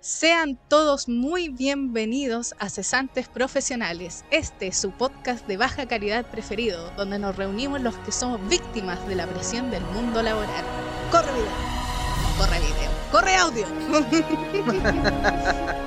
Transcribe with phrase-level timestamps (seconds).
[0.00, 4.24] Sean todos muy bienvenidos a Cesantes Profesionales.
[4.30, 9.06] Este es su podcast de baja calidad preferido, donde nos reunimos los que somos víctimas
[9.06, 10.64] de la presión del mundo laboral.
[11.10, 11.52] Corre video,
[12.38, 13.66] corre video, corre audio.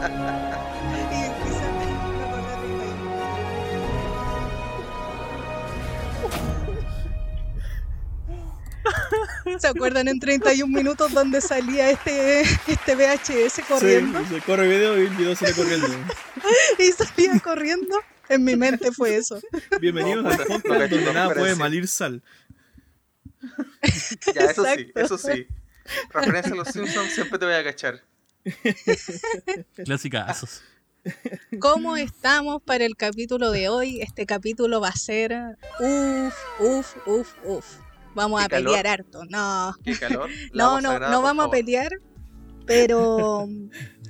[9.60, 14.20] ¿Se acuerdan en 31 minutos donde salía este, este VHS corriendo?
[14.20, 15.88] Sí, se corre video y el video sale corriendo.
[16.80, 18.00] y salía corriendo.
[18.30, 19.40] En mi mente fue eso.
[19.80, 22.24] Bienvenidos al podcast donde nada puede malir sal.
[24.34, 25.48] Ya, eso sí, eso sí.
[26.10, 28.02] Referencia a los Simpsons, siempre te voy a cachar.
[29.84, 30.64] Clásicazos.
[31.60, 34.02] ¿Cómo estamos para el capítulo de hoy?
[34.02, 37.66] Este capítulo va a ser uf, uf, uf, uf.
[38.16, 39.24] Vamos a pelear harto.
[39.30, 39.76] No.
[39.84, 40.30] Qué calor.
[40.54, 41.92] no, no, no vamos a pelear,
[42.66, 43.48] pero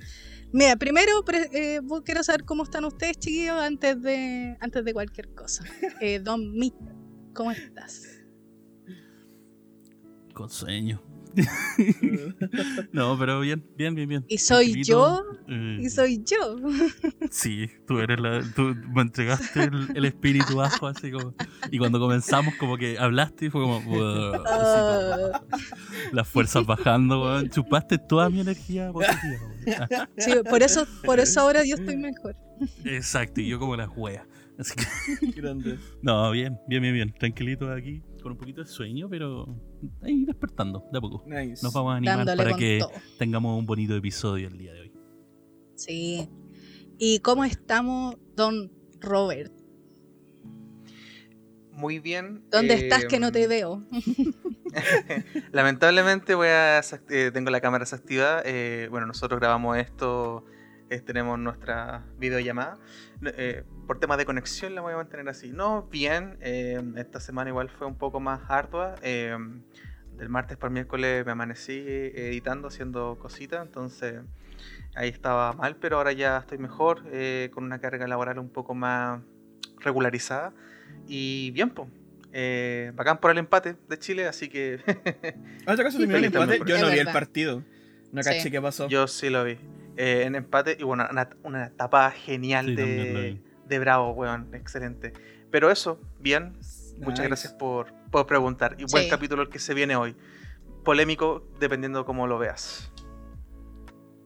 [0.53, 1.11] Mira, primero
[1.51, 5.63] eh, quiero saber cómo están ustedes, chiquillos, antes de, antes de cualquier cosa.
[5.99, 6.75] Eh, Don Mit,
[7.33, 8.21] ¿cómo estás?
[10.35, 11.01] Con sueño.
[12.91, 14.25] no, pero bien, bien, bien, bien.
[14.27, 15.23] ¿Y soy yo?
[15.47, 16.57] Eh, ¿Y soy yo?
[17.31, 18.41] sí, tú eres la.
[18.55, 21.33] Tú me entregaste el, espíritu bajo, así como.
[21.71, 23.81] Y cuando comenzamos, como que hablaste y fue como.
[24.45, 25.41] Ah.
[26.11, 31.75] las fuerzas bajando, Chupaste toda mi energía positiva, Sí, por eso, por eso ahora yo
[31.75, 32.35] estoy mejor.
[32.85, 34.25] Exacto, y yo como la wea.
[34.57, 35.31] Así que.
[35.41, 35.79] Grande.
[36.01, 37.13] No, bien, bien, bien, bien.
[37.13, 39.45] Tranquilito aquí con un poquito de sueño, pero
[40.01, 41.25] ahí despertando de a poco.
[41.27, 42.79] Nos vamos a animar para que
[43.19, 44.93] tengamos un bonito episodio el día de hoy.
[45.75, 46.29] Sí.
[46.97, 49.51] ¿Y cómo estamos, don Robert?
[51.73, 52.45] Muy bien.
[52.49, 53.83] ¿Dónde estás que no te em, veo?
[55.51, 58.41] Lamentablemente voy a eh, tengo la cámara desactivada.
[58.45, 60.45] Eh, bueno, nosotros grabamos esto,
[60.89, 62.77] eh, tenemos nuestra videollamada.
[63.83, 65.51] Eh, por temas de conexión la voy a mantener así.
[65.51, 68.95] No, bien, eh, esta semana igual fue un poco más ardua.
[69.01, 69.35] Eh,
[70.17, 74.21] del martes para miércoles me amanecí editando, haciendo cositas, entonces
[74.95, 77.01] ahí estaba mal, pero ahora ya estoy mejor,
[77.51, 79.21] con una carga laboral un poco más
[79.79, 80.53] regularizada.
[81.07, 81.89] Y bien, pues.
[82.95, 84.79] bacán por el empate de Chile, así que.
[85.65, 86.61] Ah, caso el empate?
[86.65, 87.63] Yo no vi el partido.
[88.11, 88.87] No caché qué pasó.
[88.87, 89.57] Yo sí lo vi.
[89.97, 90.77] Eh, en empate.
[90.79, 91.07] Y bueno,
[91.43, 94.53] una, etapa genial de, de, Bravo, weón.
[94.53, 95.13] Excelente.
[95.51, 96.57] Pero eso, bien.
[96.99, 98.75] Muchas gracias por, por, preguntar.
[98.77, 100.15] Y buen capítulo el que se viene hoy.
[100.83, 102.91] Polémico, dependiendo cómo lo veas.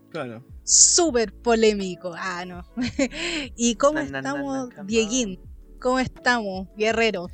[0.10, 0.44] Claro.
[0.64, 2.14] Súper polémico.
[2.18, 2.64] Ah, no.
[3.56, 5.40] ¿Y cómo estamos, Dieguín?
[5.80, 7.28] ¿Cómo estamos, guerrero?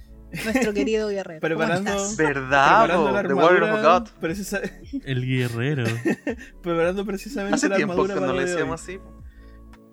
[0.45, 1.39] nuestro querido guerrero.
[1.39, 2.85] Preparando, ¿Verdad?
[2.85, 4.05] Preparando
[5.05, 5.83] El guerrero.
[6.61, 8.99] Preparando precisamente Hace la armadura para le decíamos así.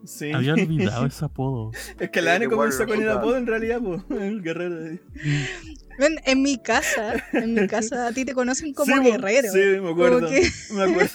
[0.04, 0.32] Sí.
[0.32, 1.72] Había olvidado ese apodo.
[1.98, 3.80] Es que la Ane comenzó con el apodo en realidad,
[4.10, 4.98] el guerrero.
[5.98, 9.52] Ven, en mi casa, en mi casa a ti te conocen como guerrero.
[9.52, 10.28] Sí, me acuerdo.
[10.74, 11.12] Me acuerdo.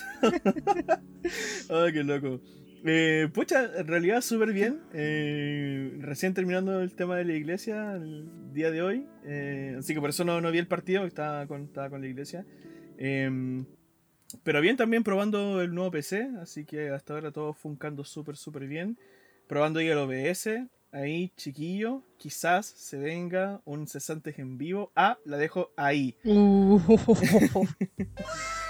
[1.70, 2.42] Ay, qué loco.
[2.88, 4.82] Eh, pucha, en realidad súper bien.
[4.94, 9.08] Eh, recién terminando el tema de la iglesia el día de hoy.
[9.26, 12.08] Eh, así que por eso no, no vi el partido, estaba con, estaba con la
[12.08, 12.46] iglesia.
[14.44, 18.68] Pero bien también probando el nuevo PC, así que hasta ahora todo funcando súper, súper
[18.68, 18.98] bien.
[19.48, 20.50] Probando ahí el OBS,
[20.92, 24.92] ahí chiquillo, quizás se venga un cesante en vivo.
[24.96, 26.18] Ah, la dejo ahí.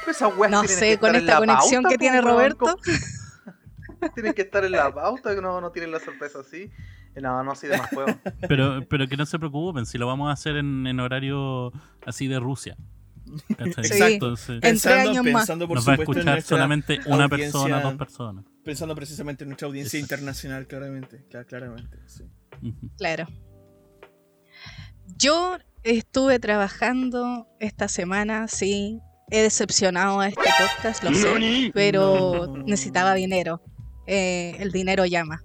[0.08, 0.50] Uh.
[0.52, 2.78] no sé, con esta conexión que tiene Roberto.
[4.14, 6.70] tienen que estar en la pauta, que no, no tienen la sorpresa así.
[7.16, 8.20] No, no así de más juego.
[8.48, 11.72] Pero, pero que no se preocupen, si lo vamos a hacer en, en horario
[12.06, 12.78] así de Rusia.
[13.58, 14.36] Exacto.
[14.36, 14.60] Sí.
[14.62, 18.46] Pensando, años pensando, por Nos va a escuchar solamente una persona, dos personas.
[18.64, 21.26] Pensando precisamente en nuestra audiencia internacional, claramente.
[21.48, 22.24] claramente sí.
[22.98, 23.28] Claro.
[25.18, 29.00] Yo estuve trabajando esta semana, sí.
[29.32, 33.62] He decepcionado a este podcast, lo sé, pero necesitaba dinero.
[34.06, 35.44] Eh, el dinero llama.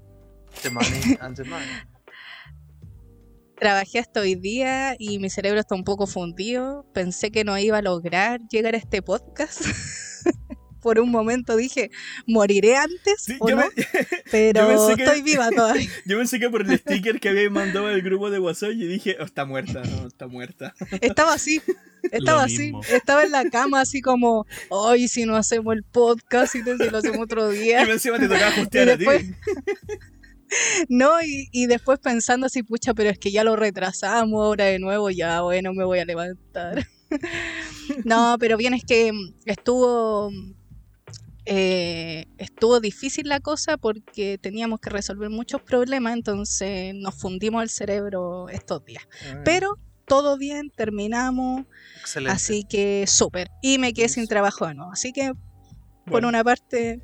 [3.61, 6.87] Trabajé hasta hoy día y mi cerebro está un poco fundido.
[6.95, 9.61] Pensé que no iba a lograr llegar a este podcast.
[10.81, 11.91] Por un momento dije,
[12.27, 13.63] moriré antes, o no?
[14.31, 15.91] pero estoy viva todavía.
[16.07, 19.19] Yo pensé que por el sticker que había mandado al grupo de WhatsApp y dije,
[19.21, 20.75] oh, está muerta, no, está muerta.
[21.03, 21.61] Estaba así,
[22.13, 26.63] estaba así, estaba en la cama así como, hoy si no hacemos el podcast y
[26.63, 27.87] si lo hacemos otro día.
[27.87, 29.05] Y encima te tocaba ajustear a ti.
[30.89, 34.79] No, y, y, después pensando así, pucha, pero es que ya lo retrasamos ahora de
[34.79, 36.87] nuevo, ya bueno, me voy a levantar.
[38.05, 39.13] no, pero bien es que
[39.45, 40.31] estuvo
[41.47, 47.71] eh, estuvo difícil la cosa porque teníamos que resolver muchos problemas, entonces nos fundimos el
[47.71, 49.03] cerebro estos días.
[49.27, 51.65] Ah, Pero todo bien, terminamos,
[52.01, 52.33] Excelente.
[52.33, 53.49] así que súper.
[53.63, 55.33] Y me quedé sin trabajo de nuevo, así que
[56.07, 57.01] por una parte,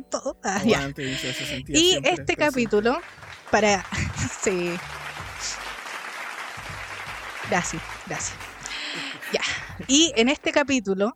[0.00, 0.38] todo.
[0.42, 0.78] Ah, ya.
[0.78, 2.98] aguante, Isa, se sentía Y este capítulo,
[3.50, 3.84] para.
[4.42, 4.72] sí.
[7.48, 8.38] Gracias, gracias.
[9.32, 9.40] Ya.
[9.86, 11.14] Y en este capítulo,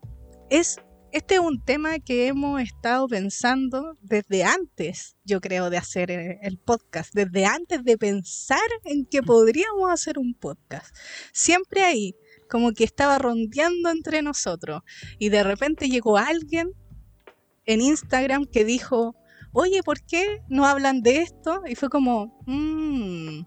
[0.49, 0.79] es.
[1.13, 6.57] Este es un tema que hemos estado pensando desde antes, yo creo, de hacer el
[6.59, 7.13] podcast.
[7.13, 10.95] Desde antes de pensar en que podríamos hacer un podcast.
[11.33, 12.15] Siempre ahí,
[12.49, 14.83] como que estaba rondeando entre nosotros.
[15.19, 16.75] Y de repente llegó alguien
[17.73, 19.15] en Instagram que dijo,
[19.53, 21.63] oye, ¿por qué no hablan de esto?
[21.67, 23.43] Y fue como, "Mm,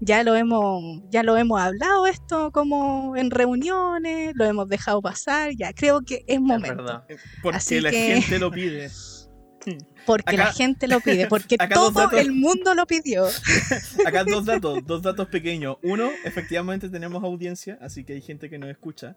[0.00, 5.52] ya lo hemos, ya lo hemos hablado esto como en reuniones, lo hemos dejado pasar,
[5.56, 6.76] ya creo que es Es momento.
[6.84, 7.04] verdad.
[7.42, 8.90] Porque Así la que- gente lo pide.
[10.06, 12.20] Porque la gente lo pide, porque todo datos.
[12.20, 13.24] el mundo lo pidió.
[14.06, 15.76] Acá dos datos, dos datos pequeños.
[15.82, 19.16] Uno, efectivamente tenemos audiencia, así que hay gente que nos escucha.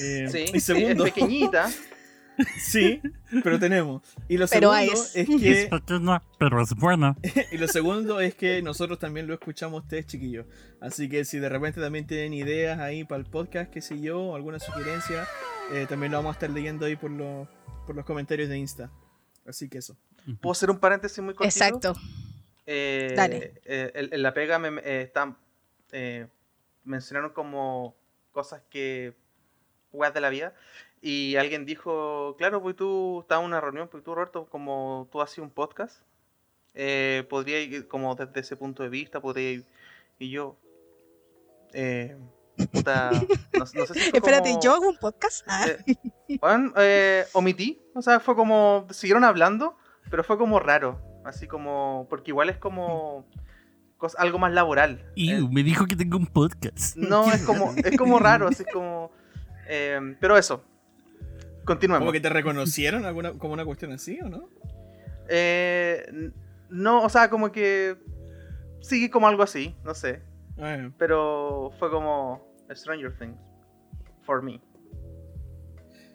[0.00, 1.70] Eh, Sí, y sí, segundo, es pequeñita.
[2.58, 3.00] Sí,
[3.42, 4.02] pero tenemos.
[4.28, 5.16] Y lo Pero segundo es.
[5.16, 7.16] es Es que pequeña, pero es buena.
[7.52, 10.46] y lo segundo es que nosotros también lo escuchamos ustedes, chiquillos.
[10.80, 14.20] Así que si de repente también tienen ideas ahí para el podcast, qué sé yo,
[14.20, 15.26] o alguna sugerencia,
[15.72, 17.48] eh, también lo vamos a estar leyendo ahí por los,
[17.86, 18.90] por los comentarios de Insta.
[19.46, 19.96] Así que eso.
[20.40, 21.64] ¿Puedo hacer un paréntesis muy cortito?
[21.64, 21.94] Exacto.
[22.66, 23.60] Eh, Dale.
[23.64, 25.36] eh, en, en la pega me, eh, están,
[25.92, 26.26] eh,
[26.84, 27.94] mencionaron como
[28.32, 29.14] cosas que
[29.90, 30.54] jugas de la vida
[31.06, 35.20] y alguien dijo, claro, pues tú estás en una reunión, pues tú Roberto, como tú
[35.20, 36.00] haces un podcast,
[36.72, 39.66] eh, podría ir como desde ese punto de vista, podría ir,
[40.18, 40.56] y yo,
[41.74, 42.16] eh,
[42.72, 43.10] puta,
[43.52, 45.44] no, no sé si fue Espérate, como- ¿yo hago un podcast?
[45.46, 45.94] Ah, eh,
[46.40, 49.76] bueno, eh, omití, o sea, fue como, siguieron hablando,
[50.10, 53.26] pero fue como raro, así como, porque igual es como
[54.18, 55.10] algo más laboral.
[55.14, 56.96] Y Eh, me dijo que tengo un podcast.
[56.96, 59.10] no, es como, es como raro, así como,
[59.68, 60.62] eh, pero eso,
[61.64, 62.00] continuemos.
[62.00, 64.48] ¿Como que te reconocieron alguna, como una cuestión así o no?
[65.28, 66.30] Eh,
[66.70, 67.96] no, o sea, como que,
[68.80, 70.22] sí, como algo así, no sé,
[70.58, 73.38] Ah, pero fue como Stranger Things,
[74.22, 74.60] for me.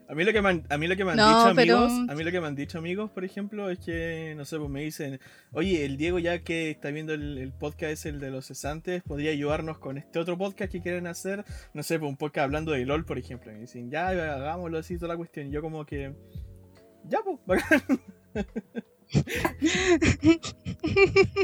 [0.09, 1.77] A mí lo que me han, a mí lo que me han No, dicho pero-
[1.77, 4.57] amigos, a mí lo que me han dicho amigos, por ejemplo, es que, no sé,
[4.57, 5.19] pues me dicen,
[5.51, 9.03] oye, el Diego ya que está viendo el, el podcast es el de los cesantes,
[9.03, 11.45] podría ayudarnos con este otro podcast que quieren hacer,
[11.75, 13.51] no sé, pues un podcast hablando de LOL, por ejemplo.
[13.51, 15.47] Y me dicen, ya, hagámoslo así, toda la cuestión.
[15.47, 16.11] Y yo como que,
[17.05, 17.83] ya, pues, bacán.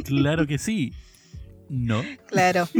[0.06, 0.91] Claro que sí.
[1.69, 2.01] No.
[2.27, 2.65] Claro.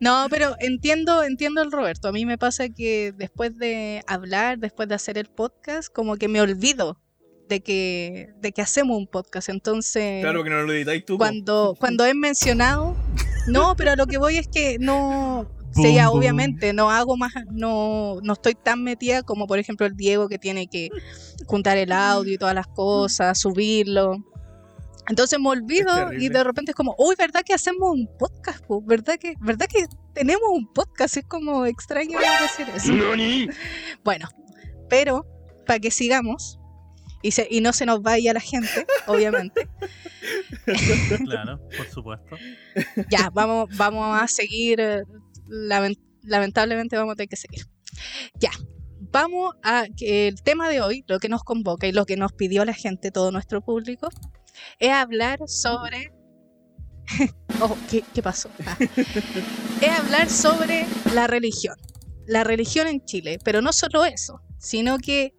[0.00, 2.08] No, pero entiendo, entiendo el Roberto.
[2.08, 6.28] A mí me pasa que después de hablar, después de hacer el podcast, como que
[6.28, 7.00] me olvido
[7.48, 9.48] de que, de que hacemos un podcast.
[9.48, 11.18] Entonces, Claro que no lo editáis tú.
[11.18, 12.96] cuando, cuando he mencionado,
[13.46, 17.32] no, pero a lo que voy es que no, sí, ya, obviamente, no hago más,
[17.50, 20.88] no, no estoy tan metida como por ejemplo el Diego que tiene que
[21.46, 24.16] juntar el audio y todas las cosas, subirlo.
[25.08, 28.64] Entonces me olvido y de repente es como, uy, ¿verdad que hacemos un podcast?
[28.64, 28.80] po?
[28.82, 31.16] ¿Verdad que, ¿verdad que tenemos un podcast?
[31.18, 32.92] Es como extraño decir eso.
[34.04, 34.28] Bueno,
[34.88, 35.26] pero
[35.66, 36.58] para que sigamos
[37.22, 39.68] y, se- y no se nos vaya la gente, obviamente,
[41.26, 42.36] Claro, por supuesto.
[43.10, 44.80] ya, vamos, vamos a seguir.
[44.80, 45.02] eh,
[45.48, 47.66] lamen- lamentablemente vamos a tener que seguir.
[48.40, 48.50] Ya,
[49.12, 52.32] vamos a que el tema de hoy, lo que nos convoca y lo que nos
[52.32, 54.08] pidió la gente, todo nuestro público,
[54.78, 56.12] es hablar sobre.
[57.60, 58.48] oh, ¿qué, pasó?
[58.66, 58.76] Ah.
[59.80, 61.76] es hablar sobre la religión.
[62.26, 65.34] La religión en Chile, pero no solo eso, sino que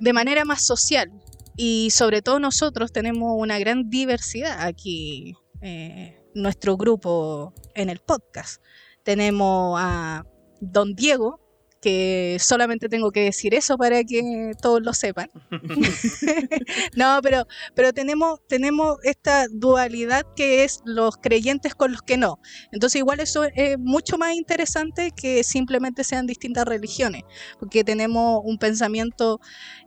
[0.00, 1.10] de manera más social.
[1.56, 8.62] Y sobre todo nosotros tenemos una gran diversidad aquí eh, nuestro grupo en el podcast.
[9.04, 10.24] Tenemos a
[10.60, 11.40] Don Diego,
[11.86, 15.30] que solamente tengo que decir eso para que todos lo sepan.
[16.96, 22.40] no, pero, pero tenemos, tenemos esta dualidad que es los creyentes con los que no.
[22.72, 27.22] Entonces igual eso es mucho más interesante que simplemente sean distintas religiones,
[27.60, 29.38] porque tenemos un pensamiento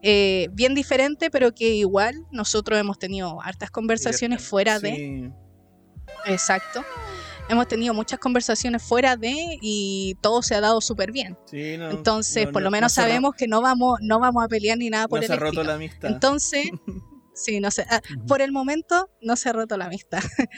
[0.02, 4.96] eh, bien diferente, pero que igual nosotros hemos tenido hartas conversaciones fuera de...
[4.96, 5.30] Sí.
[6.26, 6.82] Exacto.
[7.50, 11.38] Hemos tenido muchas conversaciones fuera de y todo se ha dado súper bien.
[11.50, 14.48] Sí, no, Entonces, no, por no- lo menos sabemos que no vamos, no vamos a
[14.48, 16.10] pelear ni nada por no el se ha roto la amistad.
[16.12, 16.70] Entonces,
[17.34, 17.86] sí, no sé.
[17.90, 20.20] ah, por el momento no se ha roto la amistad.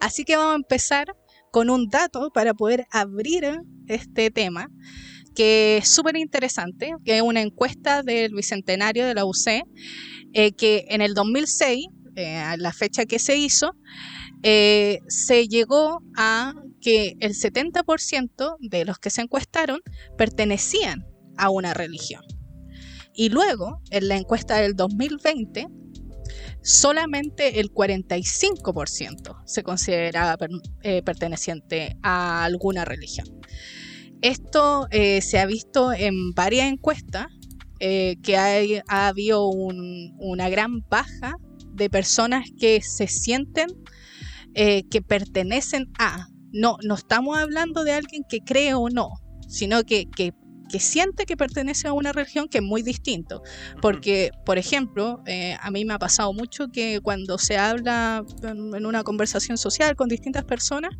[0.00, 1.06] Así que vamos a empezar
[1.50, 3.44] con un dato para poder abrir
[3.88, 4.68] este tema,
[5.34, 9.62] que es súper interesante, que es una encuesta del Bicentenario de la UC,
[10.32, 11.86] eh, que en el 2006,
[12.16, 13.72] eh, a la fecha que se hizo,
[14.42, 19.80] eh, se llegó a que el 70% de los que se encuestaron
[20.16, 22.22] pertenecían a una religión.
[23.14, 25.68] Y luego, en la encuesta del 2020,
[26.62, 30.36] solamente el 45% se consideraba
[30.82, 33.26] eh, perteneciente a alguna religión.
[34.22, 37.26] Esto eh, se ha visto en varias encuestas,
[37.78, 41.34] que ha habido una gran baja
[41.74, 43.68] de personas que se sienten
[44.56, 46.28] que pertenecen a.
[46.52, 49.10] No, no estamos hablando de alguien que cree o no,
[49.48, 50.32] sino que, que
[50.68, 53.42] que siente que pertenece a una religión que es muy distinto.
[53.80, 58.86] Porque, por ejemplo, eh, a mí me ha pasado mucho que cuando se habla en,
[58.86, 60.92] una conversación social con distintas personas,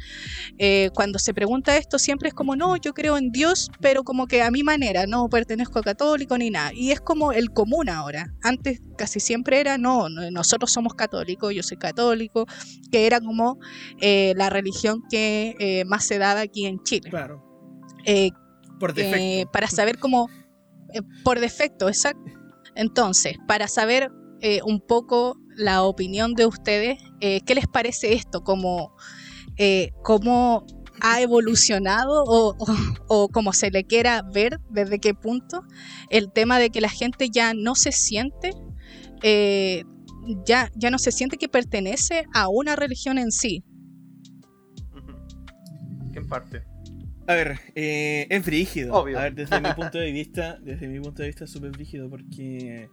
[0.59, 4.27] eh, cuando se pregunta esto siempre es como, no, yo creo en Dios, pero como
[4.27, 6.73] que a mi manera, no pertenezco a católico ni nada.
[6.75, 8.33] Y es como el común ahora.
[8.43, 12.47] Antes casi siempre era, no, nosotros somos católicos, yo soy católico,
[12.91, 13.59] que era como
[14.01, 17.11] eh, la religión que más se daba aquí en Chile.
[17.11, 17.43] Claro.
[18.79, 19.19] Por defecto.
[19.19, 20.29] Eh, para saber cómo,
[20.93, 22.33] eh, por defecto, exacto.
[22.75, 28.43] Entonces, para saber eh, un poco la opinión de ustedes, ¿qué les parece esto?
[28.43, 28.95] Como,
[30.03, 30.67] ¿Cómo
[31.01, 32.55] ha evolucionado o,
[33.09, 35.63] o, como se le quiera ver, desde qué punto,
[36.11, 38.51] el tema de que la gente ya no se siente,
[40.45, 43.65] ya, ya no se siente que pertenece a una religión en sí.
[46.13, 46.66] ¿Qué parte?
[47.29, 48.97] A ver, eh, es brígido.
[48.97, 52.09] A ver, desde mi punto de vista, desde mi punto de vista es súper brígido
[52.09, 52.89] porque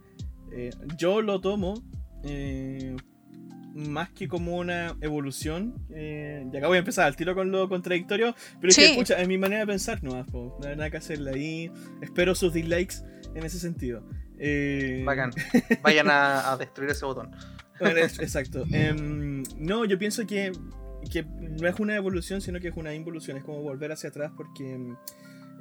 [0.56, 1.84] eh, yo lo tomo
[2.24, 2.96] eh,
[3.74, 5.76] más que como una evolución.
[5.92, 9.20] Eh, y acá voy a empezar al tiro con lo contradictorio, pero es que, escucha,
[9.22, 11.72] es mi manera de pensar nomás, no hay nada que hacerle ahí.
[12.02, 12.98] Espero sus dislikes
[13.36, 14.04] en ese sentido.
[15.06, 15.32] Bacán.
[15.84, 17.32] Vayan a, destruir ese botón.
[17.80, 18.66] exacto.
[18.72, 20.52] Em, no, yo pienso que
[21.12, 24.32] que no es una evolución, sino que es una involución, es como volver hacia atrás
[24.36, 24.96] porque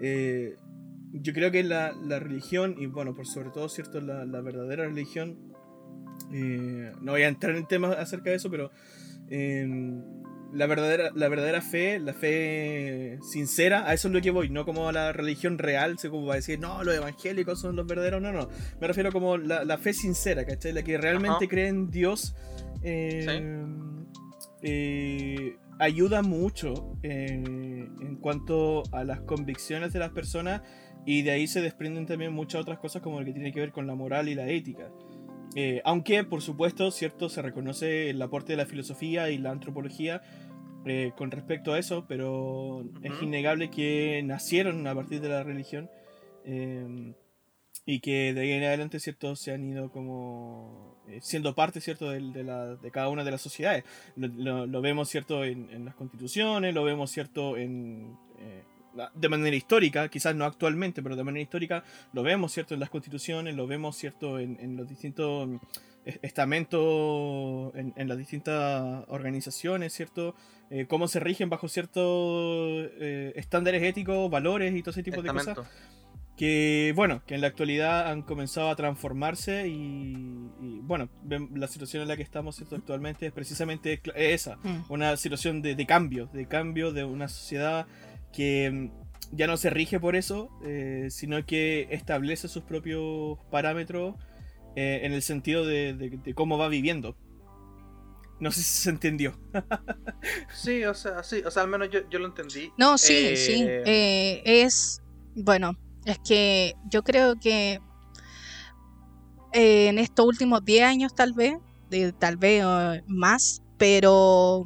[0.00, 0.56] eh,
[1.12, 4.00] yo creo que la, la, religión, y bueno, por sobre todo, ¿cierto?
[4.00, 5.52] La, la verdadera religión,
[6.32, 8.70] eh, no voy a entrar en temas acerca de eso, pero
[9.28, 10.02] em,
[10.52, 14.64] la, verdadera, la verdadera fe, la fe sincera, a eso es lo que voy, no
[14.64, 17.86] como a la religión real, sé como va a decir, no, los evangélicos son los
[17.86, 18.48] verdaderos, no, no,
[18.80, 20.72] me refiero como la, la fe sincera, ¿cachai?
[20.72, 22.34] La que realmente cree en Dios.
[24.62, 30.62] Eh, ayuda mucho eh, en cuanto a las convicciones de las personas
[31.04, 33.72] y de ahí se desprenden también muchas otras cosas como lo que tiene que ver
[33.72, 34.90] con la moral y la ética.
[35.54, 40.22] Eh, aunque, por supuesto, cierto, se reconoce el aporte de la filosofía y la antropología
[41.16, 45.88] con respecto a eso, pero es innegable que nacieron a partir de la religión
[47.86, 52.10] y que de ahí en adelante, cierto, se han ido como eh, siendo parte, ¿cierto?,
[52.10, 53.84] de, la, de, cada una de las sociedades.
[54.16, 58.16] Lo, vemos, ¿cierto?, en, las constituciones, lo vemos, ¿cierto?, en...
[58.38, 58.62] Eh,
[59.14, 61.82] de manera histórica, quizás no actualmente, pero de manera histórica
[62.12, 65.48] lo vemos, ¿cierto?, en las constituciones, lo vemos, ¿cierto?, en, los distintos
[66.04, 70.34] eh, estamentos, en, las distintas organizaciones, ¿cierto?,
[70.88, 72.90] cómo se rigen bajo ciertos
[73.34, 75.58] estándares éticos, valores y todo ese tipo de cosas
[76.36, 80.48] que bueno, que en la actualidad han comenzado a transformarse y,
[80.82, 81.08] bueno,
[81.54, 84.84] la situación en la que estamos actualmente es precisamente esa, mm.
[84.88, 87.86] una situación de, cambio, de cambio de una sociedad
[88.32, 94.16] que mm, ya no se rige por eso, eh, sino que establece sus propios parámetros
[94.74, 97.16] eh, en el sentido de, cómo va viviendo.
[98.40, 99.38] No sé si se entendió.
[100.54, 102.72] sí, o sea, sí, o sea, al menos yo, yo lo entendí.
[102.76, 103.64] No, sí, sí.
[103.64, 105.00] Eh, es,
[105.36, 107.80] bueno, es que yo creo que
[109.52, 111.54] eh, en estos últimos 10 años tal vez,
[112.18, 112.64] tal vez
[113.06, 114.64] más, pero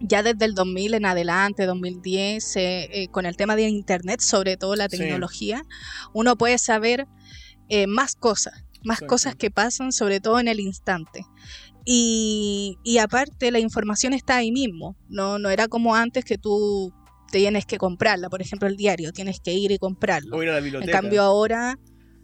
[0.00, 4.76] ya desde el 2000 en adelante, 2010, eh, con el tema de Internet, sobre todo
[4.76, 5.62] la tecnología,
[6.12, 7.06] uno puede saber
[7.68, 11.24] eh, más cosas, más cosas que pasan, sobre todo en el instante.
[11.86, 16.94] Y, y, aparte la información está ahí mismo, no, no era como antes que tú
[17.38, 20.36] tienes que comprarla, por ejemplo el diario, tienes que ir y comprarlo.
[20.36, 20.90] O ir a la biblioteca.
[20.90, 21.78] En cambio ahora,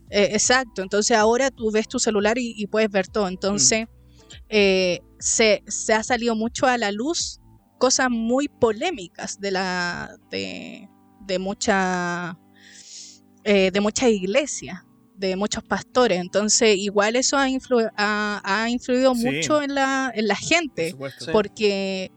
[0.08, 4.34] eh, exacto, entonces ahora tú ves tu celular y, puedes ver todo, entonces mm.
[4.50, 5.62] eh, se,
[5.92, 7.40] ha salido mucho a la luz
[7.78, 10.88] cosas muy polémicas de la de,
[11.26, 12.38] de mucha
[13.42, 14.84] eh, de muchas iglesias
[15.16, 16.18] de muchos pastores.
[16.18, 20.96] Entonces, igual eso ha, ha, influido mucho en la, en la gente,
[21.30, 22.10] porque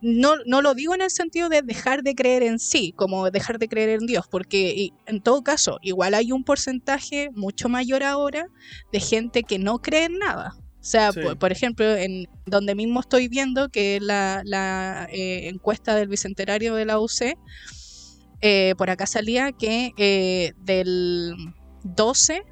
[0.00, 3.58] no, no lo digo en el sentido de dejar de creer en sí, como dejar
[3.58, 8.48] de creer en Dios, porque en todo caso, igual hay un porcentaje mucho mayor ahora
[8.92, 10.54] de gente que no cree en nada.
[10.58, 11.20] O sea, Sí.
[11.20, 16.74] por, por ejemplo, en donde mismo estoy viendo que la, la, eh, encuesta del bicentenario
[16.74, 17.36] de la UC,
[18.42, 21.32] eh, por acá salía que eh, del
[21.84, 22.44] 12%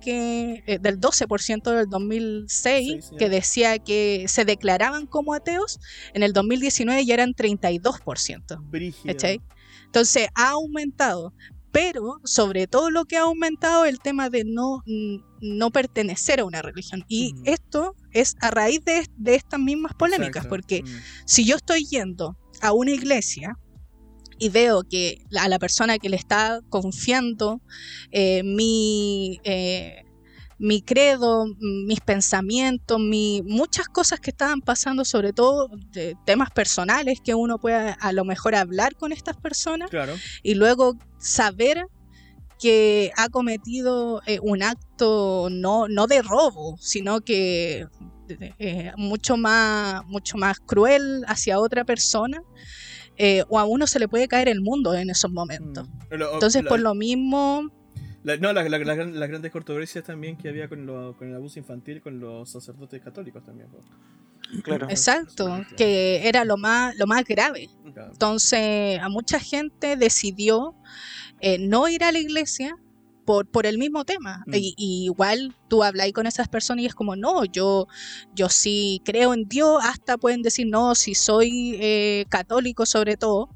[0.00, 5.78] que eh, del 12% del 2006 Sí, que decía que se declaraban como ateos,
[6.14, 8.58] en el 2019 ya eran 32%.
[8.62, 9.14] Brígido.
[9.14, 9.40] ¿cachai?
[9.86, 11.32] Entonces ha aumentado,
[11.72, 16.40] pero sobre todo lo que ha aumentado es el tema de no, mm, no pertenecer
[16.40, 17.04] a una religión.
[17.08, 17.42] Y Ujú.
[17.46, 20.48] esto es a raíz de, de estas mismas polémicas, Exacto.
[20.50, 20.86] porque Mm.
[21.26, 23.56] si yo estoy yendo a una iglesia
[24.38, 27.60] y veo que a la persona que le está confiando
[28.10, 30.04] eh, mi, eh,
[30.58, 37.20] mi credo, mis pensamientos, mi, muchas cosas que estaban pasando, sobre todo de temas personales
[37.24, 40.14] que uno pueda a lo mejor hablar con estas personas Claro.
[40.42, 41.86] y luego saber
[42.60, 47.86] que ha cometido eh, un acto no, no de robo, sino que
[48.58, 52.42] eh, mucho, más, mucho más cruel hacia otra persona,
[53.18, 55.88] eh, o a uno se le puede caer el mundo en esos momentos.
[56.10, 56.14] Mm.
[56.14, 57.70] Lo- Entonces, la- por lo mismo,
[58.22, 61.28] la- no, la- la- la gran- las grandes controversias también que había con, lo- con
[61.28, 63.68] el abuso infantil con los sacerdotes católicos también.
[64.62, 64.86] Claro.
[64.88, 67.68] exacto, que era lo más, lo más grave.
[68.12, 70.74] Entonces, a mucha gente decidió
[71.40, 72.74] eh, no ir a la iglesia
[73.28, 74.42] por, por el mismo tema.
[74.46, 74.54] Mm.
[74.54, 77.86] Y, y igual tú habláis con esas personas y es como, no, yo,
[78.34, 83.50] yo sí creo en Dios, hasta pueden decir, no, si soy eh, católico sobre todo,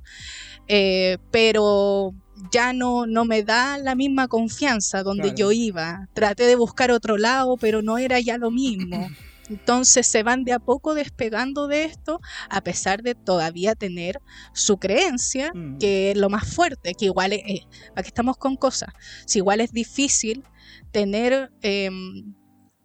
[0.69, 2.13] eh, pero
[2.53, 5.37] ya no, no me da la misma confianza donde Claro.
[5.39, 6.07] yo iba.
[6.13, 9.09] Traté de buscar otro lado, pero no era ya lo mismo.
[9.53, 14.19] Entonces se van de a poco despegando de esto, a pesar de todavía tener
[14.55, 15.79] su creencia, Mm.
[15.79, 17.61] que es lo más fuerte, que igual es, eh,
[17.95, 18.91] aquí estamos con cosas,
[19.27, 20.43] si igual es difícil
[20.91, 22.35] tener, em,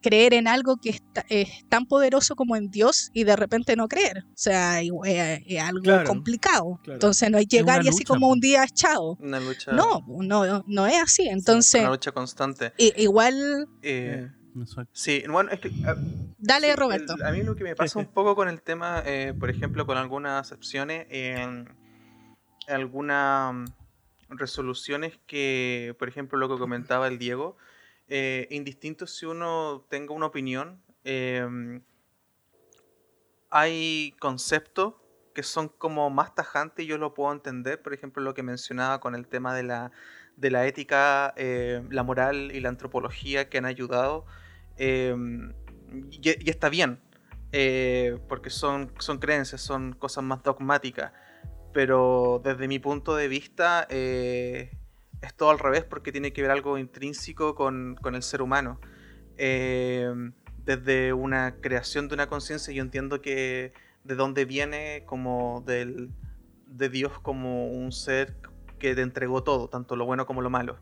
[0.02, 3.76] creer en algo que es, ta- es tan poderoso como en Dios y de repente
[3.76, 4.92] no creer, o sea, es,
[5.46, 6.94] es algo Claro, complicado, claro.
[6.98, 9.72] entonces no es llegar y así lucha, como un día chao, Una lucha.
[9.72, 12.72] no, no, no es así, entonces Una lucha constante.
[12.78, 14.30] igual, Eh,
[14.62, 14.92] Exacto.
[14.94, 15.72] sí, bueno, es que.
[15.86, 15.96] ah,
[16.38, 17.16] dale Sí, Roberto.
[17.16, 19.86] el- a mí lo que me pasa un poco con el tema, eh, por ejemplo,
[19.86, 21.70] con algunas excepciones, en
[22.68, 23.66] algunas mm,
[24.30, 27.58] resoluciones que, por ejemplo, lo que comentaba el Diego,
[28.08, 31.80] eh, indistinto si uno tenga una opinión, eh,
[33.50, 34.96] hay conceptos
[35.34, 39.00] que son como más tajantes y yo lo puedo entender, por ejemplo, lo que mencionaba
[39.00, 39.92] con el tema de la,
[40.36, 44.26] de la ética, eh, la moral y la antropología que han ayudado.
[44.78, 45.16] Eh,
[46.12, 47.00] y, está bien,
[47.52, 48.88] eh, porque son,
[49.20, 51.12] creencias, son cosas más dogmáticas,
[51.74, 54.72] pero desde mi punto de vista eh,
[55.22, 58.80] es todo al revés porque tiene que ver algo intrínseco con, con el ser humano.
[59.38, 60.12] Eh,
[60.66, 63.72] desde una creación de una conciencia yo entiendo que
[64.04, 66.12] de dónde viene como del,
[66.66, 68.36] de Dios como un ser
[68.80, 70.78] que te entregó todo, tanto lo bueno como lo malo.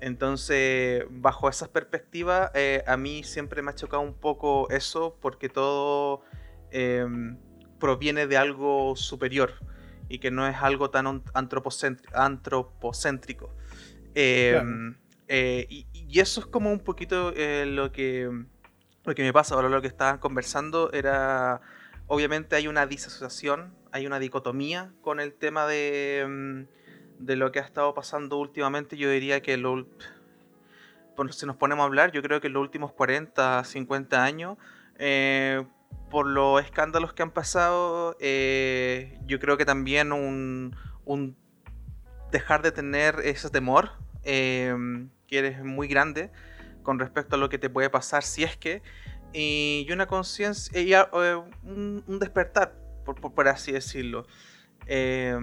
[0.00, 5.48] Entonces, bajo esas perspectivas, eh, a mí siempre me ha chocado un poco eso porque
[5.48, 6.22] todo
[6.70, 7.06] eh,
[7.78, 9.54] proviene de algo superior
[10.08, 13.54] y que no es algo tan antropocéntrico.
[14.14, 14.94] Eh, Claro.
[15.28, 18.30] eh, y, y eso es como un poquito eh, lo, que,
[19.04, 19.54] lo que me pasa.
[19.54, 21.60] Ahora lo que estaban conversando era,
[22.06, 26.66] obviamente hay una disasociación, hay una dicotomía con el tema de...
[27.18, 29.86] de lo que ha estado pasando últimamente, yo diría que lo,
[31.30, 34.58] si nos ponemos a hablar, yo creo que en los últimos 40, 50 años,
[34.98, 35.64] eh,
[36.10, 41.36] por los escándalos que han pasado, eh, yo creo que también un, un
[42.30, 43.90] dejar de tener ese temor,
[44.24, 44.74] eh,
[45.26, 46.30] que eres muy grande
[46.82, 48.82] con respecto a lo que te puede pasar si es que,
[49.32, 52.74] y una conciencia, y, ah, un, despertar,
[53.04, 54.26] por, por- por así decirlo.
[54.86, 55.36] Eh,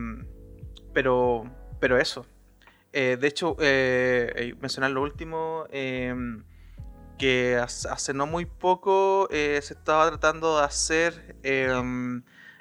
[0.93, 1.43] pero,
[1.83, 2.25] pero eso.
[2.93, 6.15] Eh, de hecho, eh, eh, mencionar lo último, eh,
[7.17, 11.67] que hace, no muy poco se estaba tratando de hacer eh,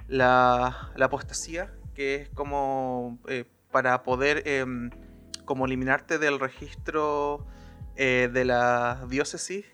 [0.08, 3.20] la, la apostasía, que es como
[3.70, 4.66] para poder eh,
[5.44, 7.46] como eliminarte del registro
[7.96, 9.64] de la diócesis.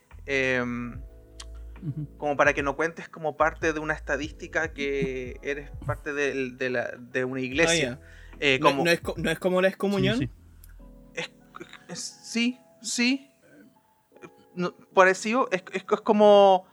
[2.18, 6.90] como para que no cuentes como parte de una estadística que eres parte de, la-
[6.98, 7.98] de una iglesia.
[8.40, 10.18] Eh, no, como, no es, no es como la excomunión.
[10.18, 10.28] Sí,
[11.14, 11.22] sí.
[11.88, 13.30] es- sí, sí.
[14.54, 16.66] No, parecido, es, es- es como...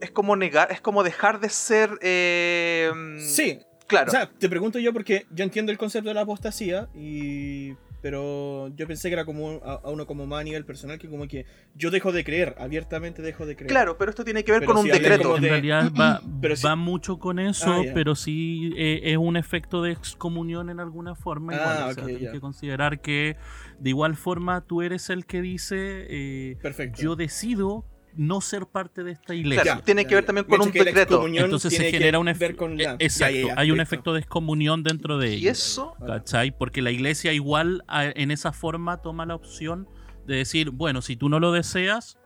[0.00, 1.98] es como negar, es como dejar de ser.
[2.00, 4.08] eh, Sí, claro.
[4.08, 8.68] O sea, te pregunto yo porque yo entiendo el concepto de la apostasía y pero
[8.76, 11.26] yo pensé que era como a, a uno como más a nivel personal que como
[11.28, 13.70] que yo dejo de creer, abiertamente dejo de creer.
[13.70, 15.36] claro, pero esto tiene que ver Pero con un si decreto.
[15.36, 17.94] En de- realidad va, Pero sí- va mucho con eso, Ah, ya.
[17.94, 21.54] pero sí eh, es un efecto de excomunión en alguna forma.
[21.54, 23.36] Igual, Ah, o sea, que considerar que
[23.78, 27.00] de igual forma tú eres el que dice eh, Perfecto.
[27.00, 27.84] yo decido
[28.14, 29.80] no ser parte de esta Claro, iglesia.
[29.84, 31.26] tiene que ver también con un que decreto.
[31.26, 32.58] Entonces se que genera un efecto.
[32.58, 35.50] con la- Exacto, Ya, ya, ya, hay un efecto de excomunión dentro de Y ello.
[35.52, 36.56] eso, ¿Cachai?
[36.56, 39.88] Porque la iglesia igual a- en esa forma toma la opción
[40.26, 42.18] de decir, bueno, si tú no lo deseas,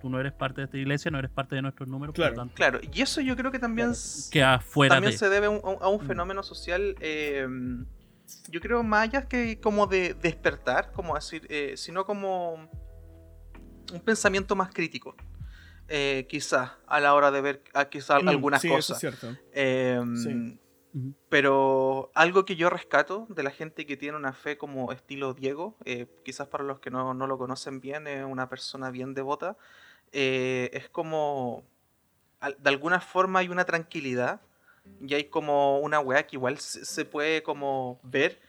[0.00, 2.32] tú no eres parte de esta iglesia, no eres parte de nuestros números, Claro.
[2.34, 3.98] por lo tanto, claro, y eso yo creo que también, Claro.
[3.98, 5.18] s- queda fuera también de...
[5.18, 6.06] se debe a un, a un Mm.
[6.06, 6.94] fenómeno social.
[7.00, 7.46] eh,
[8.48, 12.70] yo creo más allá que como de despertar, como decir, eh, sino como
[13.92, 15.14] un pensamiento más crítico.
[15.88, 18.96] Eh, quizás a la hora de ver quizás Mm, algunas sí, eso cosas.
[18.96, 19.36] es cierto.
[19.52, 20.58] Eh, Sí.
[20.94, 21.12] Ujú.
[21.28, 25.76] Pero algo que yo rescato de la gente que tiene una fe como estilo Diego,
[25.84, 29.56] eh, quizás para los que no, no lo conocen bien, es una persona bien devota,
[30.12, 31.64] eh, es como,
[32.40, 34.40] de alguna forma hay una tranquilidad
[35.00, 38.40] y hay como una weá que igual se, se puede como ver,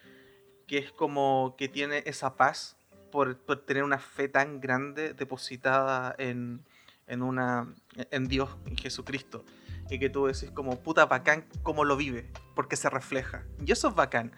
[0.68, 2.78] que es como que tiene esa paz
[3.16, 6.66] por, por tener una fe tan grande depositada en,
[7.08, 7.74] en, una,
[8.12, 9.46] en Dios, en Jesucristo
[9.90, 13.46] y que tú decís como puta bacán cómo lo vive, porque se refleja.
[13.66, 14.34] Y eso es bacán.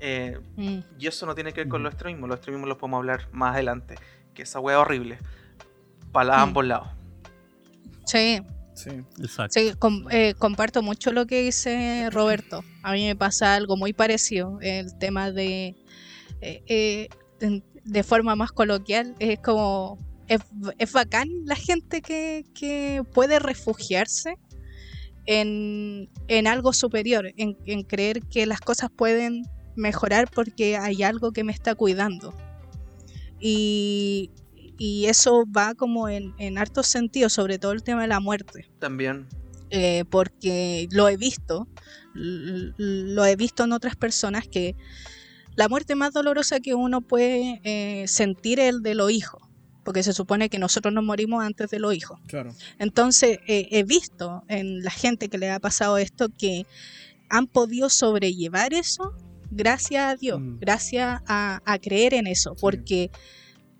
[0.00, 0.78] Eh, Mm.
[0.98, 1.84] y eso no tiene que ver con Ujú.
[1.84, 3.94] los extremismos, los extremismos los podemos hablar más adelante,
[4.34, 5.18] que esa wea es horrible,
[6.12, 6.40] para Mm.
[6.40, 6.88] ambos lados.
[8.04, 8.40] Sí,
[8.74, 8.90] Sí.
[9.20, 9.58] Exacto.
[9.60, 12.62] sí, com- eh, comparto mucho lo que dice Roberto.
[12.82, 14.58] A mí me pasa algo muy parecido.
[14.60, 15.74] El tema de,
[16.40, 19.98] eh, eh, de, forma más coloquial, es como,
[20.28, 20.40] es,
[20.78, 24.36] es bacán la gente que, que puede refugiarse
[25.26, 29.44] en, en algo superior, en, en creer que las cosas pueden
[29.76, 32.34] mejorar porque hay algo que me está cuidando.
[33.40, 34.30] Y,
[34.78, 38.70] y eso va como en, en hartos sentidos, sobre todo el tema de la muerte
[38.78, 39.26] También,
[39.70, 41.68] eh, porque lo he visto,
[42.14, 44.76] lo he visto en otras personas que
[45.58, 49.42] la muerte más dolorosa que uno puede eh, sentir es el de los hijos,
[49.84, 52.20] porque se supone que nosotros nos morimos antes de los hijos.
[52.28, 52.54] Claro.
[52.78, 56.64] Entonces eh, he visto en la gente que le ha pasado esto que
[57.28, 59.16] han podido sobrellevar eso
[59.50, 60.58] gracias a Dios, Mm.
[60.60, 63.10] gracias a, a creer en eso, porque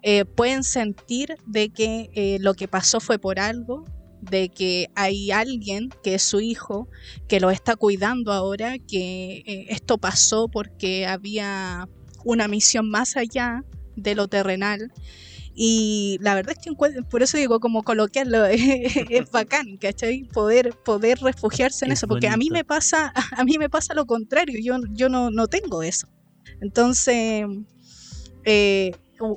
[0.03, 3.85] eh, pueden sentir de que lo que pasó fue por algo,
[4.21, 6.89] de que hay alguien que es su hijo,
[7.29, 11.89] que lo está cuidando ahora, que eh, esto pasó porque había
[12.25, 13.65] una misión más allá
[13.97, 14.93] de lo terrenal.
[15.55, 20.25] Y la verdad es que por eso digo, como coloquiarlo, es bacán, ¿cachai?
[20.33, 23.95] Poder, poder refugiarse en Es eso, porque a mí me pasa, a mí me pasa
[23.95, 26.09] lo contrario, yo, yo no, no tengo eso.
[26.61, 27.45] Entonces,
[28.45, 28.93] eh,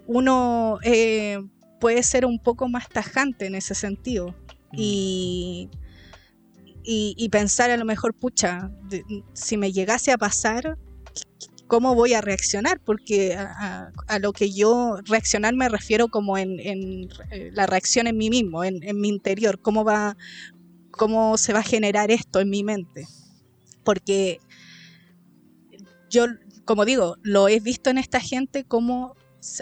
[0.06, 1.40] uno eh,
[1.80, 4.36] puede ser un poco más tajante en ese sentido
[4.74, 5.70] y,
[6.84, 8.72] y, y pensar a lo mejor, pucha,
[9.34, 10.78] si me llegase a pasar,
[11.72, 12.82] ¿cómo voy a reaccionar?
[12.82, 18.30] Porque a, lo que yo reaccionar me refiero como en, eh, la reacción en mí
[18.30, 20.18] mismo, en, mi interior, cómo va,
[20.92, 23.08] cómo se va a generar esto en mi mente.
[23.86, 24.40] Porque
[26.10, 26.26] yo,
[26.66, 29.16] como digo, lo he visto en esta gente cómo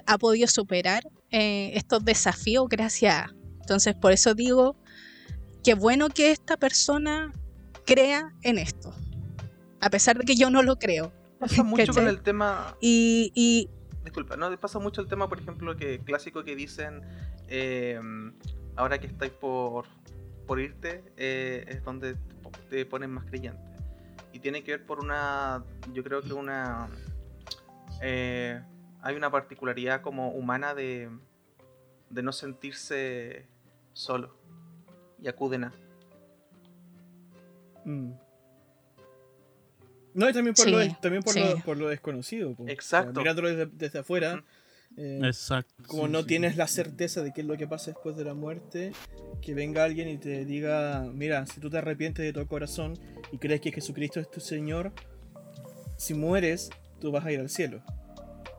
[0.08, 3.36] ha podido superar eh, estos desafíos gracias a.
[3.62, 4.76] Entonces, por eso digo,
[5.64, 7.32] qué bueno que esta persona
[7.86, 8.94] crea en esto,
[9.82, 11.12] a pesar de que yo no lo creo.
[11.40, 13.70] pasa mucho con el tema, Y, y
[14.04, 17.02] disculpa, no pasa mucho el tema, por ejemplo, que clásico que dicen,
[17.48, 18.00] eh,
[18.76, 19.86] ahora que estáis por,
[20.48, 22.16] por irte, eh, es donde
[22.70, 23.62] te ponen más creyente.
[24.34, 26.88] Y tiene que ver por una, yo creo que una,
[28.02, 28.62] eh,
[29.02, 31.10] hay una particularidad como humana de,
[32.10, 33.48] de no sentirse
[33.94, 34.39] solo.
[35.22, 35.74] Y acuden a.
[37.86, 38.12] Mm.
[40.14, 41.40] No, y también por, Sí, lo, también por, sí.
[41.40, 42.54] lo, por lo desconocido.
[42.56, 42.64] po.
[42.64, 43.20] O sea, Exacto.
[43.20, 44.44] mirándolo desde, desde afuera,
[44.98, 45.84] eh, Exacto.
[45.88, 46.28] como sí, no sí.
[46.28, 48.92] tienes la certeza de qué es lo que pasa después de la muerte,
[49.42, 52.98] que venga alguien y te diga, mira, si tú te arrepientes de tu corazón
[53.32, 54.92] y crees que Jesucristo es tu Señor,
[55.98, 57.82] si mueres, tú vas a ir al cielo.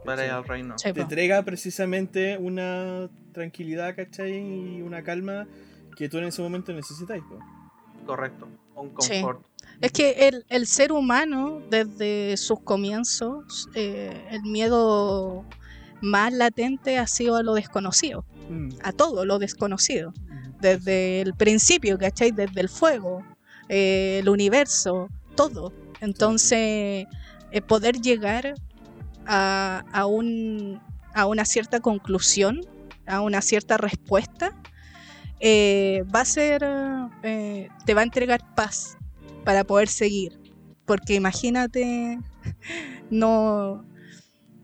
[0.05, 0.77] Para ir al reino.
[0.77, 4.37] Te entrega precisamente una tranquilidad, ¿cachai?
[4.38, 5.46] Y una calma
[6.00, 7.22] que tú en ese momento necesitáis.
[8.06, 8.48] Correcto.
[8.74, 9.20] Un Sí.
[9.20, 9.44] confort.
[9.82, 15.44] Es que el, el ser humano, desde sus comienzos, eh, el miedo
[16.00, 18.70] más latente ha sido a lo desconocido, Mm.
[18.82, 20.14] a todo lo desconocido.
[20.58, 22.30] Desde el principio, ¿cachai?
[22.30, 23.22] Desde el fuego,
[23.68, 25.74] eh, el universo, todo.
[26.00, 27.06] Entonces,
[27.52, 28.54] eh, poder llegar
[29.26, 30.80] a, a, un,
[31.14, 32.62] a una cierta conclusión,
[33.06, 34.54] a una cierta respuesta,
[35.40, 36.62] eh, va a ser,
[37.22, 38.96] eh, te va a entregar paz
[39.44, 40.38] para poder seguir.
[40.87, 42.18] Porque imagínate,
[43.11, 43.85] no,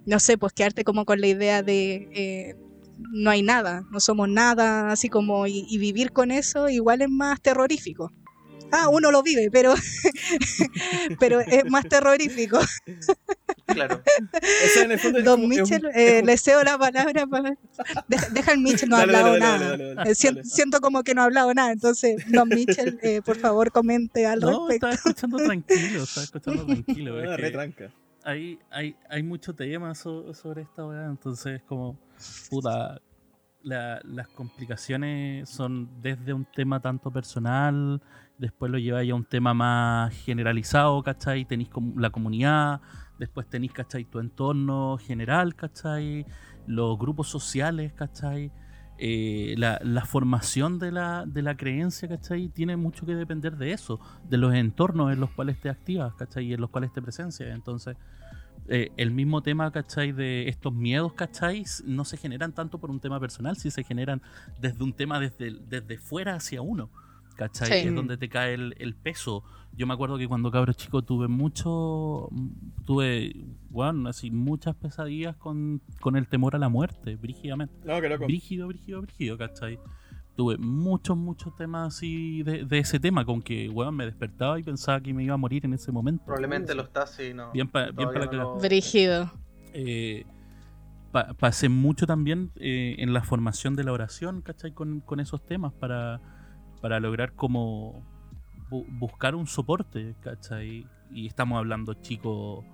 [0.07, 2.57] no sé, pues quedarte como con la idea de eh,
[3.13, 7.11] no hay nada, no somos nada, así como, y, y vivir con eso igual es
[7.11, 8.13] más terrorífico.
[8.79, 9.75] Ah, uno lo vive, pero,
[11.21, 12.59] pero es más terrorífico.
[13.67, 14.03] Claro.
[14.35, 17.27] O sea, en el fondo Don un- Mitchell, es eh, le cedo la palabra.
[17.27, 17.57] para-
[18.09, 19.71] Deja, deja al Mitchell, no ha Dale, hablado dale, nada.
[19.71, 20.45] dale, dale, Eh, sien- dale.
[20.45, 21.73] siento como que no ha hablado nada.
[21.73, 24.75] Entonces, Don Mitchell, eh, por favor, comente al No, respecto.
[24.89, 27.21] estaba escuchando tranquilo, estaba escuchando tranquilo.
[27.23, 27.91] es Ah, que retranca.
[28.25, 31.99] hay, hay, hay mucho tema so- sobre esta weá, entonces como,
[32.51, 33.01] puta,
[33.63, 38.01] la- las complicaciones son desde un tema tanto personal,
[38.39, 41.45] después lo lleváis a un tema más generalizado, ¿cachai?
[41.45, 42.81] Tenéis la comunidad,
[43.19, 44.05] después tenéis, ¿cachai?
[44.05, 46.27] Tu entorno general, ¿cachai?
[46.67, 48.53] Los grupos sociales, ¿cachai?
[48.99, 52.49] Eh, la, la formación de la, de la creencia, ¿cachai?
[52.49, 56.47] Tiene mucho que depender de eso, de los entornos en los cuales te activas, ¿cachai?
[56.47, 57.55] Y en los cuales te presencias.
[57.55, 57.97] Entonces,
[58.69, 60.13] eh, el mismo tema, ¿cachai?
[60.13, 61.65] De estos miedos, ¿cachai?
[61.85, 64.23] No se generan tanto por un tema personal, si se generan
[64.61, 66.91] desde un tema desde, desde fuera hacia uno,
[67.37, 67.83] ¿cachai?
[67.83, 67.89] Sí.
[67.89, 69.45] Es donde te cae el, el peso.
[69.77, 72.29] Yo me acuerdo que cuando cabro chico tuve mucho,
[72.87, 73.35] tuve,
[73.69, 77.75] bueno, así muchas pesadillas con, con el temor a la muerte, brígidamente.
[77.85, 78.25] No, qué loco.
[78.25, 79.79] Brígido, brígido, brígido, ¿cachai?
[80.35, 84.63] Tuve muchos, muchos temas así de, de ese tema, con que, weón, me despertaba y
[84.63, 86.25] pensaba que me iba a morir en ese momento.
[86.25, 87.53] Probablemente lo estás y no.
[87.53, 89.31] Bien pa- bien todavía para no que- lo- Brígido.
[89.75, 90.25] eh,
[91.13, 94.73] pa- pasé mucho también eh, en la formación de la oración, ¿cachai?
[94.73, 96.21] Con, con esos temas para,
[96.81, 98.03] para lograr como
[98.71, 100.87] bu- buscar un soporte, ¿cachai?
[101.11, 102.65] Y estamos hablando chicos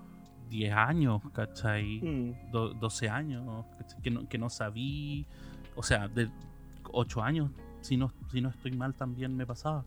[0.49, 2.01] 10 años, ¿cachai?
[2.03, 2.51] Mm.
[2.51, 4.03] Do- 12 años, ¿cachai?
[4.03, 5.27] que no, que no sabí,
[5.77, 6.29] o sea, de
[6.93, 9.85] 8 años, si no, si no estoy mal también me pasaba.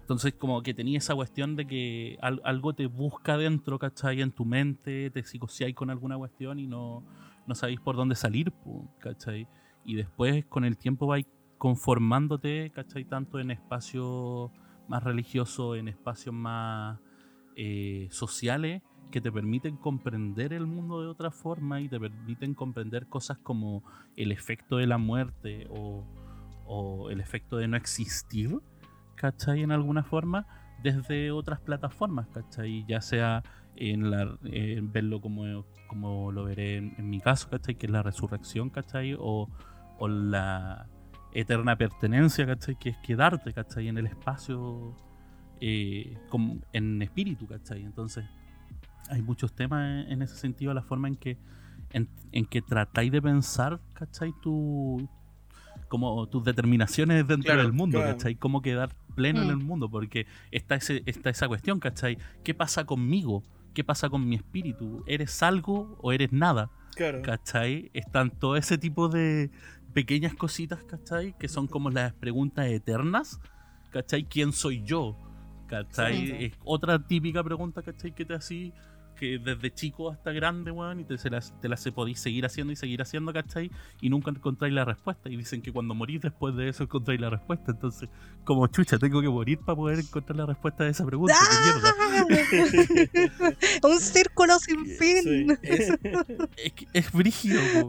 [0.00, 4.20] Entonces como que tenía esa cuestión de que al- algo te busca dentro, ¿cachai?
[4.22, 7.02] En tu mente, te psicociáis con alguna cuestión y no,
[7.46, 8.52] no sabéis por dónde salir,
[8.98, 9.48] ¿cachai?
[9.84, 11.26] Y después con el tiempo vais
[11.58, 13.04] conformándote, ¿cachai?
[13.04, 14.50] Tanto en espacios
[14.88, 17.00] más religiosos, en espacios más
[17.56, 23.06] eh, sociales, que te permiten comprender el mundo de otra forma y te permiten comprender
[23.06, 23.82] cosas como
[24.16, 26.04] el efecto de la muerte o,
[26.66, 28.58] o el efecto de no existir,
[29.14, 29.62] ¿cachai?
[29.62, 30.46] En alguna forma,
[30.82, 32.84] desde otras plataformas, ¿cachai?
[32.86, 33.42] Ya sea
[33.76, 37.76] en la, verlo como, como lo veré en, en mi caso, ¿cachai?
[37.76, 39.16] Que es la resurrección, ¿cachai?
[39.18, 39.48] O,
[39.98, 40.88] o la
[41.40, 42.76] eterna pertenencia, ¿cachai?
[42.78, 43.88] Que es quedarte, ¿cachai?
[43.88, 44.94] En el espacio,
[45.60, 47.82] eh, como en espíritu, ¿cachai?
[47.82, 48.24] Entonces,
[49.10, 51.36] hay muchos temas en, en ese sentido, la forma en que,
[51.90, 54.32] en, en que tratáis de pensar, ¿cachai?
[54.42, 55.08] Tu,
[55.88, 58.16] como tus determinaciones dentro Claro, del mundo, claro.
[58.16, 58.34] ¿cachai?
[58.36, 59.50] Cómo quedar pleno en Mm.
[59.50, 62.18] el mundo, porque está, ese, está esa cuestión, ¿cachai?
[62.44, 63.42] ¿Qué pasa conmigo?
[63.74, 65.04] ¿Qué pasa con mi espíritu?
[65.06, 66.70] ¿Eres algo o eres nada?
[66.96, 67.20] Claro.
[67.22, 67.90] ¿Cachai?
[67.92, 69.50] Están todo ese tipo de
[69.96, 71.34] pequeñas cositas, ¿cachai?
[71.38, 73.40] Que son como las preguntas eternas,
[73.88, 74.24] ¿cachai?
[74.24, 75.16] ¿Quién soy yo?
[75.68, 76.26] ¿Cachai?
[76.26, 76.34] Sí.
[76.38, 78.14] Es otra típica pregunta, ¿cachai?
[78.14, 78.74] Que te así,
[79.18, 82.44] que desde chico hasta grande, weón, y te, se las, te las se podéis seguir
[82.44, 83.70] haciendo y seguir haciendo, ¿cachai?
[84.02, 85.30] Y nunca encontráis la respuesta.
[85.30, 87.72] Y dicen que cuando morís después de eso encontráis la respuesta.
[87.72, 88.10] Entonces,
[88.44, 91.34] como chucha, tengo que morir para poder encontrar la respuesta de esa pregunta.
[91.40, 93.56] ¡Qué mierda!
[93.82, 94.94] Un círculo sin Sí.
[94.98, 95.58] fin.
[95.62, 97.88] Es, es, es brígido, po.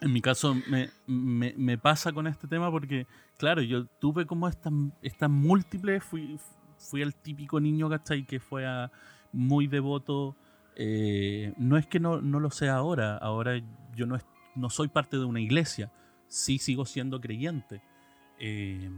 [0.00, 3.06] En mi caso me, me, me pasa con este tema porque,
[3.36, 6.38] claro, yo tuve como estas estas múltiples, fui,
[6.78, 8.24] fui el típico niño, ¿cachai?
[8.24, 8.90] Que fue a-
[9.32, 10.36] muy devoto.
[10.76, 13.60] eh, no es que no, no lo sea ahora, ahora
[13.96, 15.90] yo no, es- no soy parte de una iglesia,
[16.28, 17.82] sí sigo siendo creyente.
[18.38, 18.88] eh,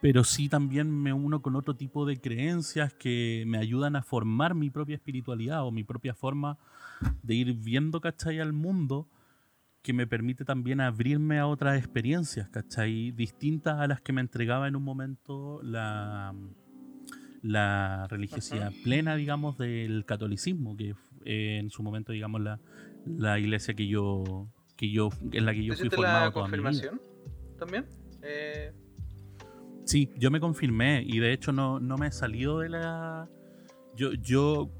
[0.00, 4.54] pero sí también me uno con otro tipo de creencias que me ayudan a formar
[4.54, 6.58] mi propia espiritualidad o mi propia forma
[7.22, 8.38] de ir viendo, ¿cachai?
[8.40, 9.06] Al mundo
[9.84, 13.12] que me permite también abrirme a otras experiencias, ¿cachai?
[13.12, 16.34] Distintas a las que me entregaba en un momento la,
[17.42, 20.94] la religiosidad plena, digamos, del catolicismo, que
[21.26, 22.58] eh, en su momento, digamos, la,
[23.04, 27.00] la iglesia que yo, que yo, en la que yo ¿Tú fui formado la confirmación
[27.58, 27.84] también?
[28.22, 28.72] Eh,
[29.84, 33.28] Sí, yo me confirmé y de hecho no, no me he salido de la...
[33.94, 34.70] Yo, yo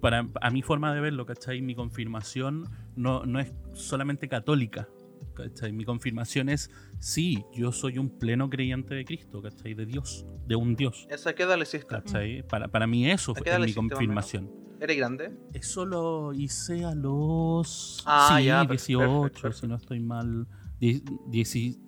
[0.00, 1.60] para a mi forma de verlo, ¿cachai?
[1.60, 2.64] Mi confirmación
[2.98, 4.88] no, no es solamente católica,
[5.34, 5.72] ¿cachai?
[5.72, 9.74] Mi confirmación es, sí, yo soy un pleno creyente de Cristo, ¿cachai?
[9.74, 11.06] De Dios, de un Dios.
[11.10, 11.86] ¿Esa qué edad le hiciste?
[11.86, 12.42] ¿cachai?
[12.46, 14.50] Para, para mí eso ¿A qué fue mi confirmación.
[14.80, 15.32] ¿Eres grande?
[15.54, 19.60] Eso lo hice a los Ah, sí, ya, per- 18, perfecto, perfecto.
[19.60, 20.46] si no estoy mal.
[20.80, 21.78] Die- dieci-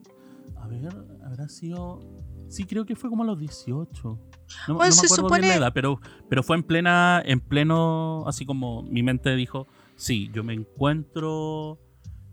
[0.56, 0.88] a ver,
[1.24, 2.00] habrá sido.
[2.48, 4.02] Sí, creo que fue como a los 18.
[4.02, 4.18] No,
[4.66, 8.44] no Bueno, me acuerdo bien la edad, pero, pero fue en plena, en pleno, así
[8.44, 9.68] como mi mente dijo,
[10.00, 11.78] sí, yo me encuentro,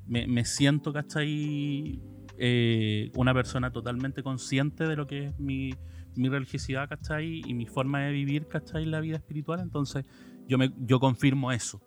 [0.07, 2.01] me, me siento, ¿cachai?
[2.37, 5.73] Eh, una persona totalmente consciente de lo que es mi,
[6.15, 7.41] mi religiosidad, ¿cachai?
[7.45, 8.85] Y mi forma de vivir, ¿cachai?
[8.85, 9.59] La vida espiritual.
[9.59, 10.05] Entonces,
[10.47, 11.81] yo, me, yo confirmo eso,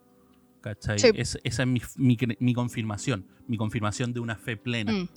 [0.60, 0.98] ¿cachai?
[0.98, 1.10] Sí.
[1.14, 4.92] Es- esa es mi, mi, cre- mi confirmación, mi confirmación de una fe plena.
[4.92, 5.08] Mm.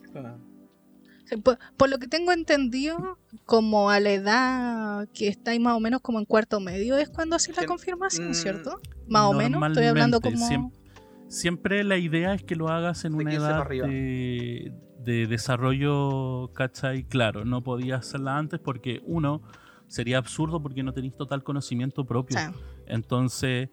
[1.43, 6.01] Por, por lo que tengo entendido, como a la edad que estáis más o menos
[6.01, 8.79] como en cuarto medio, es cuando haces la confirmación, mm, ¿cierto?
[9.07, 10.35] Más o menos, estoy hablando como...
[10.35, 10.83] Normalmente, siem-
[11.29, 15.25] Siempre, la idea es que lo hagas en De una 15 para edad de, de
[15.27, 17.05] desarrollo, ¿cachai?
[17.05, 19.41] Claro, no podías hacerla antes porque, uno,
[19.87, 22.37] sería absurdo porque no tenéis total conocimiento propio.
[22.85, 23.69] Entonces,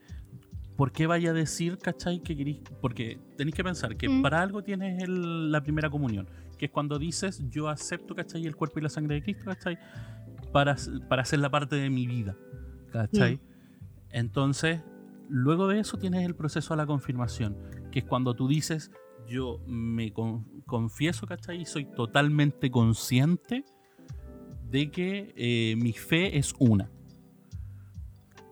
[0.77, 2.61] ¿por qué vaya a decir, cachai, que querís?
[2.81, 4.23] Porque tenéis que pensar que Mm.
[4.23, 6.29] para algo tienes el- la primera comunión,
[6.61, 9.79] que es cuando dices, yo acepto, cachai, el cuerpo y la sangre de Cristo, cachai,
[10.53, 10.77] para,
[11.09, 12.37] para hacer la parte de mi vida,
[12.93, 13.41] cachai.
[14.11, 14.83] Entonces,
[15.31, 17.57] luego de eso tienes el proceso a la confirmación,
[17.91, 18.91] que es cuando tú dices,
[19.27, 23.65] yo me con- confieso, cachai, y soy totalmente consciente
[24.71, 26.91] de que eh, mi fe es una.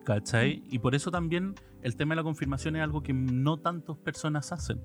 [0.07, 0.63] ¿Cachai?
[0.71, 4.51] Y por eso también el tema de la confirmación es algo que no tantas personas
[4.51, 4.81] hacen.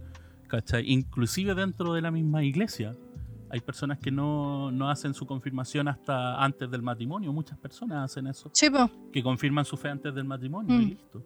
[0.49, 0.91] ¿Cachai?
[0.91, 2.91] Inclusive dentro de la misma iglesia.
[3.53, 7.31] Hay personas que no, no hacen su confirmación hasta antes del matrimonio.
[7.31, 8.49] Muchas personas hacen eso.
[8.51, 8.89] sí, po.
[9.11, 10.89] Que confirman su fe antes del matrimonio y Mm.
[10.89, 11.23] listo.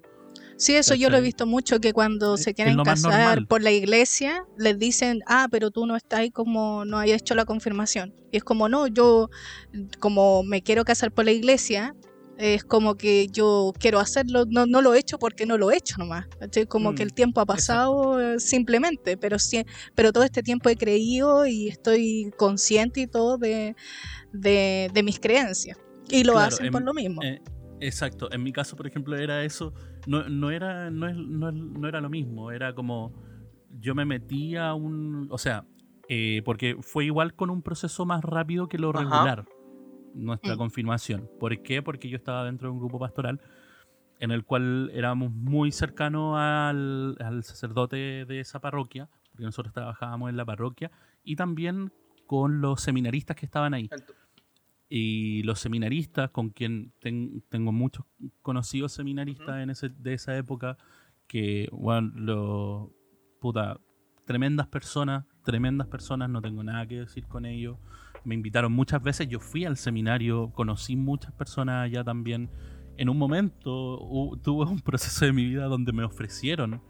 [0.57, 1.23] Sí, eso yo lo he ¿Cachai?
[1.27, 5.71] visto mucho, que cuando Es- se quieren casar por la iglesia, les dicen, ah, pero
[5.71, 8.13] tú no estás ahí como, no hayas hecho la confirmación.
[8.31, 9.29] Y es como, no, yo,
[9.99, 11.95] como me quiero casar por la iglesia,
[12.37, 15.77] es como que yo quiero hacerlo, no, no lo he hecho porque no lo he
[15.77, 16.27] hecho nomás.
[16.39, 16.65] ¿cachai?
[16.67, 19.63] Como que Mm, el tiempo ha pasado eh, simplemente, pero, sí,
[19.95, 23.75] pero todo este tiempo he creído y estoy consciente y todo de,
[24.31, 25.77] de, de mis creencias.
[26.09, 27.21] Y lo Claro, hacen en- por lo mismo.
[27.23, 27.39] Eh,
[27.81, 28.31] exacto.
[28.31, 29.73] En mi caso, por ejemplo, era eso.
[30.05, 32.51] No, no era, no, es- no, es- no era lo mismo.
[32.51, 33.13] Era como.
[33.81, 35.27] Yo me metí a un.
[35.31, 35.65] O sea,
[36.07, 39.23] eh, porque fue igual con un proceso más rápido que lo Ajá.
[40.17, 40.57] Nuestra Mm.
[40.57, 41.29] confirmación.
[41.39, 41.81] ¿Por qué?
[41.81, 43.39] Porque yo estaba dentro de un grupo pastoral
[44.19, 50.29] en el cual éramos muy cercanos al, al sacerdote de esa parroquia, porque nosotros trabajábamos
[50.31, 50.89] en la parroquia,
[51.23, 51.91] y también
[52.25, 54.13] con los seminaristas que estaban ahí Alto.
[54.89, 58.05] y los seminaristas, con quien ten- tengo muchos
[58.41, 60.77] conocidos seminaristas en ese, de esa época,
[61.27, 62.93] que, bueno, lo,
[63.39, 63.79] puta,
[64.25, 67.77] tremendas personas, tremendas personas, no tengo nada que decir con ellos.
[68.27, 72.49] Me invitaron muchas veces, yo fui al seminario, conocí muchas personas allá también.
[72.97, 76.81] En un momento hu- tuve un proceso de mi vida donde me ofrecieron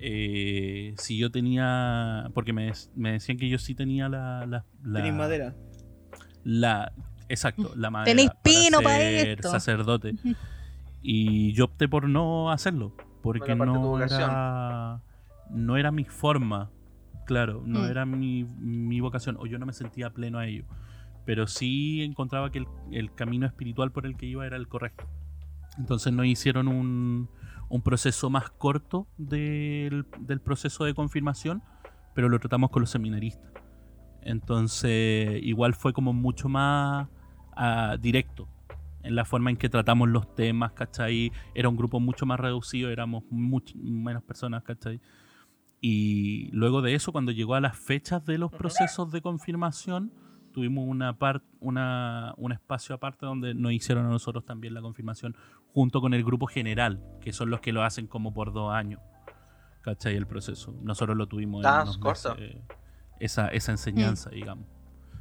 [0.00, 4.44] eh, si yo tenía, porque me, me decían que yo sí tenía la...
[4.46, 5.54] la, la- Tenéis madera.
[6.42, 6.92] la
[7.28, 9.50] exacto la madera Tenéis pino pa' ser esto.
[9.50, 10.16] sacerdote
[11.00, 12.92] y yo opté por no hacerlo
[13.22, 15.00] porque no era
[15.50, 16.70] no era mi forma
[17.24, 17.90] claro no Mm.
[17.90, 20.64] era mi, mi vocación o yo no me sentía pleno a ello
[21.24, 25.08] pero sí encontraba que el, el camino espiritual por el que iba era el correcto
[25.78, 27.28] entonces nos hicieron un,
[27.68, 31.62] un proceso más corto del, del proceso de confirmación
[32.14, 33.50] pero lo tratamos con los seminaristas
[34.24, 37.08] entonces, igual fue como mucho más
[37.56, 38.48] ah, directo
[39.02, 41.32] en la forma en que tratamos los temas, ¿cachai?
[41.54, 45.00] Era un grupo mucho más reducido, éramos much- menos personas, ¿cachai?
[45.84, 50.12] Y luego de eso, cuando llegó a las fechas de los procesos de confirmación,
[50.52, 55.34] tuvimos una par- una, un espacio aparte donde nos hicieron a nosotros también la confirmación
[55.74, 59.00] junto con el grupo general, que son los que lo hacen como por dos años,
[59.80, 60.14] ¿cachai?
[60.14, 60.72] El proceso.
[60.82, 62.36] Nosotros lo tuvimos Ah, en unos corto.
[62.36, 62.62] meses,
[63.18, 64.66] esa, esa enseñanza, digamos.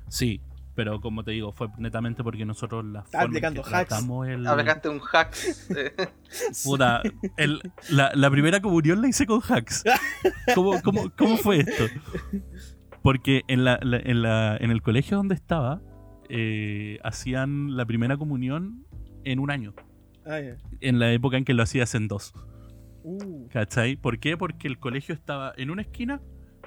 [0.09, 0.41] Sí,
[0.75, 3.91] pero como te digo, fue netamente porque nosotros la que aplicando hacks.
[4.27, 4.47] el...
[4.47, 5.35] Aplicaste un hack.
[5.75, 5.93] eh,
[6.63, 7.01] Puta,
[7.37, 9.83] el- la, la primera comunión la hice con hacks.
[10.55, 11.85] ¿Cómo, cómo, cómo fue esto?
[13.01, 15.81] Porque en, la, la- en, la- en el colegio donde estaba,
[16.29, 18.85] eh, hacían la primera comunión
[19.23, 19.73] en un año.
[20.25, 20.57] Ah, ya.
[20.81, 22.33] En la época en que lo hacías en dos.
[23.03, 23.95] Uh, ¿Cachai?
[23.95, 24.37] ¿Por qué?
[24.37, 26.21] Porque el colegio estaba en una esquina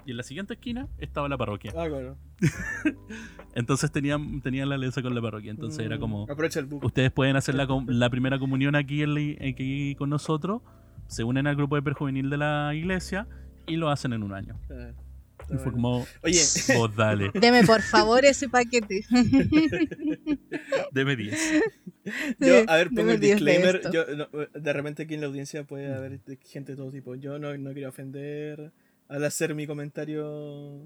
[0.05, 1.71] y en la siguiente esquina estaba la parroquia.
[1.77, 2.19] ah, claro.
[3.55, 5.51] Entonces tenían, tenían la alianza con la parroquia.
[5.53, 6.87] Entonces era Mm, como, Aprovecha el buco.
[6.89, 10.63] ustedes pueden hacer la, la primera comunión aquí, en la- aquí con nosotros,
[11.07, 13.29] se unen al grupo de perjuvenil de la iglesia
[13.67, 14.59] y lo hacen en un año.
[14.71, 14.91] Ah,
[15.55, 16.41] Y fue como, Oye,
[16.77, 19.05] vos dale, Deme por favor ese paquete.
[20.93, 21.63] deme 10.
[22.41, 23.77] yo, a ver, pongo deme el 10 de disclaimer.
[23.77, 23.93] esto.
[23.93, 27.15] Yo, no, de repente aquí en la audiencia puede haber de- gente de todo tipo.
[27.15, 28.73] Yo no, no quiero ofender
[29.09, 30.83] al hacer mi comentario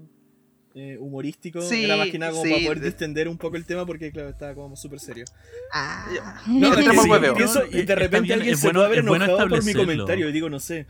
[0.75, 1.61] eh, humorístico.
[1.61, 3.85] Sí, Era más que nada como sí, para poder de- distender un poco el tema
[3.85, 5.25] porque, claro, estaba como súper serio.
[5.73, 6.05] Ah.
[6.47, 9.03] No, que Entramos sí, pienso- No, y de repente bien, alguien se bueno- puede haber
[9.03, 10.85] bueno enojado por mi comentario y digo, no sé.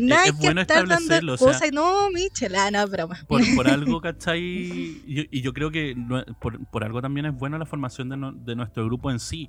[0.00, 1.70] No hay es que bueno estar dando establecerlo, o sea-.
[1.72, 3.18] No, Michel, ah, no, broma.
[3.26, 4.40] Por, por algo, ¿cachai?
[4.40, 8.08] Y, yo- y yo creo que no- por, por algo también es buena la formación
[8.08, 9.48] de, no- de nuestro grupo en sí.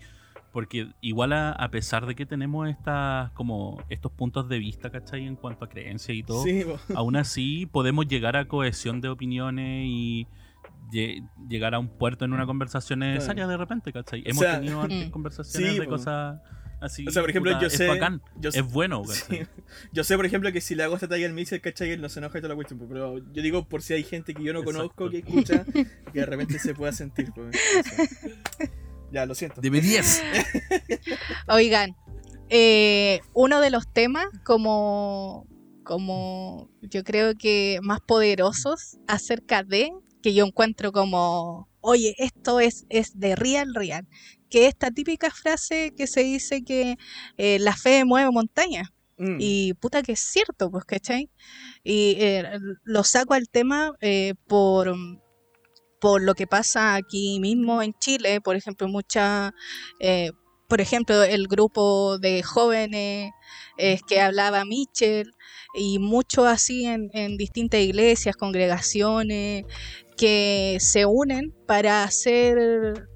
[0.52, 5.28] Porque igual a, a pesar de que tenemos estas como estos puntos de vista, ¿cachai?
[5.28, 6.64] En cuanto a creencias y todo, Sí,
[6.95, 10.28] aún así podemos llegar a cohesión de opiniones y
[10.91, 14.24] lle- llegar a un puerto en una conversación necesaria de repente, ¿cachai?
[14.26, 15.12] Hemos sea, tenido antes Mm.
[15.12, 16.41] conversaciones sí, de cosas
[16.82, 17.06] así.
[17.08, 19.22] O sea, por ejemplo, puta, yo es sé- bacán, yo sé- es bueno, Sí.
[19.38, 19.47] ¿cachai?
[19.93, 21.91] Yo sé, por ejemplo, que si le hago esta talla al Mixer, ¿cachai?
[21.91, 22.80] Él no se enoja y toda la cuestión.
[22.89, 25.12] Pero yo digo por si hay gente que yo no conozco Exacto.
[25.12, 25.64] que escucha
[26.14, 27.32] que de repente se pueda sentir.
[27.36, 28.72] pues, eso.
[29.12, 29.62] Ya, lo siento.
[29.62, 30.24] Deme 10.
[31.47, 31.95] Oigan,
[32.49, 35.47] eh, uno de los temas como,
[35.84, 39.91] como yo creo que más poderosos acerca de,
[40.22, 44.07] que yo encuentro como, oye, esto es, es de real, real,
[44.49, 46.97] que esta típica frase que se dice que
[47.38, 48.89] eh, la fe mueve montañas.
[49.18, 49.38] Mm.
[49.39, 51.30] Y puta que es cierto, pues, ¿cachai?
[51.84, 52.43] Y eh,
[52.84, 54.95] lo saco al tema eh, por,
[56.00, 59.54] por lo que pasa aquí mismo en Chile, por ejemplo, mucha,
[60.00, 60.32] eh,
[60.68, 63.32] por ejemplo, el grupo de jóvenes
[63.78, 65.34] eh, que hablaba Michel
[65.74, 69.66] y mucho así en distintas iglesias, congregaciones
[70.18, 73.08] que se unen para hacer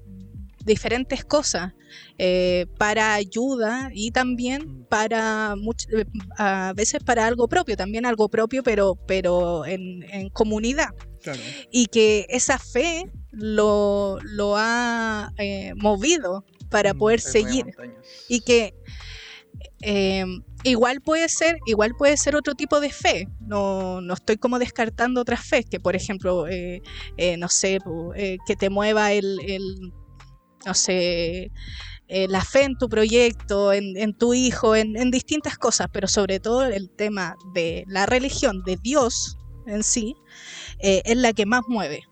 [0.64, 1.72] diferentes cosas
[2.18, 6.04] eh, para ayuda y también para much- eh,
[6.38, 10.90] a veces para algo propio, también algo propio, pero, pero en, en comunidad.
[11.22, 11.40] Claro.
[11.70, 17.64] Y que esa fe lo, lo ha eh, movido para Mm, poder seguir.
[18.28, 18.74] Y que
[19.82, 20.24] eh,
[20.64, 23.28] igual puede ser, igual puede ser otro tipo de fe.
[23.40, 26.82] No, no estoy como descartando otras fe, que por ejemplo, eh,
[27.16, 27.78] eh, no sé,
[28.16, 29.62] eh, que te mueva el, el,
[30.66, 31.50] no sé,
[32.08, 36.06] eh, la fe en tu proyecto, en, en tu hijo, en, en distintas cosas, pero
[36.08, 40.14] sobre todo el tema de la religión, de Dios en sí,
[40.80, 42.02] eh, es la que más mueve.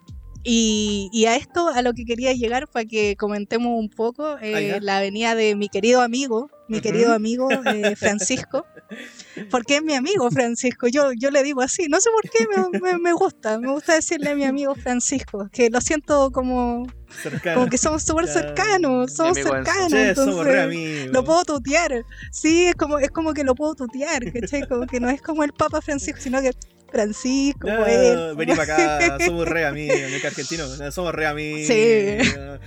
[0.44, 4.74] Y, y a esto, a lo que quería llegar, para que comentemos un poco, eh,
[4.74, 7.48] Ah, la venida de mi querido amigo, mi querido amigo
[7.96, 8.66] Francisco,
[9.50, 12.80] porque es mi amigo Francisco, yo, yo le digo así, no sé por qué, me,
[12.80, 16.86] me- me gusta, me gusta decirle a mi amigo Francisco, que lo siento como,
[17.22, 17.56] Cercano.
[17.60, 22.98] como que somos súper cercanos, somos cercanos, Che, entonces lo puedo tutear, sí, es como,
[22.98, 24.66] es como que lo puedo tutear, ¿cachai?
[24.68, 26.50] Como que no es como el Papa Francisco, sino que
[26.92, 31.26] Francisco, Ya, pues, vení para acá, somos re amigos, no que argentino, no, somos re
[31.26, 31.66] amigos.
[31.66, 32.18] Sí.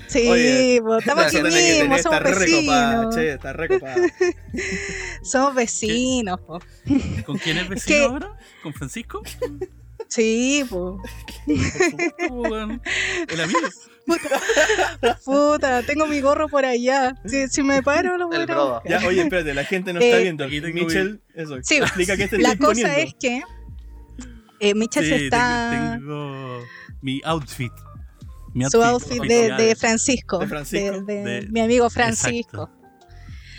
[0.08, 3.16] Sí, Oye, pues, estamos aquí mismo, somos está re copada, vecinos.
[3.16, 3.68] che, está re.
[5.24, 6.60] Somos vecinos, po.
[7.26, 8.38] ¿Con quién es vecino ahora?
[8.64, 9.22] ¿Con Francisco?
[10.08, 11.02] Sí, po.
[11.48, 13.60] El amigo.
[15.24, 17.16] Puta, tengo mi gorro por allá.
[17.26, 18.82] Si, si me paro, lo voy a.
[18.88, 20.44] Ya, oye, espérate, la gente no Eh, está viendo.
[20.46, 22.94] aquí tengo Mitchell, eso, Sí, explica qué La cosa poniendo.
[22.98, 23.42] es que
[24.60, 25.96] eh, Michel se Sí, está...
[25.98, 26.60] tengo, tengo
[27.02, 27.72] mi outfit.
[28.54, 30.40] Mi Su outfit de, de Francisco.
[30.40, 31.02] De Francisco.
[31.02, 32.70] de- de De- mi amigo Francisco.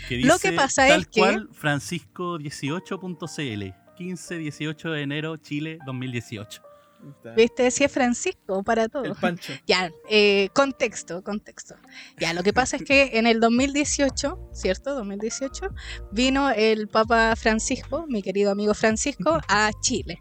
[0.09, 6.61] que lo que dice pasa tal es que- cual francisco18.cl 15-18 de enero, Chile 2018.
[6.99, 7.31] Ahí está.
[7.33, 7.71] ¿Viste?
[7.71, 9.03] Si es Francisco para todo.
[9.05, 9.53] El Pancho.
[9.67, 11.75] Ya, eh, contexto, contexto.
[12.19, 14.95] Ya, lo que pasa es que en el 2018, ¿cierto?
[14.95, 15.69] 2018,
[16.11, 20.19] vino el Papa Francisco, mi querido amigo Francisco, a Chile.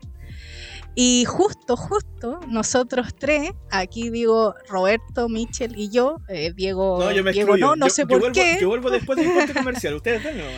[0.99, 7.23] Y justo, justo, nosotros tres, aquí digo Roberto, Michel y yo, eh, Diego, No, yo
[7.23, 8.57] me Diego no, no Yo- sé yo por vuelvo, qué.
[8.59, 9.95] Yo vuelvo después del corte comercial.
[9.95, 10.55] Ustedes ven nomás.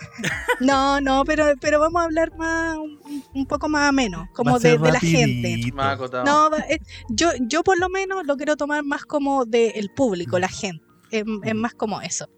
[0.60, 3.00] No, no, pero, pero vamos a hablar más, un,
[3.34, 5.60] un poco más ameno, como de, de la gente.
[6.24, 10.48] No, eh, yo, yo por lo menos lo quiero tomar más como del público, la
[10.48, 10.84] gente.
[11.10, 12.28] Es, es más como eso.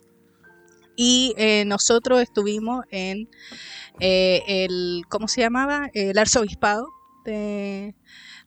[0.96, 3.28] Y eh, nosotros estuvimos en
[3.98, 5.88] eh, el, ¿cómo se llamaba?
[5.94, 6.86] El arzobispado
[7.24, 7.94] de,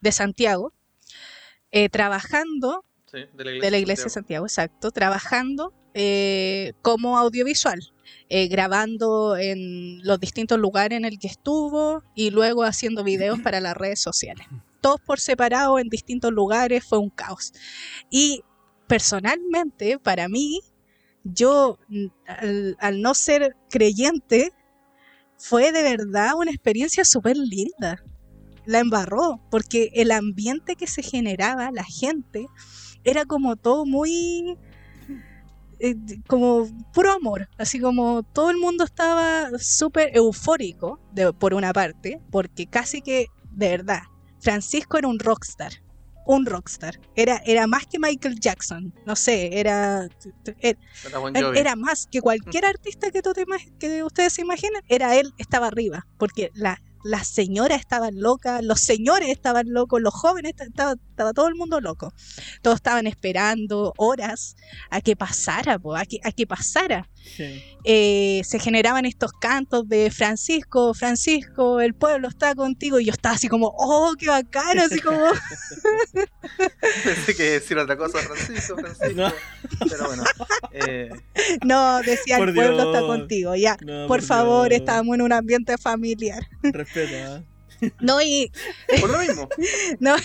[0.01, 0.73] de Santiago,
[1.71, 7.17] eh, trabajando, Sí, de la iglesia, de la iglesia de Santiago, exacto, trabajando eh, como
[7.17, 7.79] audiovisual.
[8.29, 13.59] eh, grabando en los distintos lugares en el que estuvo y luego haciendo videos para
[13.61, 14.47] las redes sociales.
[14.81, 17.53] Todos por separado en distintos lugares, fue un caos.
[18.09, 18.41] Y
[18.87, 20.61] personalmente, para mí,
[21.23, 21.77] yo,
[22.27, 24.51] al, al no ser creyente,
[25.37, 28.03] fue de verdad una experiencia súper linda.
[28.65, 32.47] La embarró, porque el ambiente que se generaba, la gente,
[33.03, 34.57] era como todo muy
[35.79, 35.95] eh,
[36.27, 42.21] como puro amor, así como todo el mundo estaba súper eufórico de, por una parte,
[42.31, 43.99] porque casi que, de verdad,
[44.39, 45.73] Francisco era un rockstar,
[46.25, 50.07] un rockstar, era, era más que Michael Jackson, no sé, era,
[50.61, 51.59] era, Era Bon Eh, Jovi.
[51.59, 53.43] era más que cualquier artista que, tú te
[53.77, 58.79] que ustedes se imaginen, era él, estaba arriba, porque la, las señoras estaban locas, los
[58.81, 62.13] señores estaban locos, los jóvenes, esta- estaba, estaba todo el mundo loco.
[62.61, 64.55] Todos estaban esperando horas
[64.89, 67.09] a que pasara, a, que, a que pasara.
[67.23, 67.63] Sí.
[67.85, 73.35] Eh, se generaban estos cantos de Francisco, Francisco, el pueblo está contigo, y yo estaba
[73.35, 75.17] así como, oh, qué bacano, así como...
[77.03, 79.13] Pensé que decir otra cosa, Francisco, Francisco.
[79.15, 79.33] No.
[79.89, 80.23] Pero bueno.
[80.73, 81.09] eh,
[81.65, 83.77] No, decía Por el pueblo está contigo, ya.
[83.81, 84.81] No, Por favor, Dios.
[84.81, 86.47] estábamos en un ambiente familiar.
[86.61, 87.43] Respeta.
[87.99, 88.51] No, y,
[89.01, 89.49] por lo mismo.
[89.99, 90.15] no,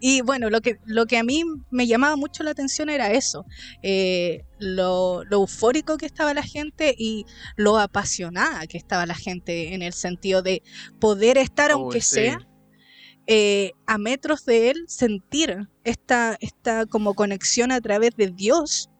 [0.00, 3.44] y bueno, lo que, lo que a mí me llamaba mucho la atención era eso,
[3.82, 7.24] eh, lo, lo eufórico que estaba la gente y
[7.56, 10.62] lo apasionada que estaba la gente en el sentido de
[10.98, 12.14] poder estar, aunque sí.
[12.16, 12.38] sea,
[13.26, 18.90] eh, a metros de él, sentir esta, esta como conexión a través de Dios,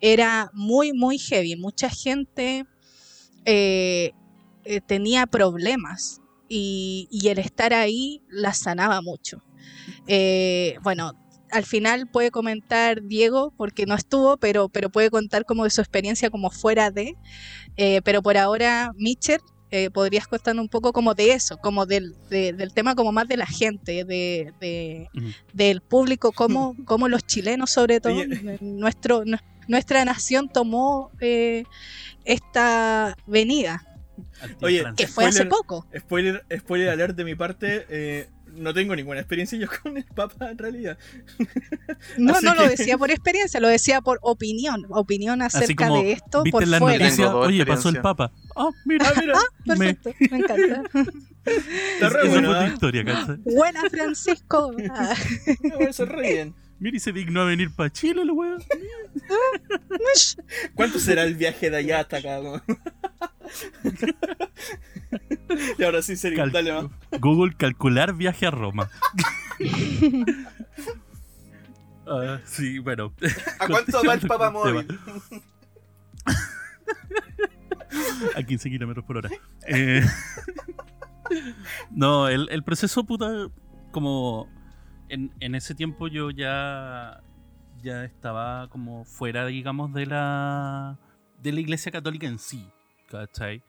[0.00, 1.56] era muy, muy heavy.
[1.56, 2.66] Mucha gente
[3.44, 4.12] eh,
[4.86, 9.42] tenía problemas y, y el estar ahí la sanaba mucho.
[10.06, 11.12] Eh, bueno,
[11.50, 15.80] al final puede comentar Diego, porque no estuvo, pero, pero puede contar como de su
[15.80, 17.14] experiencia como fuera de.
[17.76, 19.40] Eh, pero por ahora, Mitchell,
[19.70, 23.26] eh, podrías contar un poco como de eso, como del, de- del tema como más
[23.28, 24.52] de la gente, de,
[25.52, 28.14] del público, cómo, cómo los chilenos sobre todo,
[28.60, 29.38] nuestro, nu-
[29.68, 31.64] nuestra nación tomó eh,
[32.24, 33.82] esta venida,
[34.62, 35.48] Oye, que fue hace Spoiler.
[35.48, 35.86] poco.
[35.98, 37.86] Spoiler, spoiler alert de mi parte.
[37.88, 40.96] eh, no tengo ninguna experiencia yo con el Papa en realidad.
[42.16, 46.12] No, no lo que- decía por experiencia, lo decía por opinión, opinión acerca como, de
[46.12, 47.10] esto ¿Viste por las fuera.
[47.32, 48.00] Dos Oye, pasó el.
[48.00, 48.32] Papa.
[48.54, 49.06] Ah, mira.
[49.08, 50.82] Ah, mira, me- Perfecto, me encanta.
[51.44, 52.28] está re
[52.78, 53.36] tu ¿eh?
[53.44, 54.72] Buena, Francisco.
[54.90, 55.14] Ah,
[55.62, 56.54] Me parece re bien.
[56.78, 58.62] Mira, y se dignó a venir para Chile, el weón.
[60.74, 62.40] ¿Cuánto será el viaje de allá hasta acá?
[62.40, 62.62] weón?
[65.78, 66.86] y ahora sí, serio, Cal- dale más.
[67.20, 68.90] Google calcular viaje a Roma.
[72.08, 73.12] Ah, sí, bueno.
[73.58, 74.86] ¿A cuánto va el Papa móvil?
[78.36, 79.30] a 15 kilómetros por hora.
[79.66, 80.04] Eh,
[81.90, 83.48] no, el, el proceso, puta,
[83.90, 84.48] como
[85.08, 87.22] en, ese tiempo yo ya,
[87.82, 90.98] ya estaba como fuera, digamos, de la,
[91.42, 92.68] de la iglesia católica en sí,
[93.10, 93.62] ¿cachai?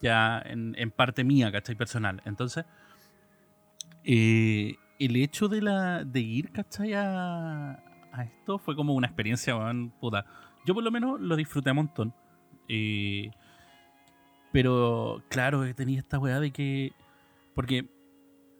[0.00, 1.74] Ya en, en parte mía, ¿cachai?
[1.74, 2.22] Personal.
[2.24, 2.64] Entonces,
[4.04, 6.94] eh, el hecho de, la, de ir, ¿cachai?
[6.94, 7.82] A,
[8.12, 10.26] a esto fue como una experiencia, weón, puta.
[10.66, 12.14] Yo por lo menos lo disfruté un montón.
[12.68, 13.30] Eh,
[14.52, 16.92] pero claro, tenía esta weá de que.
[17.54, 17.88] Porque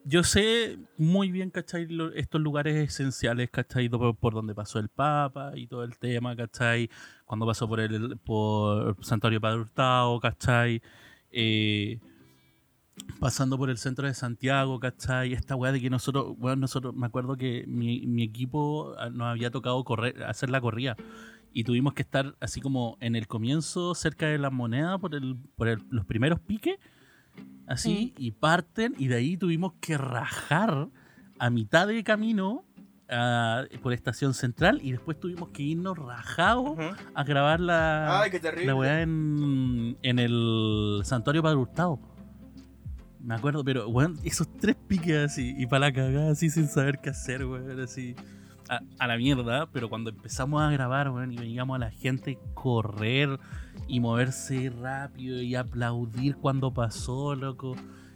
[0.04, 1.86] yo sé muy bien, ¿cachai?
[2.14, 3.88] Estos lugares esenciales, ¿cachai?
[3.88, 6.90] Por, por donde pasó el Papa y todo el tema, ¿cachai?
[7.24, 10.82] Cuando pasó por el por Santuario Padre Hurtado, ¿cachai?
[11.30, 12.00] Eh,
[13.20, 15.32] pasando por el centro de Santiago, ¿cachai?
[15.32, 19.50] Esta weá de que nosotros, weón, nosotros, me acuerdo que mi, equipo ah, nos había
[19.50, 20.96] tocado correr, hacer la corrida
[21.52, 25.36] y tuvimos que estar así como en el comienzo cerca de la moneda por el
[25.56, 26.76] por los primeros piques
[27.72, 30.88] así y parten y de ahí tuvimos que rajar
[31.38, 32.64] a mitad de camino
[33.10, 36.78] ah, por estación central y después tuvimos que irnos rajados
[37.14, 38.66] a grabar la Ay, qué terrible.
[38.66, 41.98] la weá en, en el santuario Padre Hurtado.
[43.20, 46.98] Me acuerdo, pero weón, esos tres piques así y para la cagada así sin saber
[46.98, 48.16] qué hacer, weón, así
[48.68, 52.38] a, a la mierda, pero cuando empezamos a grabar, weón, y veíamos a la gente
[52.54, 53.38] correr
[53.88, 57.74] y moverse rápido y aplaudir cuando pasó, loco.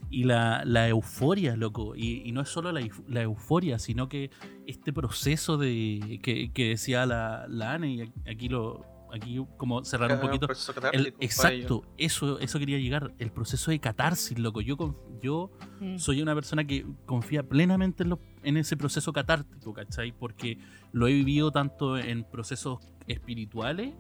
[0.09, 1.97] Y la, la euforia, loco.
[1.97, 4.31] Y, y no es solo la, la euforia, sino que
[4.67, 10.13] este proceso de que, que decía la, la Ane, y aquí lo aquí como cerrar
[10.13, 10.47] un poquito.
[10.47, 13.15] proceso El- exacto, eso, eso quería llegar.
[13.19, 14.61] El proceso de catarsis, loco.
[14.61, 14.77] Yo,
[15.21, 15.51] yo
[15.81, 15.99] Mm.
[15.99, 20.13] soy una persona que confía plenamente en, lo- en ese proceso catártico, ¿cachai?
[20.13, 20.59] Porque
[20.93, 22.79] lo he vivido tanto en procesos
[23.09, 23.93] espirituales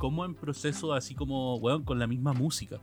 [0.00, 2.80] como en procesos así como, weón, con la misma música.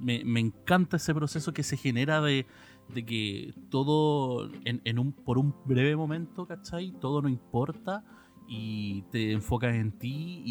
[0.00, 2.46] me, encanta ese proceso que se genera de,
[2.92, 6.90] de que todo, en, en un, por un breve momento, ¿cachai?
[7.00, 8.04] Todo no importa
[8.48, 10.42] y te enfocas en ti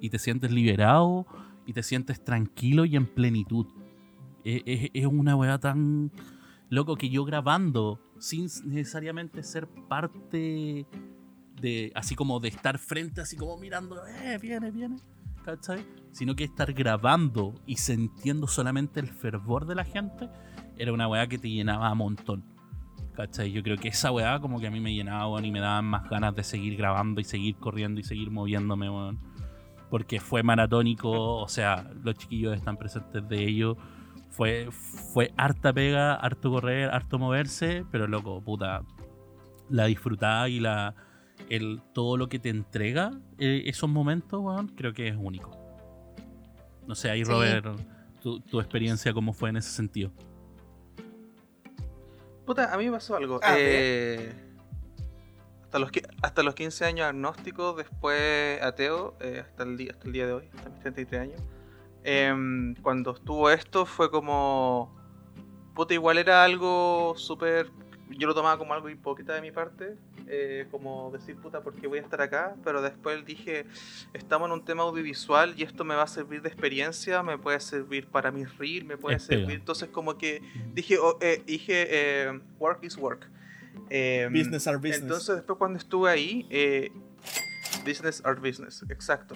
[0.00, 1.26] y, te sientes liberado
[1.66, 3.66] y te sientes tranquilo y en plenitud.
[4.44, 6.12] Es, es- es una weá tan.
[6.70, 10.86] loco, que yo grabando, sin necesariamente ser parte
[11.60, 14.96] de, así como de estar frente, así como mirando, eh, viene, viene,
[15.44, 15.84] ¿cachai?
[16.12, 20.28] Sino que estar grabando y sintiendo solamente el fervor de la gente,
[20.76, 22.44] era una weá que te llenaba a montón.
[23.14, 23.52] ¿Cachai?
[23.52, 25.84] Yo creo que esa weá como que a mí me llenaba, weón, y me daban
[25.84, 29.20] más ganas de seguir grabando y seguir corriendo y seguir moviéndome, weón.
[29.90, 33.76] Porque fue maratónico, o sea, los chiquillos están presentes de ello.
[34.30, 38.80] Fue, fue harta pega, harto correr, harto moverse, pero loco, puta,
[39.68, 40.94] la disfrutaba y la
[41.52, 45.50] el, todo lo que te entrega eh, esos momentos, weón, creo que es único.
[46.86, 47.30] No sé, ahí Sí.
[47.30, 47.66] Robert,
[48.22, 50.10] tu, tu experiencia cómo fue en ese sentido.
[52.46, 53.38] Puta, a mí me pasó algo.
[53.42, 54.32] A Eh,
[55.64, 55.90] hasta, los,
[56.22, 60.32] hasta los 15 años agnóstico, después ateo, eh, hasta, el día, hasta el día de
[60.32, 61.42] hoy, hasta mis 33 años.
[62.02, 64.94] Em, cuando estuvo esto fue como...
[65.74, 67.70] Puta, igual era algo súper...
[68.10, 69.96] Yo lo tomaba como algo hipócrita de mi parte.
[70.28, 72.54] Eh, como decir, puta, ¿por qué voy a estar acá?
[72.64, 73.66] Pero después dije,
[74.12, 77.60] estamos en un tema audiovisual y esto me va a servir de experiencia, me puede
[77.60, 79.40] servir para mis reels, me puede Es pega.
[79.42, 79.56] servir...
[79.56, 80.42] Entonces como que
[80.74, 83.28] dije, oh, eh, dije eh, work is work.
[83.90, 85.02] Eh, Business are business.
[85.02, 86.90] Entonces después cuando estuve ahí, eh,
[87.84, 89.34] business are business, exacto.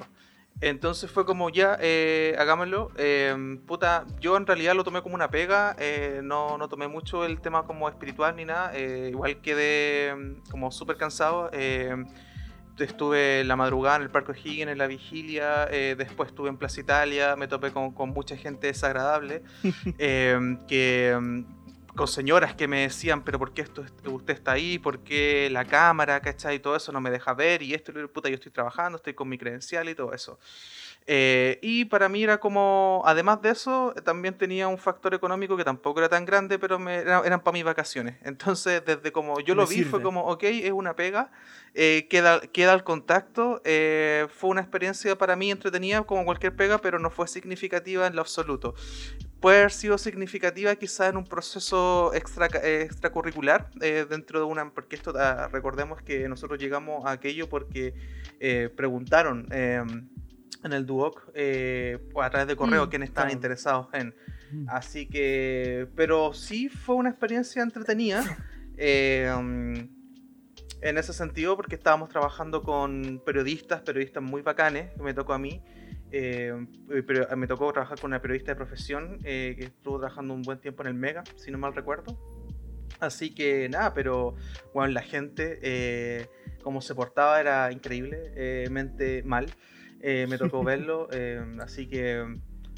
[0.61, 2.91] Entonces fue como ya, eh, hagámoslo.
[2.97, 7.25] Eh, puta, yo en realidad lo tomé como una pega, eh, no, no tomé mucho
[7.27, 8.73] el tema como espiritual ni nada.
[8.75, 11.51] eh, igual quedé mm, como súper cansado.
[11.53, 11.95] eh,
[12.79, 16.59] estuve en la madrugada en el Parque O'Higgins, en la vigilia, eh, después estuve en
[16.59, 19.43] Plaza Italia, me topé con, con mucha gente desagradable,
[19.99, 21.45] que,
[21.97, 24.79] con señoras que me decían, pero ¿por qué esto, usted está ahí?
[24.79, 26.57] ¿Por qué la cámara, cachai?
[26.57, 29.15] Y todo eso no me deja ver, y esto, y puta, yo estoy trabajando, estoy
[29.15, 30.39] con mi credencial y todo eso.
[31.09, 35.63] Eh, y para mí era como, además de eso, también tenía un factor económico que
[35.65, 38.17] tampoco era tan grande, pero me, era- eran para mis vacaciones.
[38.25, 40.03] Entonces, desde como yo lo vi, fue sirve.
[40.03, 41.31] como, ok, es una pega,
[41.75, 43.61] eh, queda, queda el contacto.
[43.65, 48.17] eh, fue una experiencia para mí entretenida como cualquier pega, pero no fue significativa en
[48.17, 48.75] lo absoluto.
[49.41, 54.73] Puede haber sido significativa quizás en un proceso extra, extracurricular eh, dentro de una...
[54.73, 57.95] Porque esto, ah, recordemos que nosotros llegamos a aquello porque
[58.41, 59.83] eh, preguntaron eh,
[60.65, 63.37] en el Duoc eh, a través de correo Mm, quiénes estaban claro.
[63.37, 64.15] interesados en...
[64.69, 68.23] Así que, pero sí fue una experiencia entretenida.
[69.37, 69.75] um,
[70.83, 75.39] en ese sentido, porque estábamos trabajando con periodistas, periodistas muy bacanes, que me tocó a
[75.39, 75.63] mí.
[76.13, 76.53] Eh,
[77.07, 80.59] pero me tocó trabajar con una periodista de profesión eh, que estuvo trabajando un buen
[80.61, 82.19] tiempo en el Mega, si no mal recuerdo.
[83.01, 84.35] Así que nada, pero
[84.73, 86.27] bueno, la gente, eh,
[86.63, 89.47] como se portaba, era increíblemente mal.
[90.01, 92.25] Eh, me tocó verlo, eh, así que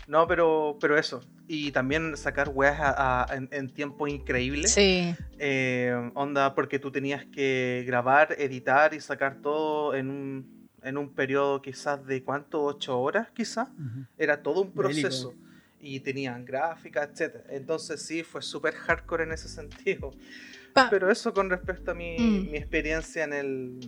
[0.06, 1.20] no, pero, pero eso.
[1.46, 4.68] Y también sacar weas a- a- en, en tiempo increíble.
[4.68, 5.14] Sí.
[5.38, 11.10] Eh, onda, porque tú tenías que grabar, editar y sacar todo en un, en un
[11.14, 13.68] periodo quizás de cuánto, ocho horas quizás.
[13.70, 14.04] Ujú.
[14.16, 14.82] Era todo un Bélico.
[15.08, 15.34] proceso.
[15.80, 17.36] Y tenían gráficas, etc.
[17.50, 20.10] Entonces sí, fue súper hardcore en ese sentido.
[20.74, 22.50] Pa- Pero eso con respecto a mi, Mm.
[22.50, 23.78] mi experiencia en el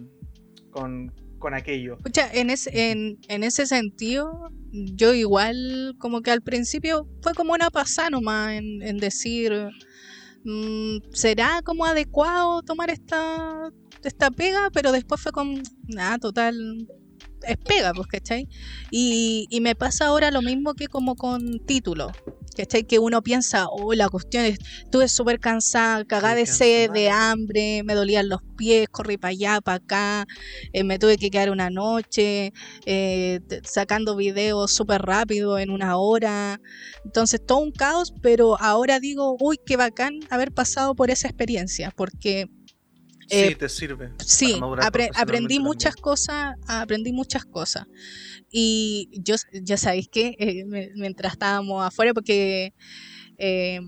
[0.71, 1.99] con, con aquello.
[1.99, 7.53] Pucha, en ese, en, en ese sentido, yo igual como que al principio fue como
[7.55, 9.53] una pasada nomás en, en decir,
[10.45, 13.71] mm, ¿será como adecuado tomar esta,
[14.09, 14.71] esta pega?
[14.73, 16.87] Pero después fue como, nada, total,
[17.47, 18.49] es pega, pues, ¿cachai?
[18.91, 22.13] Y, y me pasa ahora lo mismo que como con título.
[22.57, 22.83] ¿Cachai?
[22.83, 27.83] Que uno piensa, oh, la cuestión es, estuve súper cansada, cagada de sed, de hambre,
[27.85, 30.27] me dolían los pies, corrí para allá, para acá,
[30.73, 32.53] eh, me tuve que quedar una noche
[32.87, 36.61] eh, sacando videos súper rápido en una hora.
[37.05, 41.93] Entonces, todo un caos, pero ahora digo, uy, qué bacán haber pasado por esa experiencia,
[41.97, 42.47] porque
[43.31, 44.11] sí, eh, te sirve.
[44.27, 44.53] Sí,
[44.87, 47.85] apre- aprendí muchas cosas, aprendí muchas cosas.
[48.51, 50.35] Y yo, ya sabéis que
[50.97, 52.73] mientras estábamos afuera, porque
[53.39, 53.81] eh,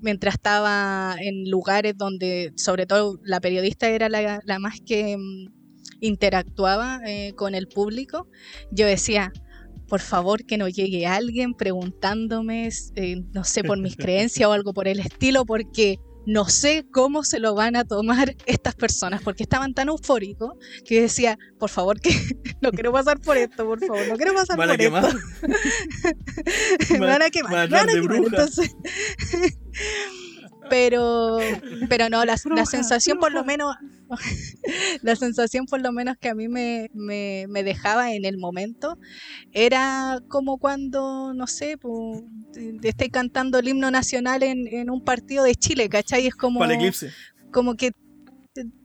[0.00, 5.48] mientras estaba en lugares donde, sobre todo, la periodista era la, la más que mm,
[6.00, 8.28] interactuaba eh, con el público,
[8.70, 9.32] yo decía,
[9.88, 14.72] por favor que no llegue alguien preguntándome, eh, no sé, por mis creencias o algo
[14.72, 19.42] por el estilo, porque no sé cómo se lo van a tomar estas personas, porque
[19.42, 20.54] estaban tan eufóricos
[20.84, 22.10] que yo decía, por favor, que
[22.60, 25.04] no quiero pasar por esto, por favor, no quiero pasar por quemar.
[25.04, 25.18] esto.
[26.98, 28.16] me van a quemar, van me van a quemar.
[28.16, 28.76] Entonces,
[30.70, 31.38] pero,
[31.88, 33.76] pero no, la, la Bruja, sensación por lo menos
[35.02, 38.98] la sensación por lo menos que a mí me, me, me dejaba en el momento
[39.52, 42.22] era como cuando, no sé, pues,
[42.82, 46.26] esté cantando el himno nacional en, en un partido de Chile, ¿cachai?
[46.26, 47.10] Es como, Para el eclipse.
[47.52, 47.92] como que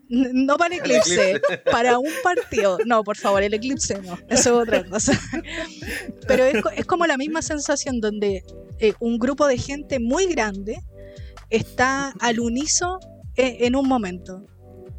[0.07, 2.77] no para el eclipse, para un partido.
[2.85, 5.19] No, por favor, el eclipse no, eso es otra cosa.
[6.27, 8.43] Pero es, es como la misma sensación donde
[8.79, 10.81] eh, un grupo de gente muy grande
[11.49, 12.99] está al uniso
[13.35, 14.45] eh, en un momento.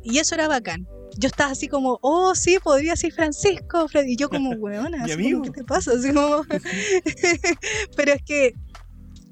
[0.06, 0.86] Y eso era bacán.
[1.18, 3.88] Yo estaba así como, oh, sí, podría ser Francisco.
[3.88, 5.04] Fred", Y yo como, weona.
[5.42, 5.92] ¿qué te pasa?
[5.92, 6.42] Así como...
[7.96, 8.52] Pero es que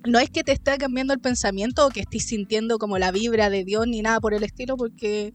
[0.06, 3.48] no es que te esté cambiando el pensamiento o que estés sintiendo como la vibra
[3.48, 5.32] de Dios ni nada por el estilo, porque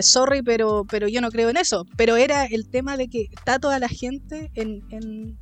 [0.00, 1.84] sorry, pero, pero yo no creo en eso.
[1.96, 5.38] Pero era el tema de que está toda la gente en, en-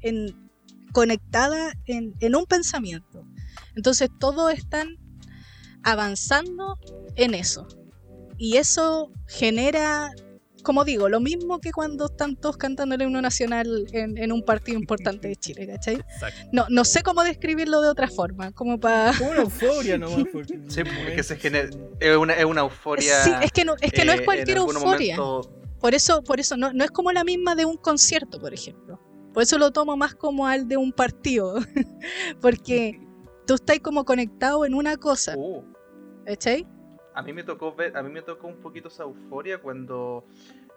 [0.00, 0.50] en-
[0.92, 3.24] conectada en, en un pensamiento.
[3.76, 4.88] Entonces todos están
[5.82, 6.78] avanzando
[7.16, 7.66] en eso.
[8.42, 10.10] Y eso genera,
[10.62, 14.42] como digo, lo mismo que cuando están todos cantando el himno nacional en, en un
[14.42, 15.96] partido importante de Chile, ¿cachai?
[15.96, 16.48] Exacto.
[16.50, 19.12] No, no sé cómo describirlo de otra forma, como para...
[19.18, 20.24] Como una euforia nomás.
[20.32, 21.68] Porque Sí, es que se genera.
[22.00, 23.22] Es una, es una euforia.
[23.24, 25.16] Sí, es que no, es, que no eh, es en cualquier euforia.
[25.18, 28.54] momento- Por eso, por eso no, no es como la misma de un concierto, por
[28.54, 28.98] ejemplo.
[29.34, 31.56] Por eso lo tomo más como al de un partido.
[32.40, 32.98] Porque
[33.46, 35.62] tú estás como conectado en una cosa, Uh,
[36.24, 36.66] ¿cachai?
[37.14, 40.24] A mí me tocó ver, a mí me tocó un poquito esa euforia cuando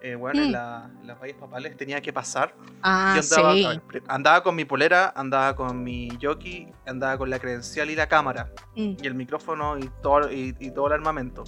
[0.05, 0.43] eh, bueno, Mm.
[0.47, 2.53] en la- las vallas papales tenía que pasar.
[2.81, 3.79] Ah, Yo andaba, sí.
[3.93, 8.07] ver, andaba con mi polera, andaba con mi jockey, andaba con la credencial y la
[8.07, 8.95] cámara, Mm.
[9.01, 11.45] y el micrófono y todo, y, y todo el armamento.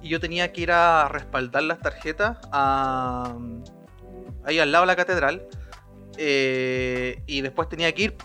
[0.00, 3.34] Y yo tenía que ir a respaldar las tarjetas a,
[4.44, 5.46] ahí al lado de la catedral.
[6.20, 8.16] eh, y después tenía que ir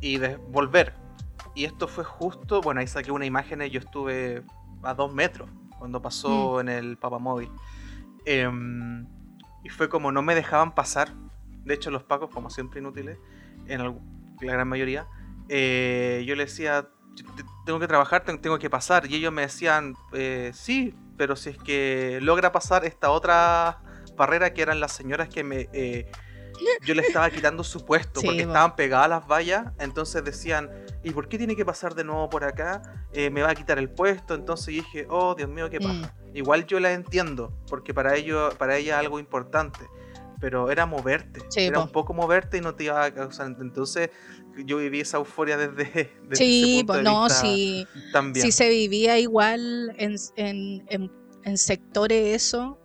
[0.00, 0.92] y de- volver.
[1.54, 4.44] Y esto fue justo, bueno, ahí saqué una imagen y yo estuve
[4.82, 5.48] a dos metros
[5.78, 7.50] cuando pasó en el Papamóvil.
[8.24, 9.06] Em,
[9.64, 11.12] y fue como no me dejaban pasar.
[11.64, 13.18] De hecho, los pacos, como siempre inútiles,
[13.66, 13.94] en la
[14.40, 15.06] gran mayoría,
[15.48, 19.06] eh, yo les decía, "Yo te- tengo que trabajar, ten- tengo que pasar.
[19.10, 23.82] Y ellos me decían, eh, sí, pero si es que logra pasar esta otra
[24.16, 25.68] barrera que eran las señoras que me...
[26.84, 28.48] yo le estaba quitando su puesto Sí, porque po.
[28.50, 30.70] estaban pegadas las vallas, entonces decían,
[31.02, 32.82] ¿y por qué tiene que pasar de nuevo por acá?
[33.12, 35.84] Eh, me va a quitar el puesto, entonces dije, oh Dios mío, qué Mm.
[35.84, 36.14] paja.
[36.34, 39.80] Igual yo la entiendo, porque para ello, para ella es algo importante,
[40.40, 41.84] pero era moverte, Sí, era po.
[41.84, 44.10] un poco moverte y no te iba a causar, entonces
[44.64, 48.46] yo viví esa euforia desde, desde Sí, ese punto de no, vista sí, también.
[48.46, 51.12] sí se vivía igual en, en, en,
[51.44, 52.78] en sectores eso,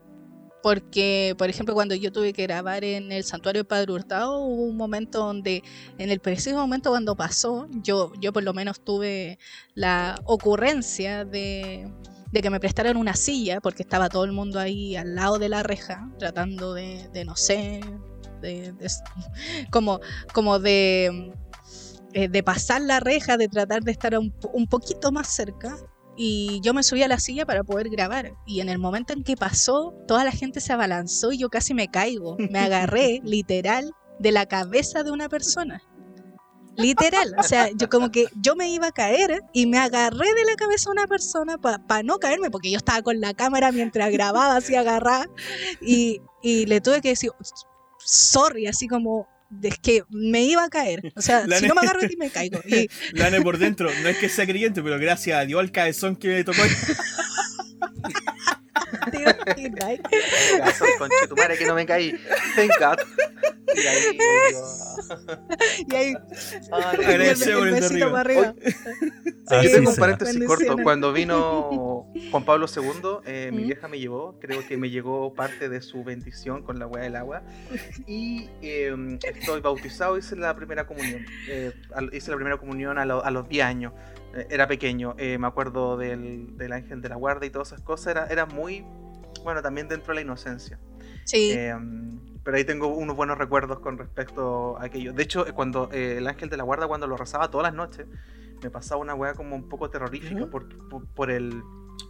[0.65, 4.63] porque, por ejemplo, cuando yo tuve que grabar en el santuario de Padre Hurtado, hubo
[4.63, 5.61] un momento donde,
[5.99, 9.37] en el preciso momento cuando pasó, yo, yo por lo menos tuve
[9.75, 11.87] la ocurrencia de,
[12.33, 15.61] que me prestaran una silla, porque estaba todo el mundo ahí al lado de la
[15.61, 17.81] reja, tratando de, de no sé,
[18.41, 18.73] de,
[19.69, 19.99] como,
[20.33, 21.31] como de,
[22.13, 25.77] eh, de pasar la reja, de tratar de estar un poquito más cerca.
[26.17, 28.33] Y yo me subí a la silla para poder grabar.
[28.45, 31.73] Y en el momento en que pasó, toda la gente se abalanzó y yo casi
[31.73, 32.37] me caigo.
[32.37, 35.81] Me agarré, literal, de la cabeza de una persona.
[36.77, 40.45] Literal, o sea, yo como que yo me iba a caer y me agarré de
[40.45, 44.11] la cabeza de una persona para no caerme, porque yo estaba con la cámara mientras
[44.11, 45.27] grababa, así agarrada,
[45.81, 47.31] y, y le tuve que decir,
[47.99, 49.25] sorry, así como,
[49.61, 51.13] es que me iba a caer.
[51.15, 52.59] O sea, La si no me agarro de ti me caigo.
[52.65, 56.15] Y Lane por dentro, no es que sea creyente, pero gracias a Dios al cabezón
[56.15, 56.61] que me tocó.
[59.11, 59.17] te
[59.61, 59.99] imaginas,
[60.59, 62.13] Caso, conche tu madre, que no me caí.
[62.55, 62.97] Thank God.
[63.75, 64.65] Y ahí volvió
[65.87, 66.13] y ahí
[66.71, 68.11] Ay, el, el el besito arriba.
[68.11, 68.55] para arriba.
[69.49, 70.75] Ah, Yo sí, tengo un paréntesis corto.
[70.83, 73.67] Cuando vino Juan Pablo II, eh, mi ¿Mm?
[73.67, 74.39] vieja me llevó.
[74.39, 77.43] Creo que me llegó parte de su bendición con la hueá del agua.
[78.07, 80.17] Y eh, estoy bautizado.
[80.17, 81.25] Hice la primera comunión.
[81.49, 81.73] Eh,
[82.13, 83.93] hice la primera comunión a, lo- a los 10 años.
[84.35, 85.15] Eh, era pequeño.
[85.17, 88.07] Eh, me acuerdo del, del ángel de la guarda y todas esas cosas.
[88.07, 88.85] Era, era muy.
[89.43, 90.79] Bueno, también dentro de la inocencia.
[91.23, 91.73] Sí, Eh,
[92.43, 95.13] pero ahí tengo unos buenos recuerdos con respecto a aquello.
[95.13, 97.73] De hecho, eh, cuando eh, el ángel de la guarda, cuando lo rezaba todas las
[97.73, 98.05] noches,
[98.61, 101.63] me pasaba una weá como un poco terrorífica por, por, por el,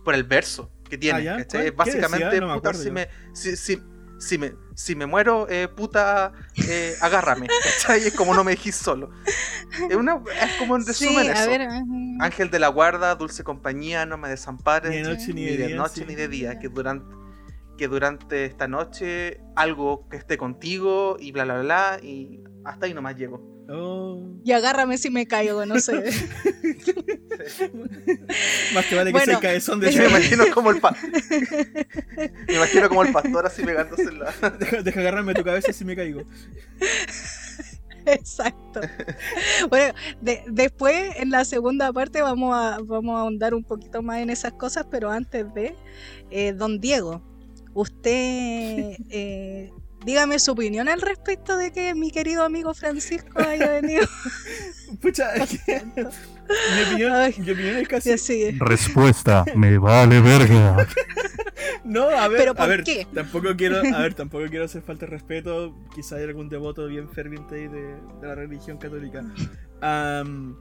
[0.04, 1.20] por el verso que tiene.
[1.20, 1.38] Ah, ¿ya?
[1.38, 1.48] ¿cachai?
[1.48, 1.64] ¿Cuál?
[1.64, 2.42] ¿Qué Básicamente, decía?
[2.42, 3.82] No me puta, si, me, si, si,
[4.20, 6.34] si me, si me muero, eh, puta,
[6.70, 7.48] eh, agárrame.
[7.48, 8.02] ¿cachai?
[8.08, 9.10] Es como no me dejís solo.
[9.90, 11.50] Es, una, es como en resumen eso.
[11.50, 11.68] ver.
[12.20, 15.58] Ángel de la guarda, dulce compañía, no me desampares Ni de noche ni ni de
[15.58, 15.76] de día.
[15.76, 16.06] noche sí.
[16.08, 17.06] ni de día, que durante,
[17.78, 22.94] que durante esta noche algo que esté contigo y bla bla bla y hasta ahí
[22.94, 23.55] nomás llego.
[23.68, 24.22] Oh.
[24.44, 25.94] Y agárrame si me caigo, no sé.
[28.74, 30.96] Más te vale que Bueno, sea el cabezón de Yo me imagino como el pa-
[32.48, 34.32] Me imagino como el pastor así pegándose en la.
[34.60, 36.22] Deja, deja agarrarme tu cabeza si me caigo.
[38.06, 38.82] Exacto.
[39.70, 44.20] Bueno, de- después en la segunda parte vamos a, vamos a ahondar un poquito más
[44.20, 45.76] en esas cosas, pero antes de,
[46.30, 47.24] eh, don Diego,
[47.74, 49.72] usted eh,
[50.06, 54.06] dígame su opinión al respecto de que mi querido amigo Francisco haya venido.
[55.02, 57.36] Pucha, es que mi opinión, Ay.
[57.38, 58.12] mi opinión es casi.
[58.12, 60.88] así, Respuesta, me vale verga.
[61.84, 63.08] No, a ver, ¿Pero a por ver, qué?
[63.14, 65.76] tampoco quiero, a ver, tampoco quiero hacer falta de respeto.
[65.94, 69.24] Quizá hay algún devoto bien ferviente ahí de, de la religión católica.
[69.82, 70.56] Am,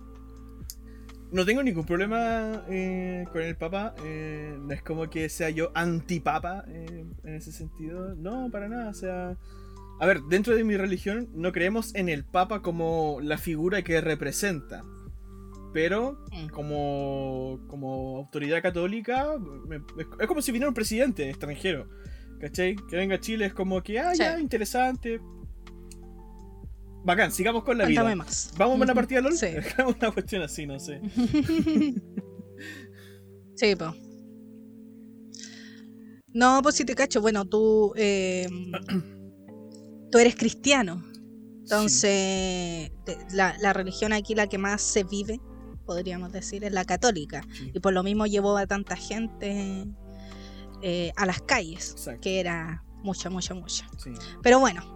[1.34, 3.94] no tengo ningún problema eh, con el Papa.
[4.04, 8.14] eh, no es como que sea yo antipapa eh, en ese sentido.
[8.14, 8.88] No, para nada.
[8.90, 9.36] O sea,
[10.00, 14.00] a ver, dentro de mi religión no creemos en el Papa como la figura que
[14.00, 14.82] representa.
[15.72, 16.48] Pero Mm.
[16.50, 19.26] como, como autoridad católica,
[19.66, 19.82] me-
[20.20, 21.88] es, como si viniera un presidente extranjero.
[22.40, 22.76] ¿Cachai?
[22.88, 25.20] Que venga a Chile es como que, ah, ya, interesante.
[27.04, 28.00] Bacán, sigamos con la vida.
[28.00, 28.50] Cuéntame más.
[28.56, 29.36] ¿Vamos a una partida LOL?
[29.36, 29.46] Sí.
[30.00, 31.00] una cuestión así, no sé.
[33.56, 33.92] Sí, pues.
[36.32, 38.48] No, pues si te cacho, bueno, tú, eh,
[40.10, 41.04] tú eres cristiano,
[41.60, 42.90] entonces
[43.32, 45.40] la, la religión aquí la que más se vive,
[45.86, 47.42] podríamos decir, es la católica.
[47.52, 49.86] Sí, Y por lo mismo llevó a tanta gente
[50.82, 52.20] eh, a las calles, Exacto.
[52.22, 53.86] que era mucha, mucha, mucha.
[53.98, 54.10] sí.
[54.42, 54.93] Pero bueno,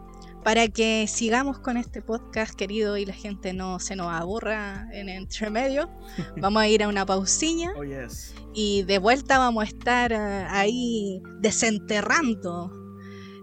[0.49, 5.11] para que sigamos con este podcast, querido, y la gente no se nos aburra en
[5.11, 5.91] entre medio,
[6.41, 8.35] vamos a ir a una pausiña Oh, yes.
[8.55, 10.17] y de vuelta vamos a estar eh,
[10.49, 12.73] ahí desenterrando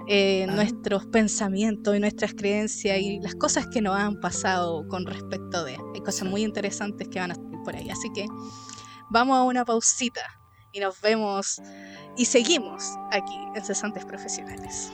[0.07, 0.53] eh, Ah.
[0.55, 5.77] nuestros pensamientos y nuestras creencias y las cosas que nos han pasado con respecto de.
[5.93, 7.87] Hay cosas muy interesantes que van a estar por ahí.
[7.91, 8.25] Así que
[9.11, 10.23] vamos a una pausita
[10.73, 11.61] y nos vemos
[12.17, 14.91] y seguimos aquí en Cesantes Profesionales.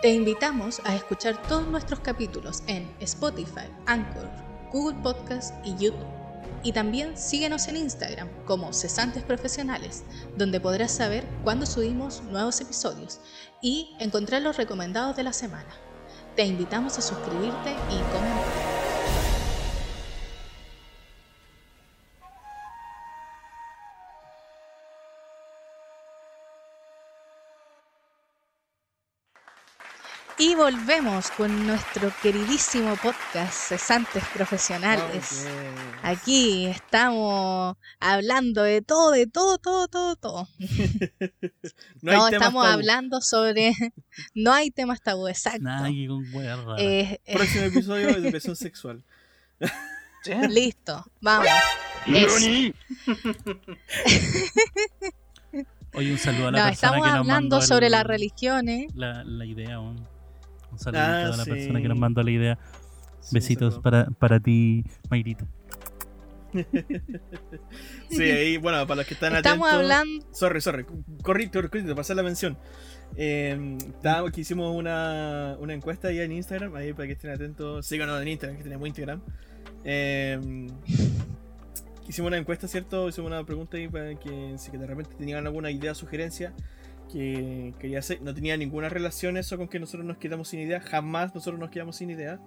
[0.00, 4.30] Te invitamos a escuchar todos nuestros capítulos en Spotify, Anchor,
[4.72, 6.06] Google Podcast y YouTube.
[6.62, 10.04] Y también síguenos en Instagram como Cesantes Profesionales,
[10.36, 13.20] donde podrás saber cuándo subimos nuevos episodios
[13.60, 15.70] y encontrar los recomendados de la semana.
[16.36, 18.67] Te invitamos a suscribirte y comentar.
[30.58, 35.46] Volvemos con nuestro queridísimo podcast Cesantes Profesionales.
[36.02, 40.48] Aquí estamos hablando de todo, de todo, todo, todo, todo.
[42.02, 42.74] No, No, hay temas estamos tabú.
[42.74, 43.72] hablando sobre...
[44.34, 45.62] no hay temas tabú, exacto.
[45.62, 46.24] Nadie con.
[46.78, 49.04] Eh, eh, Próximo episodio de educación sexual.
[50.50, 51.46] Listo, vamos.
[55.94, 58.04] Oye, un saludo a la No, persona estamos que nos hablando mandó sobre el- las
[58.04, 58.92] religiones.
[58.94, 59.78] la, la idea.
[59.80, 60.06] Un,
[60.78, 61.50] un saludo Ah, a la sí.
[61.50, 62.58] persona que nos mandó la idea.
[63.20, 65.44] Sí, Besitos para, para ti, Mayrita.
[68.10, 69.92] Sí, ahí, bueno, para los que están Estamos atentos.
[69.92, 70.26] hablando...
[70.32, 70.86] Sorry, sorry.
[71.22, 72.56] Corrito, corrito, pasar la mención.
[73.16, 77.84] Eh, estábamos- que hicimos una, una encuesta ahí en Instagram, ahí para que estén atentos.
[77.86, 79.20] Síganos en Instagram, que tenemos Instagram.
[79.84, 80.68] Eh,
[82.08, 83.08] hicimos una encuesta, ¿cierto?
[83.08, 86.54] Hicimos una pregunta ahí para que si que de repente tenían alguna idea, sugerencia
[87.08, 88.22] que quería hacer.
[88.22, 90.80] No tenía ninguna relación eso con que nosotros nos quedamos sin idea.
[90.80, 92.40] Jamás nosotros nos quedamos sin idea.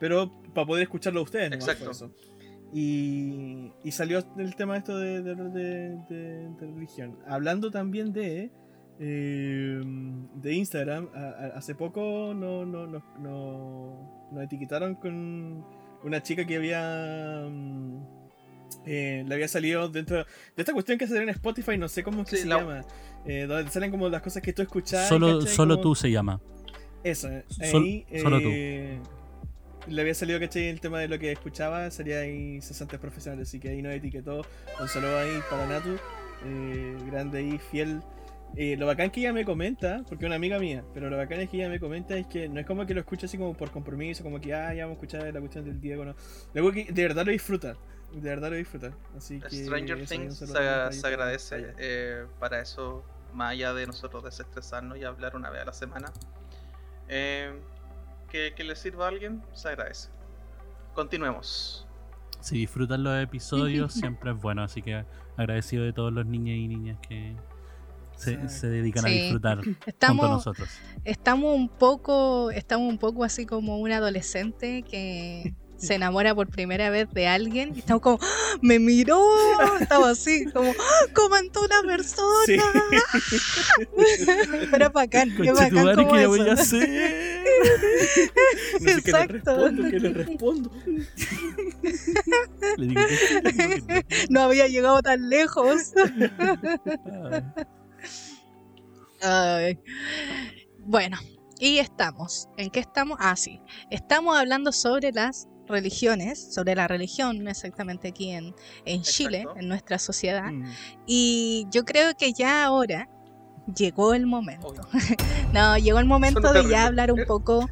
[0.00, 1.84] Pero para poder escucharlo a ustedes, nomás Exacto.
[1.84, 2.12] fue eso.
[2.72, 7.16] Y, y salió el tema esto de, de, de- religión.
[7.26, 8.50] Hablando también de
[8.98, 9.80] eh,
[10.34, 15.64] de Instagram, a- a- hace poco no, no, no, no- nos etiquetaron con
[16.02, 18.02] una chica que había mm,
[18.86, 20.24] eh, le había salido dentro de
[20.56, 22.84] esta cuestión que sale en Spotify, no sé cómo es que Sí, se la- llama,
[23.26, 25.08] eh, donde salen como las cosas que tú escuchas.
[25.08, 25.54] Solo, ¿cachai?
[25.54, 26.40] solo Como- tú se llama.
[27.04, 27.28] eso,
[27.70, 28.48] Sol- ahí, solo tú.
[28.50, 28.98] eh,
[29.88, 30.66] Le había salido, ¿cachai?
[30.68, 34.42] El tema de lo que escuchaba, sería ahí cesantes profesionales, así que ahí nos etiquetó.
[34.80, 35.96] Un saludo ahí para Natu,
[36.44, 38.00] eh, grande ahí, fiel.
[38.56, 41.40] Eh, lo bacán que ella me comenta, porque es una amiga mía, pero lo bacán
[41.40, 43.54] es que ella me comenta es que no es como que lo escuche así como
[43.54, 46.16] por compromiso, como que, ah, ya vamos a escuchar la cuestión del Diego, no.
[46.54, 47.76] Luego que de verdad lo disfruta,
[48.12, 48.92] de verdad lo disfruta.
[49.16, 49.50] Así que.
[49.64, 53.04] Stranger Things se, se agradece eh, para eso,
[53.36, 56.12] más allá de nosotros desestresarnos y hablar una vez a la semana.
[57.08, 57.52] eh,
[58.30, 60.08] que, que le sirva a alguien, se agradece.
[60.94, 61.86] Continuemos.
[62.40, 64.62] Si disfrutan los episodios, siempre es bueno.
[64.62, 65.04] Así que
[65.36, 67.36] agradecido de todos los niños y niñas que,
[68.16, 70.68] se, se dedican a disfrutar junto a nosotros.
[71.04, 76.90] estamos un poco, estamos un poco así como un adolescente que se enamora por primera
[76.90, 78.56] vez de alguien y estamos como, ¡Ah!
[78.62, 79.20] me miró,
[79.80, 81.06] estamos así, como, ¡Ah!
[81.14, 82.46] comentó una persona.
[82.46, 82.56] Sí.
[84.70, 86.28] Pero bacán, es bacán como ¿qué eso.
[86.28, 87.44] voy a hacer?
[88.80, 89.56] No sé qué le Exacto.
[89.56, 90.70] respondo, qué le respondo.
[92.76, 94.30] Le digo que le que no.
[94.30, 95.92] No había llegado tan lejos.
[99.22, 99.78] Ah, Ay.
[100.78, 101.16] Bueno,
[101.58, 102.48] y estamos.
[102.58, 103.16] ¿En qué estamos?
[103.20, 103.60] Ah, sí.
[103.90, 108.54] Estamos hablando sobre las religiones, sobre la religión exactamente aquí en,
[108.84, 110.50] en Chile, en nuestra sociedad.
[110.52, 110.64] Mm.
[111.06, 113.08] Y yo creo que ya ahora
[113.74, 114.74] llegó el momento.
[115.52, 116.72] No, llegó el momento de terrible.
[116.72, 117.66] ya hablar un poco,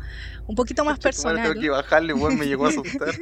[0.47, 1.49] un poquito más personal.
[1.49, 3.14] Tengo que bajarle, weón, me llegó a asustar.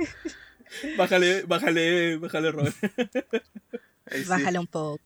[0.96, 2.74] Bájale, bájale, bájale, Robert.
[4.10, 4.24] Sí.
[4.28, 5.00] Bájale un poco.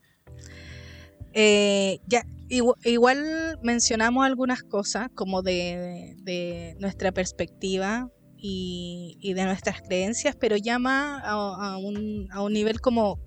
[1.33, 9.45] Eh, ya, igu- igual, mencionamos algunas cosas como de, de nuestra perspectiva y, y de
[9.45, 13.19] nuestras creencias, pero más a, a un, a un nivel como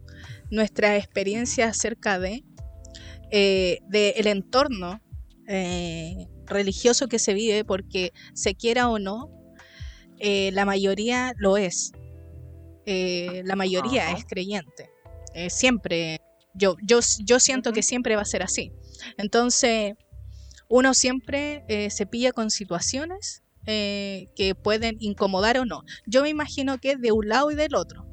[0.50, 2.44] nuestra experiencia acerca de,
[3.30, 5.00] eh, de el entorno
[5.46, 9.30] eh, religioso que se vive, porque se quiera o no,
[10.18, 11.92] eh, la mayoría lo es.
[12.86, 14.18] La mayoría Ajá.
[14.18, 14.90] es creyente.
[15.48, 16.20] Siempre,
[16.54, 18.72] yo, yo, yo siento que siempre va a ser así.
[19.16, 19.94] Entonces,
[20.68, 25.82] uno siempre se pilla con situaciones eh, que pueden incomodar o no.
[26.06, 28.06] Yo me imagino que es de un lado y del otro.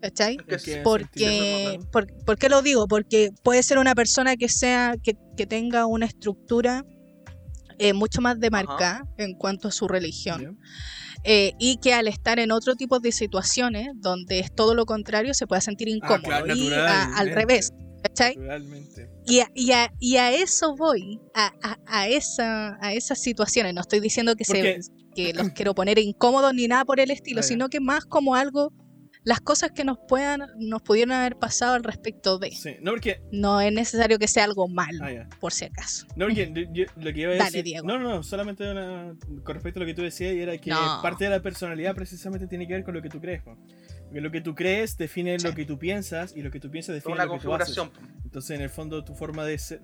[0.00, 0.36] ¿Cachai?
[0.84, 2.86] Porque, por, ¿por qué lo digo?
[2.86, 6.84] Porque puede ser una persona que sea, que, que tenga una estructura
[7.80, 10.40] eh, mucho más demarcada en cuanto a su religión.
[11.24, 15.34] Eh, y que al estar en otro tipo de situaciones donde es todo lo contrario,
[15.34, 16.18] se pueda sentir incómodo.
[16.32, 17.70] Ah, claro, y a- al revés,
[18.02, 18.36] ¿cachai?
[18.36, 19.10] Naturalmente.
[19.26, 21.52] Y a, y a- y a eso voy, a,
[21.86, 23.74] a- esa, a esas situaciones.
[23.74, 24.80] No estoy diciendo que, se,
[25.14, 28.72] que los quiero poner incómodos ni nada por el estilo, sino que más como algo,
[29.24, 32.52] las cosas que nos puedan, nos pudieron haber pasado al respecto de.
[32.52, 32.76] Sí.
[32.80, 33.20] No, porque.
[33.32, 36.06] No es necesario que sea algo malo, Ah, por si acaso.
[36.16, 37.64] No, porque yo- yo- lo que iba a Dale, decir.
[37.64, 37.86] Diego.
[37.86, 40.70] No, no, no, solamente una, con respecto a lo que tú decías, y era que
[40.70, 41.00] No.
[41.02, 43.42] parte de la personalidad precisamente tiene que ver con lo que tú crees.
[43.42, 43.56] po.
[44.08, 45.46] Porque lo que tú crees define Sí.
[45.46, 47.78] lo que tú piensas, y lo que tú piensas define una lo que tú haces.
[48.24, 49.80] Entonces, en el fondo, tu forma de ser.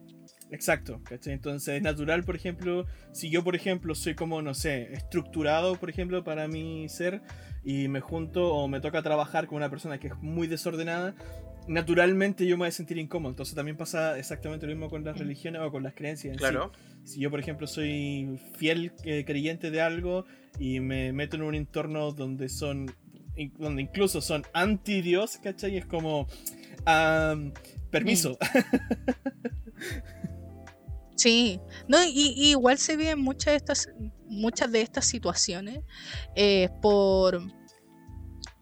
[0.50, 1.32] Exacto, ¿cachai?
[1.32, 5.90] Entonces, es natural, por ejemplo, si yo, por ejemplo, soy como, no sé, estructurado, por
[5.90, 7.22] ejemplo, para mi ser,
[7.64, 11.14] y me junto o me toca trabajar con una persona que es muy desordenada,
[11.66, 13.30] naturalmente yo me voy a sentir incómodo.
[13.30, 15.20] Entonces, también pasa exactamente lo mismo con las Mm.
[15.20, 16.32] religiones o con las creencias.
[16.34, 16.40] en sí.
[16.40, 16.70] Claro.
[17.04, 20.24] Si yo, por ejemplo, soy fiel eh, creyente de algo
[20.58, 22.86] y me meto en un entorno donde son.
[23.58, 25.76] Donde incluso son anti-Dios, ¿cachai?
[25.76, 26.26] Es como.
[27.90, 28.38] permiso.
[31.16, 33.88] Sí, no, y, y igual se viven muchas de estas,
[34.26, 35.80] muchas de estas situaciones
[36.34, 37.40] eh, por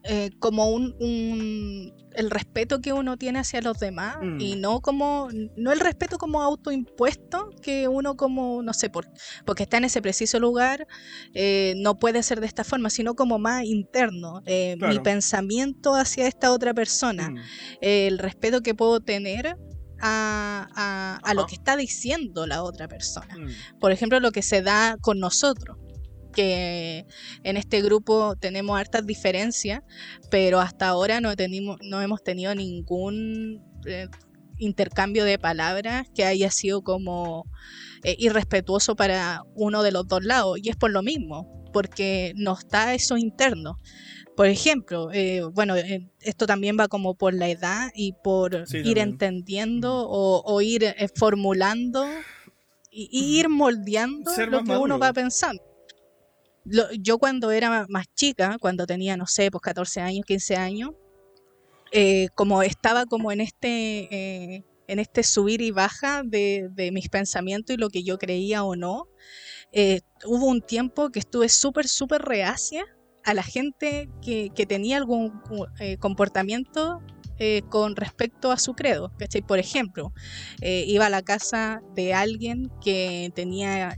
[0.05, 4.41] eh, como un, un- el respeto que uno tiene hacia los demás Mm.
[4.41, 9.07] y no como no el respeto como autoimpuesto que uno como no sé por
[9.47, 10.87] porque está en ese preciso lugar
[11.35, 16.27] eh, no puede ser de esta forma sino como más interno eh, mi pensamiento hacia
[16.27, 17.37] esta otra persona Mm.
[17.81, 19.57] el respeto que puedo tener
[20.01, 23.37] a, a- a lo que está diciendo la otra persona.
[23.39, 23.79] Mm.
[23.79, 25.77] Por ejemplo, lo que se da con nosotros,
[26.33, 27.07] que
[27.45, 29.83] en este grupo tenemos hartas diferencias,
[30.31, 34.09] pero hasta ahora no, tenimos, no hemos tenido ningún eh,
[34.59, 37.45] intercambio de palabras que haya sido como
[38.05, 40.59] eh, irrespetuoso para uno de los dos lados.
[40.63, 43.77] Y es por lo mismo, porque no está eso interno.
[44.37, 48.79] Por ejemplo, eh, bueno, eh, esto también va como por la edad y por Sí,
[48.79, 49.09] ir también.
[49.11, 52.07] entendiendo o, o ir formulando
[52.91, 55.63] y, y ir moldeando Ser lo que uno va pensando.
[57.01, 60.91] Yo cuando era más chica, cuando tenía, no sé, pues 14 años, 15 años,
[61.95, 67.75] eh, como estaba como en este, eh, en este subir y baja de, mis pensamientos
[67.75, 69.09] y lo que yo creía o no,
[69.73, 72.87] eh, hubo un tiempo que estuve súper, súper reacia
[73.25, 75.41] a la gente que, que tenía algún
[76.01, 77.01] comportamiento
[77.69, 79.13] con respecto a su credo.
[79.19, 79.43] ¿cachai?
[79.43, 80.13] Por ejemplo,
[80.61, 83.97] iba a la casa de alguien que tenía,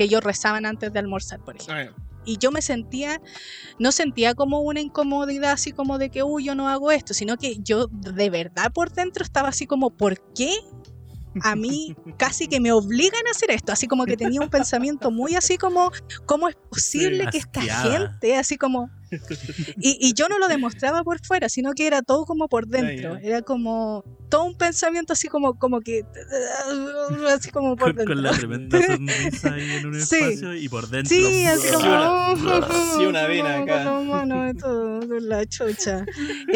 [0.00, 1.92] que ellos rezaban antes de almorzar, por ejemplo.
[1.94, 3.20] Ah, y yo me sentía,
[3.78, 7.36] no sentía como una incomodidad así como de que, uy, yo no hago esto, sino
[7.36, 10.54] que yo de verdad por dentro estaba así como, ¿por qué
[11.42, 15.10] a mí casi que me obligan a hacer esto, así como que tenía un pensamiento
[15.10, 15.90] muy así como,
[16.26, 18.90] ¿cómo es posible que esta gente, así como...
[19.76, 23.16] Y, y yo no lo demostraba por fuera, sino que era todo como por dentro,
[23.16, 26.04] era como todo un pensamiento así como, como que...
[27.34, 28.14] Así como por Con, dentro.
[28.14, 30.14] con la tremenda sonrisa ahí en un Sí.
[30.16, 31.08] espacio y por dentro.
[31.16, 32.36] Sí, así Sí, como...
[32.98, 33.84] sí, una vena acá.
[33.84, 36.04] con monos y todo, con la chucha.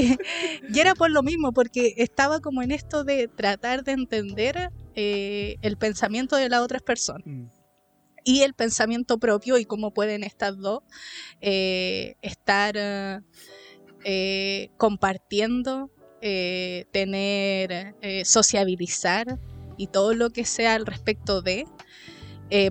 [0.73, 5.57] y era por lo mismo, porque estaba como en esto de tratar de entender eh,
[5.63, 7.47] el pensamiento de las otras personas Mm.
[8.25, 10.83] y el pensamiento propio y cómo pueden estas dos
[11.41, 13.23] eh, estar
[14.05, 15.91] eh, compartiendo,
[16.21, 19.39] tener, sociabilizar
[19.77, 21.67] y todo lo que sea al respecto de,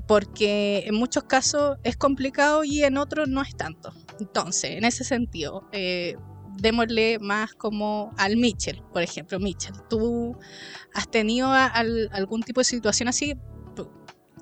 [0.08, 3.94] porque en muchos casos es complicado y en otros no es tanto.
[4.20, 5.70] Entonces, en ese sentido,
[6.58, 9.40] démosle más como al Mitchell, por ejemplo.
[9.40, 10.38] Mitchell, ¿tú
[10.94, 13.36] has tenido a- al- algún tipo de situación así?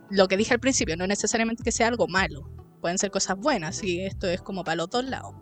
[0.10, 2.50] Lo que dije al principio, no necesariamente que sea algo malo,
[2.82, 5.34] pueden ser cosas buenas y esto es como para los dos lados.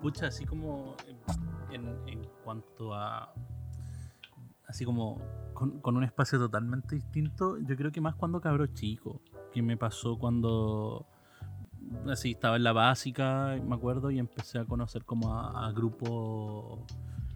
[0.00, 0.94] Pucha, así como
[1.72, 3.32] en, cuanto a.
[4.68, 5.20] Así como
[5.52, 9.20] con, con un espacio totalmente distinto, yo creo que más cuando cabro chico.
[9.52, 11.06] Que me pasó cuando.
[12.06, 16.80] Así estaba en la básica, me acuerdo, y empecé a conocer como a, a grupos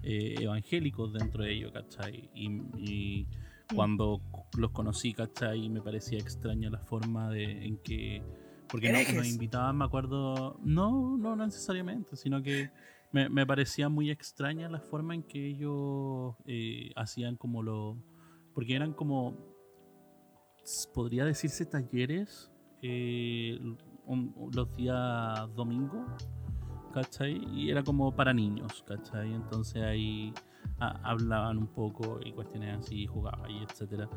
[0.03, 2.31] eh, evangélicos dentro de ellos, ¿cachai?
[2.35, 2.47] Y,
[2.77, 3.27] y
[3.75, 4.21] cuando
[4.57, 5.69] los conocí, ¿cachai?
[5.69, 8.23] Me parecía extraña la forma de, en que.
[8.69, 10.59] Porque no, nos invitaban, me acuerdo.
[10.63, 12.71] No, no, no necesariamente, sino que
[13.13, 17.97] me, me parecía muy extraña la forma en que ellos eh, hacían como lo.
[18.55, 19.37] Porque eran como.
[20.95, 22.51] Podría decirse talleres
[22.81, 23.59] eh,
[24.07, 26.05] un- los días domingo,
[26.93, 27.43] ¿cachai?
[27.53, 29.33] Y era como para niños, ¿cachai?
[29.33, 30.33] Entonces ahí
[30.79, 34.09] a- hablaban un poco y cuestiones así, jugaban y etcétera.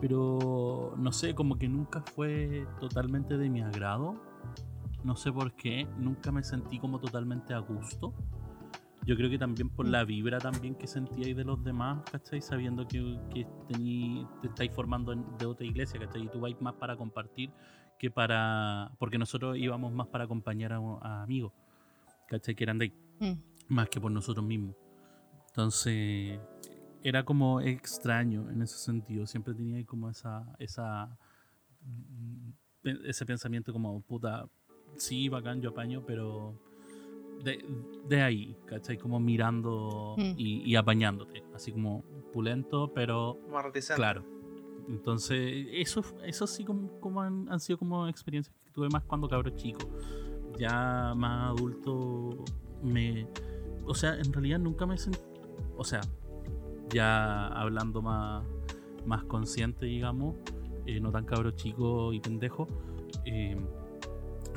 [0.00, 4.14] Pero no sé, como que nunca fue totalmente de mi agrado.
[5.04, 8.12] No sé por qué, nunca me sentí como totalmente a gusto.
[9.06, 12.42] Yo creo que también por la vibra también que sentía ahí de los demás, ¿cachai?
[12.42, 16.24] Sabiendo que, que tení- te estáis formando en- de otra iglesia, ¿cachai?
[16.24, 17.50] Y tú vais más para compartir
[17.98, 18.92] que para...
[18.98, 21.52] Porque nosotros íbamos más para acompañar a, a amigos,
[22.28, 22.54] ¿cachai?
[22.54, 23.32] Que eran de ahí Mm.
[23.74, 24.76] más que por nosotros mismos.
[25.48, 26.38] Entonces,
[27.02, 29.26] era como extraño en ese sentido.
[29.26, 31.18] Siempre tenía ahí como esa, esa
[31.82, 32.50] mm,
[33.04, 34.46] ese pensamiento como, puta,
[34.96, 36.54] sí, bacán, yo apaño, pero
[37.42, 37.64] de,
[38.06, 38.96] de ahí, ¿cachai?
[38.98, 40.34] Como mirando Mm.
[40.36, 41.42] y, y apañándote.
[41.54, 43.96] Así como pulento, pero Más reticente.
[44.00, 44.24] Claro.
[44.88, 49.28] Entonces, eso, eso sí como, como han, han sido como experiencias que tuve más cuando
[49.28, 49.80] cabro chico.
[50.58, 52.44] Ya más adulto
[52.82, 53.28] me...
[53.84, 55.20] O sea, en realidad nunca me sentí...
[55.76, 56.00] O sea,
[56.90, 58.44] ya hablando más,
[59.06, 60.36] más consciente, digamos,
[60.86, 62.66] eh, no tan cabro chico y pendejo,
[63.24, 63.56] eh,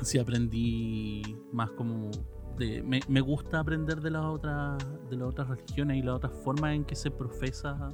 [0.02, 1.22] sí aprendí
[1.52, 2.10] más como...
[2.56, 4.76] De, me, me gusta aprender de las otras
[5.08, 7.90] de las otras religiones y las otras formas en que se profesa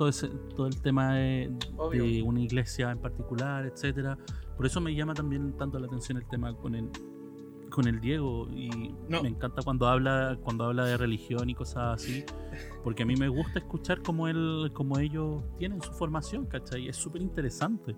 [0.00, 1.52] todo ese, todo el tema de,
[1.92, 4.16] de una iglesia en particular, etcétera.
[4.56, 6.88] Por eso me llama también tanto la atención el tema con el
[7.68, 9.22] con el Diego y No.
[9.22, 12.24] me encanta cuando habla cuando habla de religión y cosas así,
[12.82, 16.88] porque a mí me gusta escuchar cómo él cómo ellos tienen su formación, ¿cachai?
[16.88, 17.94] Es súper interesante.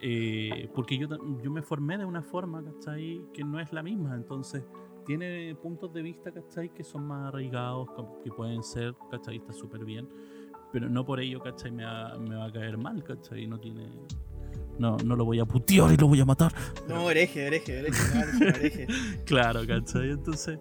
[0.00, 1.06] Eh, porque yo,
[1.40, 3.22] yo me formé de una forma, ¿cachai?
[3.32, 4.64] Que no es la misma, entonces
[5.06, 6.74] tiene puntos de vista, ¿cachai?
[6.74, 7.88] Que son más arraigados,
[8.24, 9.36] que pueden ser, ¿cachai?
[9.36, 10.06] Está súper bien,
[10.72, 11.70] pero no por ello, ¿cachai?
[11.70, 13.46] Me va, me va a caer mal, ¿cachai?
[13.46, 13.88] No tiene...
[14.78, 16.52] No, no lo voy a putear y lo voy a matar.
[16.88, 18.86] No, hereje, hereje, hereje, hereje.
[19.26, 20.10] Claro, ¿cachai?
[20.10, 20.58] Entonces,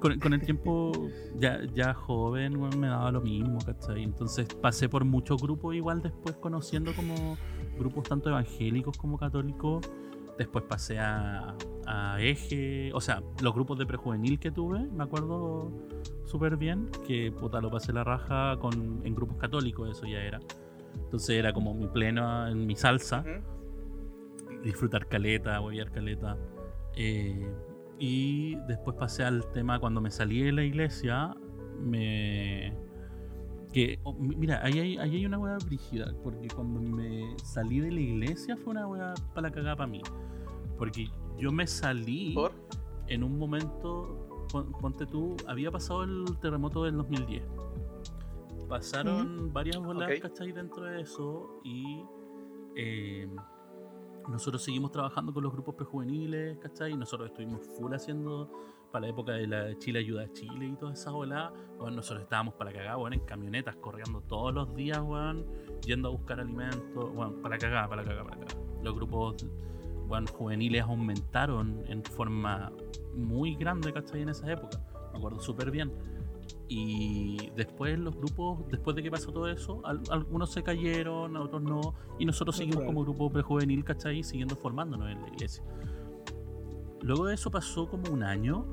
[0.00, 0.90] con, con el tiempo,
[1.38, 4.02] ya, ya joven, me daba lo mismo, ¿cachai?
[4.02, 7.36] Entonces pasé por muchos grupos igual después conociendo como
[7.78, 9.88] grupos tanto evangélicos como católicos.
[10.38, 11.54] Después pasé a,
[11.86, 15.70] a Eje, o sea, los grupos de prejuvenil que tuve, me acuerdo
[16.32, 20.40] súper bien, que puta lo pasé la raja con, en grupos católicos, eso ya era.
[21.04, 23.22] Entonces era como mi pleno en mi salsa
[24.64, 26.36] disfrutar caleta, huevear caleta.
[26.96, 27.46] Eh,
[27.98, 31.34] y después pasé al tema cuando me salí de la iglesia,
[31.80, 32.72] me...
[33.72, 37.80] Que, oh, mi- mira, ahí hay, ahí hay una hueá brígida, porque cuando me salí
[37.80, 40.02] de la iglesia fue una hueá para la cagada para mí.
[40.78, 42.52] Porque yo me salí ¿Por?
[43.08, 47.42] en un momento, ponte tú, había pasado el terremoto del 2010.
[48.68, 50.22] Pasaron varias bolas, Ok.
[50.22, 50.52] ¿cachai?
[50.52, 52.02] Dentro de eso y
[52.74, 53.28] eh,
[54.28, 56.96] nosotros seguimos trabajando con los grupos prejuveniles, ¿cachai?
[56.96, 58.50] Nosotros estuvimos full haciendo
[58.90, 62.22] para la época de la Chile Ayuda a Chile y todas esas olas, bueno, nosotros
[62.24, 65.46] estábamos para cagar, bueno, en camionetas, corriendo todos los días, weón,
[65.84, 68.56] yendo a buscar alimentos, bueno, para cagar, para cagar, para cagar.
[68.82, 69.46] Los grupos
[70.08, 72.72] bueno, juveniles aumentaron en forma
[73.14, 74.22] muy grande, ¿cachai?
[74.22, 74.80] En esa época,
[75.12, 75.92] me acuerdo súper bien.
[76.68, 81.62] Y después los grupos, después de que pasó todo eso, al- algunos se cayeron, otros
[81.62, 84.22] no, y nosotros seguimos como grupo prejuvenil, ¿cachai?
[84.22, 85.62] Siguiendo formándonos en la iglesia.
[87.02, 88.64] Luego de eso pasó como un año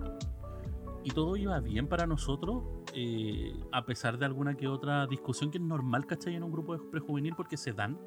[1.03, 5.57] y todo iba bien para nosotros, eh, a pesar de alguna que otra discusión que
[5.57, 6.35] es normal, ¿cachai?
[6.35, 7.97] En un grupo prejuvenil porque se dan,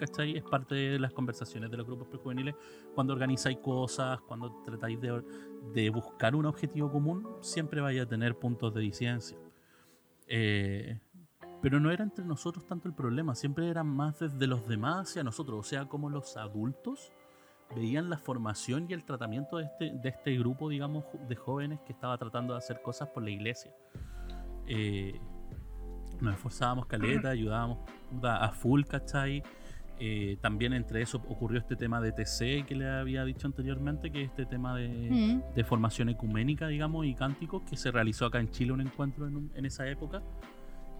[0.00, 0.36] ¿cachai?
[0.36, 2.54] Es parte de las conversaciones de los grupos prejuveniles
[2.94, 5.22] cuando organizáis cosas, cuando tratáis de,
[5.74, 9.36] de buscar un objetivo común, siempre vaya a tener puntos de disidencia.
[10.26, 10.98] Eh,
[11.60, 15.22] pero no era entre nosotros tanto el problema, siempre era más desde los demás hacia
[15.22, 17.12] nosotros, o sea, como los adultos
[17.76, 21.92] veían la formación y el tratamiento de este, de este grupo, digamos, de jóvenes que
[21.92, 23.72] estaba tratando de hacer cosas por la iglesia.
[24.66, 25.20] Eh,
[26.20, 27.78] nos esforzábamos caleta, ayudábamos
[28.22, 29.42] a full, ¿cachai?
[30.02, 34.22] Eh, también entre eso ocurrió este tema de TC que le había dicho anteriormente, que
[34.22, 35.54] es este tema de, Mm.
[35.54, 39.36] de formación ecuménica, digamos, y cánticos, que se realizó acá en Chile un encuentro en,
[39.36, 40.22] un- en esa época.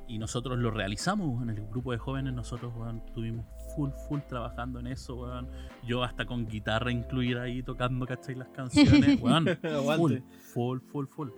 [0.07, 3.47] Y nosotros lo realizamos en el grupo de jóvenes, nosotros weón, estuvimos
[3.77, 5.49] full, full trabajando en eso, weón.
[5.87, 8.35] Yo hasta con guitarra incluida ahí tocando, ¿cachai?
[8.35, 9.47] Las canciones, weón.
[9.97, 10.17] full,
[10.53, 11.29] full, full, full.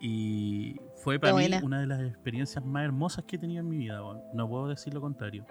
[0.00, 1.60] Y fue para mí buena.
[1.64, 4.20] una de las experiencias más hermosas que he tenido en mi vida, weón.
[4.34, 5.46] no puedo decir lo contrario.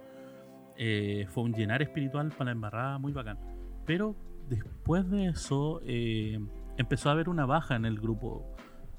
[0.82, 3.38] Eh, fue un llenar espiritual para la embarrada muy bacán.
[3.86, 4.16] Pero
[4.48, 6.40] después de eso eh,
[6.78, 8.56] empezó a haber una baja en el grupo,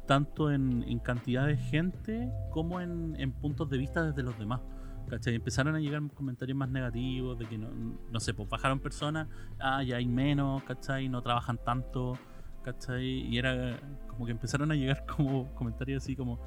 [0.06, 4.60] tanto en, en cantidad de gente como en, en puntos de vista desde los demás.
[5.08, 5.34] ¿cachai?
[5.34, 7.68] Empezaron a llegar comentarios más negativos de que no,
[8.10, 9.26] no sé, pues bajaron personas,
[9.58, 11.08] ah, ya hay menos, ¿cachai?
[11.08, 12.18] No trabajan tanto,
[12.62, 13.04] ¿cachai?
[13.04, 16.38] Y era como que empezaron a llegar como comentarios así como,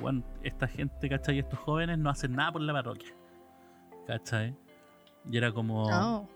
[0.00, 1.38] bueno, esta gente, ¿cachai?
[1.38, 3.14] Estos jóvenes no hacen nada por la parroquia,
[4.06, 4.54] ¿cachai?
[5.30, 6.28] Y era como, Oh.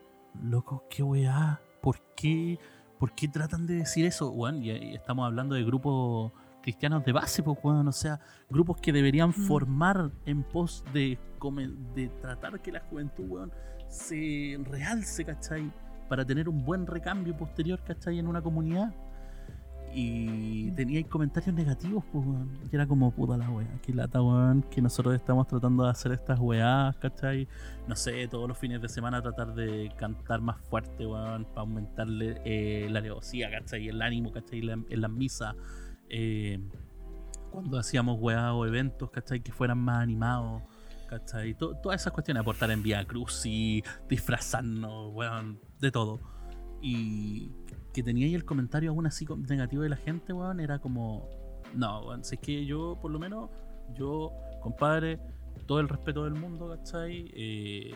[0.43, 2.59] loco, qué weá, ¿por qué,
[2.99, 4.31] ¿por qué tratan de decir eso?
[4.31, 6.33] Weón, y, y estamos hablando de grupos
[6.63, 11.19] cristianos de base, pues, weón, o sea, grupos que deberían formar en pos de,
[11.95, 13.53] de tratar que la juventud, weón,
[13.89, 15.71] se realce, ¿cachai?
[16.09, 18.19] Para tener un buen recambio posterior, ¿cachai?
[18.19, 18.93] En una comunidad.
[19.99, 22.51] Y teníais comentarios negativos, pues, weón.
[22.71, 26.39] Era como, puta la weá, qué lata, weón, que nosotros estamos tratando de hacer estas
[26.39, 27.49] weás, ¿cachai?
[27.89, 32.43] no sé, todos los fines de semana tratar de cantar más fuerte, weón, para aumentarle
[32.45, 33.89] eh, la alevosía, ¿cachai?
[33.89, 34.59] El ánimo, ¿cachai?
[34.69, 35.55] En las misas.
[36.11, 36.61] eh,
[37.51, 39.41] cuando hacíamos weá o eventos, ¿cachai?
[39.41, 40.63] Que fueran más animados,
[41.09, 41.55] ¿cachai?
[41.55, 46.21] To- todas esas cuestiones, aportar en Vía Cruz y disfrazarnos, weón, de todo.
[46.83, 47.51] Y
[47.97, 51.31] que tenía ahí el comentario aún así negativo de la gente, weón, era como,
[51.75, 53.49] no, weón, si es que yo, por lo menos,
[53.95, 55.19] yo, compadre,
[55.65, 57.33] todo el respeto del mundo, ¿cachai?
[57.35, 57.95] Eh,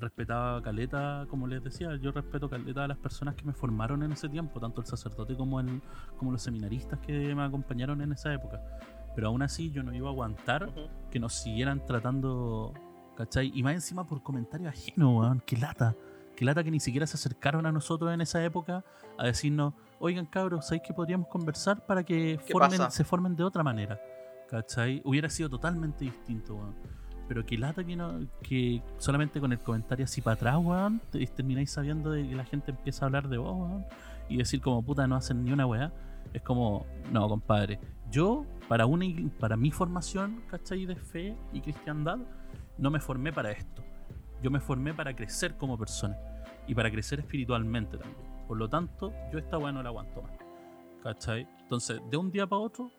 [0.00, 4.02] respetaba a Caleta, como les decía, yo respeto Caleta a las personas que me formaron
[4.02, 5.82] en ese tiempo, tanto el sacerdote como, el,
[6.16, 8.62] como los seminaristas que me acompañaron en esa época.
[9.14, 10.70] Pero aún así yo no iba a aguantar
[11.10, 12.72] que nos siguieran tratando,
[13.14, 13.52] ¿cachai?
[13.54, 15.94] Y más encima por comentarios ajenos, weón, qué lata.
[16.34, 18.82] Qué lata que ni siquiera se acercaron a nosotros en esa época
[19.18, 22.90] a decirnos, oigan cabros, ¿sabéis que podríamos conversar para que ¿Qué formen- pasa?
[22.90, 24.00] se formen de otra manera?
[24.48, 25.00] ¿Cachai?
[25.04, 26.74] Hubiera sido totalmente distinto, weón.
[27.26, 31.26] Pero qué lata que, no, que solamente con el comentario así para atrás, weón, te-
[31.26, 33.86] termináis sabiendo de que la gente empieza a hablar de vos, weón,
[34.28, 35.92] y decir como puta no hacen ni una weá.
[36.32, 37.78] Es como, no, compadre,
[38.10, 39.06] yo para, una,
[39.38, 40.84] para mi formación, ¿cachai?
[40.86, 42.18] De fe y cristiandad,
[42.76, 43.82] no me formé para esto.
[44.42, 46.16] Yo me formé para crecer como persona
[46.66, 48.33] y para crecer espiritualmente también.
[48.46, 50.32] Por lo tanto, yo esta weá no la aguanto más.
[51.02, 51.46] ¿Cachai?
[51.60, 52.90] Entonces, de un día para otro,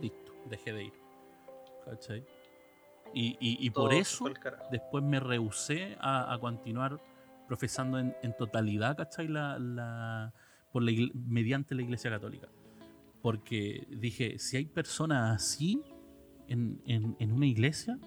[0.00, 0.92] listo, dejé de ir.
[1.84, 2.24] ¿Cachai?
[3.14, 4.24] Y, y, y por eso
[4.70, 7.00] después me rehusé a, a continuar
[7.46, 9.28] profesando en, en totalidad, ¿cachai?
[9.28, 10.32] La, la,
[10.72, 12.48] por la mediante la Iglesia Católica.
[13.20, 15.82] Porque dije, si hay personas así
[16.48, 17.98] en, en- en una iglesia,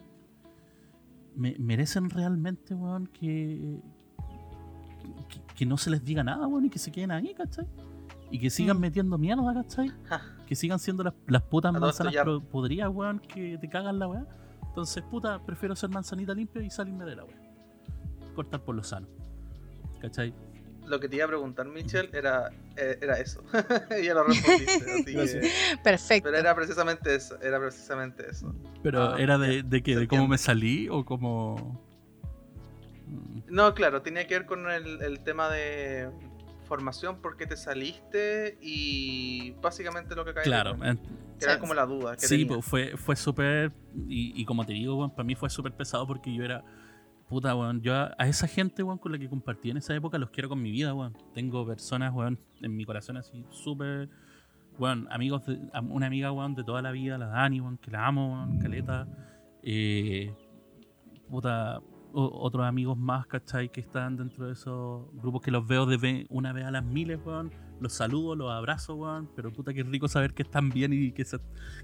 [1.36, 3.80] me- merecen realmente, weón, que,
[5.30, 7.66] que, que no se les diga nada, weón, y que se queden ahí, ¿cachai?
[8.32, 8.82] Y que sigan Mm.
[8.82, 9.92] metiendo mierda, ¿cachai?
[10.06, 10.22] Ja.
[10.48, 14.00] Que sigan siendo las, las putas A todo esto manzanas podridas, weón, que te cagan
[14.00, 14.26] la weá.
[14.68, 17.38] Entonces, puta, prefiero ser manzanita limpia y salirme de la weá.
[18.36, 19.08] Cortar por lo sano.
[20.02, 20.34] ¿Cachai?
[20.86, 23.42] Lo que te iba a preguntar, Michelle, era, eh, era eso.
[24.04, 25.20] ya lo respondiste.
[25.20, 25.52] así que-.
[25.84, 26.26] Perfecto.
[26.30, 27.42] pero era precisamente eso.
[27.42, 28.54] Era precisamente eso.
[28.84, 31.82] Pero Ah, era de, de que de cómo me salí o cómo.
[33.48, 36.10] No, claro, tenía que ver con el, el tema de
[36.66, 40.44] formación, por qué te saliste y básicamente lo que cae.
[40.44, 41.00] Claro, en-
[41.40, 42.16] Era como la duda.
[42.16, 42.48] Que sí, tenía.
[42.48, 43.72] pues fue, fue súper.
[44.08, 46.64] Y, y como te digo, para mí fue súper pesado porque yo era.
[47.30, 47.82] Puta, weón.
[47.82, 50.50] Yo a, a esa gente, weón, con la que compartí en esa época los quiero
[50.50, 51.16] con mi vida, weón.
[51.34, 54.10] Tengo personas, weón, en mi corazón así, súper.
[55.10, 55.58] Amigos, de,
[55.90, 59.08] una amiga, weón, de toda la vida, la Dani, weón, que la amo, weón, caleta.
[59.64, 60.34] Eh,
[61.30, 61.80] puta,
[62.18, 63.70] otros amigos más, ¿cachai?
[63.72, 67.20] Que están dentro de esos grupos que los veo de una vez a las miles,
[67.26, 67.52] weón.
[67.82, 69.30] Los saludo, los abrazo, weón.
[69.36, 71.40] Pero puta, qué rico saber que están bien y que, se-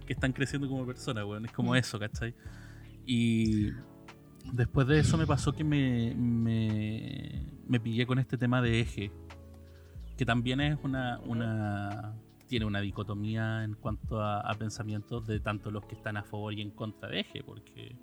[0.05, 1.45] que están creciendo como personas, weón.
[1.45, 1.75] Es como Mm.
[1.75, 2.33] eso, ¿cachai?
[3.05, 3.71] Y
[4.53, 9.11] después de eso me pasó que me, me, me pillé con este tema de eje.
[10.17, 12.13] Que también es una, una
[12.47, 16.53] tiene una dicotomía en cuanto a, a pensamientos de tanto los que están a favor
[16.53, 17.95] y en contra de eje, porque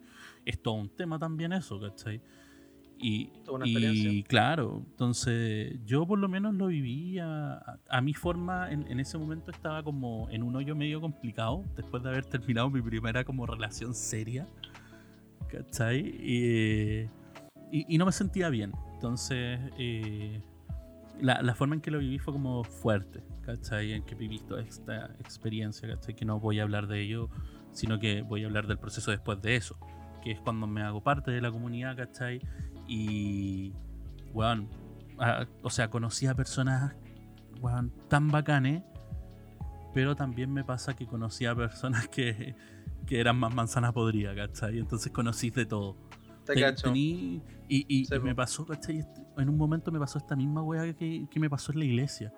[0.44, 2.20] es todo un tema también eso, ¿cachai?
[3.00, 8.72] Y, una y claro, entonces yo por lo menos lo viví a, a- mi forma,
[8.72, 12.68] en, en ese momento estaba como en un hoyo medio complicado, después de haber terminado
[12.70, 14.48] mi primera como relación seria,
[15.48, 16.00] ¿cachai?
[16.00, 17.08] Y,
[17.70, 20.40] y- y no me sentía bien, entonces eh,
[21.20, 23.92] la, la forma en que lo viví fue como fuerte, ¿cachai?
[23.92, 26.14] En que viví toda esta experiencia, ¿cachai?
[26.16, 27.28] Que no voy a hablar de ello,
[27.72, 29.78] sino que voy a hablar del proceso después de eso,
[30.22, 32.40] que es cuando me hago parte de la comunidad, ¿cachai?
[32.86, 33.72] Y,
[34.32, 34.68] weón,
[35.62, 36.94] o sea, conocí a personas,
[37.60, 38.82] weón, tan bacanes,
[39.94, 42.54] pero también me pasa que conocí a personas que,
[43.06, 44.78] que eran más manzana podrida, ¿cachai?
[44.78, 45.96] Entonces conocí de todo.
[46.44, 46.90] Te cacho.
[46.92, 48.98] tení- y y- me pasó, ¿cachai?
[49.00, 51.84] Este- En un momento me pasó esta misma weá que, que me pasó en la
[51.84, 52.32] iglesia.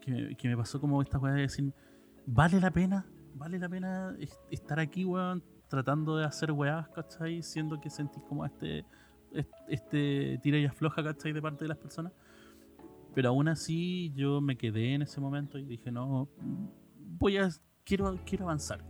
[0.00, 1.72] Que me, que me pasó como esta weá de decir,
[2.26, 3.04] ¿vale la pena?
[3.34, 5.42] ¿Vale la pena es- estar aquí, weón?
[5.68, 7.42] Tratando de hacer weás, ¿cachai?
[7.42, 8.84] Siendo que sentís como este,
[9.32, 11.32] este, este tira y afloja, ¿cachai?
[11.32, 12.12] De parte de las personas.
[13.14, 16.28] Pero aún así yo me quedé en ese momento y dije, no,
[17.18, 17.48] voy a,
[17.84, 18.84] quiero, quiero avanzar.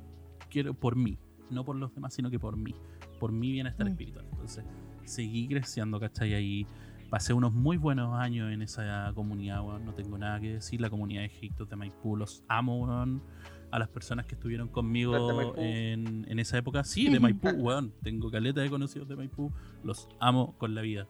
[0.50, 1.18] Quiero por mí,
[1.50, 2.74] no por los demás, sino que por mí.
[3.18, 3.90] Por mi bienestar Mm.
[3.90, 4.26] espiritual.
[4.30, 4.64] Entonces,
[5.04, 6.34] seguí creciendo, ¿cachai?
[6.34, 6.66] Ahí
[7.10, 9.84] pasé unos muy buenos años en esa comunidad, weón.
[9.84, 10.80] No tengo nada que decir.
[10.80, 13.22] La comunidad de Egipto de Maipú, los amo, weón.
[13.70, 16.84] A las personas que estuvieron ¿Las de conmigo en, en esa época.
[16.84, 17.92] Sí, de Maipú, weón.
[18.02, 19.52] Tengo caleta de conocidos de Maipú.
[19.84, 21.06] Los amo con la vida.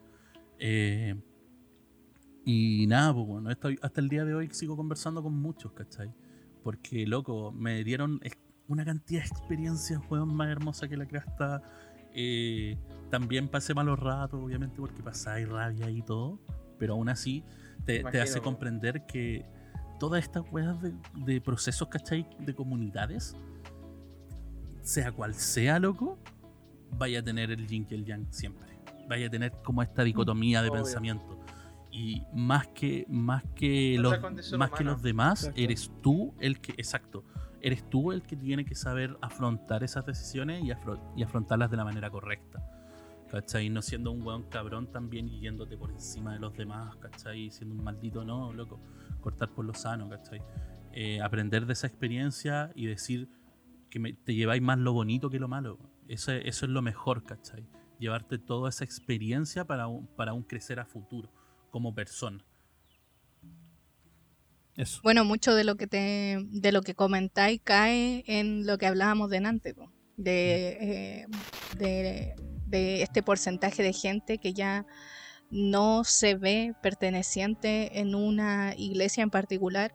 [0.58, 1.14] Eh,
[2.44, 6.12] y nada, pues bueno, hasta, hasta el día de hoy sigo conversando con muchos, ¿cachai?
[6.62, 8.20] Porque, loco, me dieron
[8.68, 11.62] una cantidad de experiencias, weón, más hermosa que la cresta.
[12.14, 12.78] Eh,
[13.10, 16.40] también pasé malos ratos, obviamente, porque pasáis rabia y todo.
[16.78, 17.44] Pero aún así,
[17.84, 19.44] te, te hace comprender que
[19.98, 22.28] todas estas weas de, de procesos, ¿cachai?
[22.38, 23.36] De comunidades,
[24.82, 26.18] sea cual sea, loco,
[26.98, 28.66] vaya a tener el yin y el yang siempre.
[29.08, 30.82] Vaya a tener como esta dicotomía de Obvio.
[30.82, 31.38] pensamiento.
[31.90, 34.14] Y más que, más que, los,
[34.58, 35.60] más que los demás, Exacto.
[35.60, 37.24] eres tú el que, exacto,
[37.60, 41.76] eres tú el que tiene que saber afrontar esas decisiones y, afro- y afrontarlas de
[41.78, 42.62] la manera correcta.
[43.30, 43.68] ¿Cachai?
[43.68, 47.50] No siendo un weón cabrón también y yéndote por encima de los demás, ¿cachai?
[47.50, 48.80] Siendo un maldito, no, loco.
[49.20, 50.40] Cortar por lo sano, ¿cachai?
[50.92, 53.28] Eh, aprender de esa experiencia y decir
[53.90, 55.78] que me- te lleváis más lo bonito que lo malo.
[56.08, 57.66] Eso, es- eso es lo mejor, ¿cachai?
[57.98, 61.30] Llevarte toda esa experiencia para un, para un crecer a futuro,
[61.70, 62.42] como persona.
[64.76, 65.00] Eso.
[65.02, 69.28] Bueno, mucho de lo que te, de lo que comentáis cae en lo que hablábamos
[69.28, 71.26] delante, po, de, eh,
[71.76, 72.34] de,
[72.68, 74.86] de este porcentaje de gente que ya
[75.50, 79.94] no se ve perteneciente en una iglesia en particular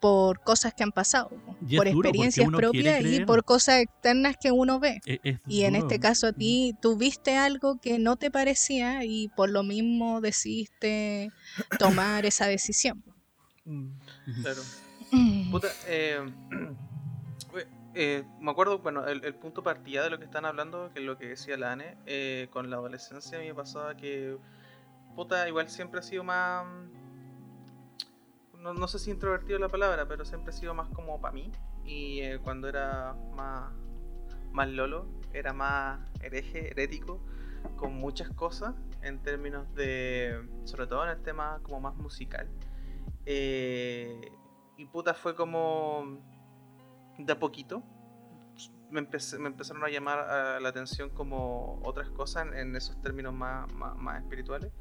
[0.00, 1.30] por cosas que han pasado,
[1.66, 5.00] Y por experiencias propias y por cosas externas que uno ve.
[5.06, 9.28] Es- es Y en este caso a ti tuviste algo que no te parecía y
[9.28, 11.30] por lo mismo decidiste
[11.78, 13.02] tomar esa decisión.
[13.64, 13.88] Mm.
[14.42, 14.62] Claro.
[15.50, 16.20] Puta, eh,
[17.98, 21.16] eh, me acuerdo, bueno, el, punto partida de lo que están hablando, que es lo
[21.16, 24.36] que decía la Ane, eh, con la adolescencia a mí me pasaba que,
[25.14, 26.66] puta, igual siempre ha sido más,
[28.58, 31.50] no, no sé si introvertido la palabra, pero siempre ha sido más como para mí.
[31.86, 33.72] Y eh, cuando era más,
[34.52, 37.18] más lolo, era más hereje, herético,
[37.76, 42.46] con muchas cosas, en términos de, sobre todo en el tema como más musical.
[43.24, 44.30] Eh,
[44.76, 46.20] y puta, fue como
[47.18, 47.82] de a poquito.
[48.90, 53.00] Me, empecé- me empezaron a llamar a la atención como otras cosas en, en esos
[53.02, 54.72] términos más, más, más espirituales.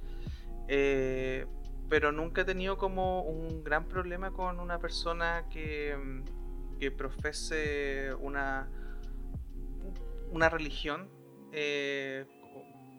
[0.67, 1.45] Eh,
[1.89, 5.95] pero nunca he tenido como un gran problema con una persona que,
[6.79, 8.67] que profese una,
[10.31, 11.09] una religión,
[11.51, 12.25] eh,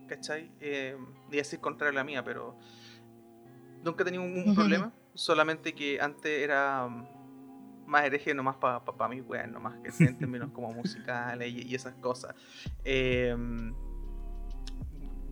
[0.08, 0.52] ¿cachai?
[0.60, 0.96] Eh,
[1.30, 2.56] y decir contrario a la mía, pero
[3.82, 4.54] nunca he tenido un, un Ujú.
[4.54, 4.92] problema.
[5.14, 6.88] solamente que antes era
[7.86, 11.62] más hereje nomás para pa, pa mí, weón, nomás que en términos como musicales y,
[11.62, 12.34] y esas cosas.
[12.84, 13.34] Eh,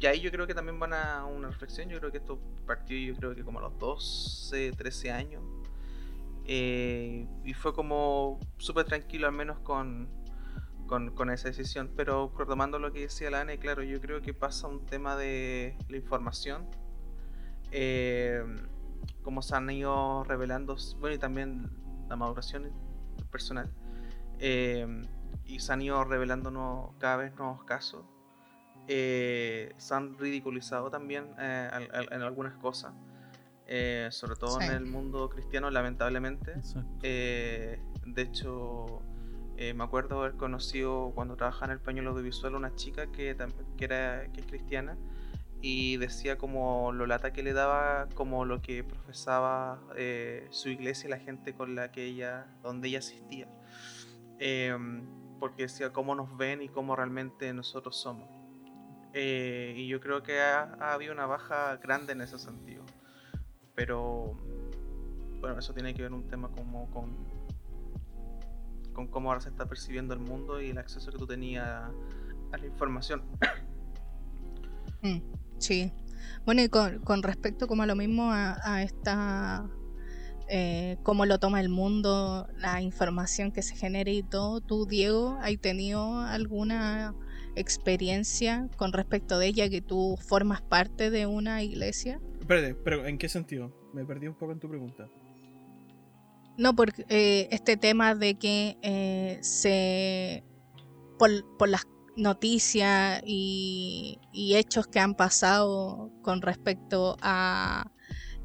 [0.05, 2.99] y ahí yo creo que también van a una reflexión, yo creo que esto partió
[2.99, 5.43] yo creo que como a los 12, 13 años.
[6.45, 10.11] Eh, y fue como súper tranquilo al menos con,
[10.87, 11.91] con, con, esa decisión.
[11.97, 15.79] Pero retomando lo que decía la Ane, claro, yo creo que pasa un tema de
[15.89, 16.67] la información.
[17.71, 18.45] Eh,
[19.23, 21.71] como se han ido revelando, bueno, y también
[22.09, 22.71] la maduración
[23.31, 23.71] personal.
[24.39, 24.87] Eh,
[25.47, 28.05] y se han ido revelando cada vez nuevos casos.
[28.89, 31.71] Eh, se han ridiculizado también eh,
[32.11, 32.93] en algunas cosas.
[33.67, 34.67] Eh, sobre todo sí.
[34.67, 36.55] en el mundo cristiano, lamentablemente.
[37.03, 39.01] Eh, de hecho,
[39.57, 43.37] eh, me acuerdo haber conocido cuando trabajaba en el pañuelo audiovisual una chica que,
[43.77, 44.99] que, era, que es cristiana
[45.67, 51.07] y decía como lo lata que le daba, como lo que profesaba eh, su iglesia
[51.09, 53.49] y la gente con la que ella, donde ella asistía.
[54.39, 55.07] Em,
[55.41, 58.29] porque decía cómo nos ven y cómo realmente nosotros somos.
[59.15, 62.85] y yo creo que ha, ha habido una baja grande en ese sentido
[63.75, 64.37] pero
[65.41, 67.17] bueno, eso tiene que ver un tema como con,
[68.93, 72.57] con cómo ahora se está percibiendo el mundo y el acceso que tú tenías a
[72.57, 73.23] la información.
[75.03, 75.19] Mm,
[75.65, 75.93] sí.
[76.45, 79.69] Bueno, y con, con, respecto como a lo mismo a, a esta...
[80.49, 84.61] Eh, cómo lo toma el mundo, la información que se genera y todo.
[84.61, 87.15] ¿Tú, Diego, has tenido alguna
[87.57, 92.21] experiencia con respecto de ella que tú formas parte de una iglesia?
[92.41, 93.73] Espérate, pero ¿en qué sentido?
[93.95, 95.09] Me perdí un poco en tu pregunta.
[96.59, 100.45] No, porque eh, este tema de que eh, se.
[101.19, 101.87] Por, por, las
[102.17, 107.91] noticias y, y, hechos que han pasado con respecto a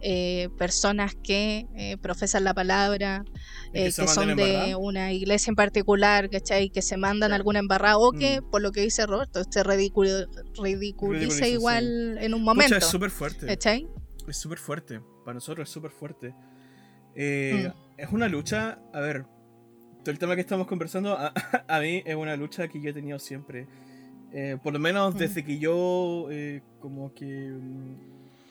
[0.02, 3.26] eh, personas que eh, profesan la palabra,
[3.74, 6.70] eh, que, que son de una iglesia en particular, ¿cachai?
[6.70, 8.50] Que se mandan alguna embarrada o que, mm.
[8.50, 10.26] por lo que dice Roberto, se ridiculiza,
[10.58, 12.26] ridiculiza igual sí.
[12.26, 12.76] en un momento.
[12.76, 13.46] Pucha, es súper fuerte.
[13.46, 13.88] ¿cachai?
[14.26, 15.02] Es súper fuerte.
[15.26, 16.34] Para nosotros es súper fuerte.
[17.16, 17.68] Mm.
[17.98, 19.26] Es una lucha, a ver,
[20.10, 21.32] todo el tema que estamos conversando, a,
[21.68, 23.68] a mí es una lucha que yo he tenido siempre.
[24.64, 25.18] por lo menos mm.
[25.20, 26.28] desde que yo,
[26.80, 27.54] como que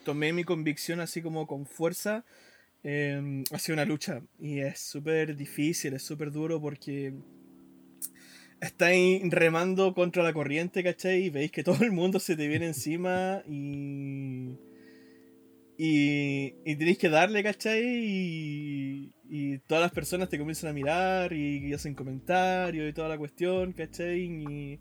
[0.04, 2.24] tomé mi convicción así como con fuerza,
[2.84, 4.22] eh, ha sido una lucha.
[4.38, 7.12] Y es súper difícil, es súper duro porque
[8.60, 11.24] estáis remando contra la corriente, ¿cachai?
[11.24, 14.54] Y veis que todo el mundo se te viene encima y...
[15.80, 17.84] Y, y tenéis que darle, ¿cachai?
[17.84, 23.16] Y, y, todas las personas te comienzan a mirar y, hacen comentarios y toda la
[23.16, 24.22] cuestión, ¿cachai?
[24.22, 24.80] Y,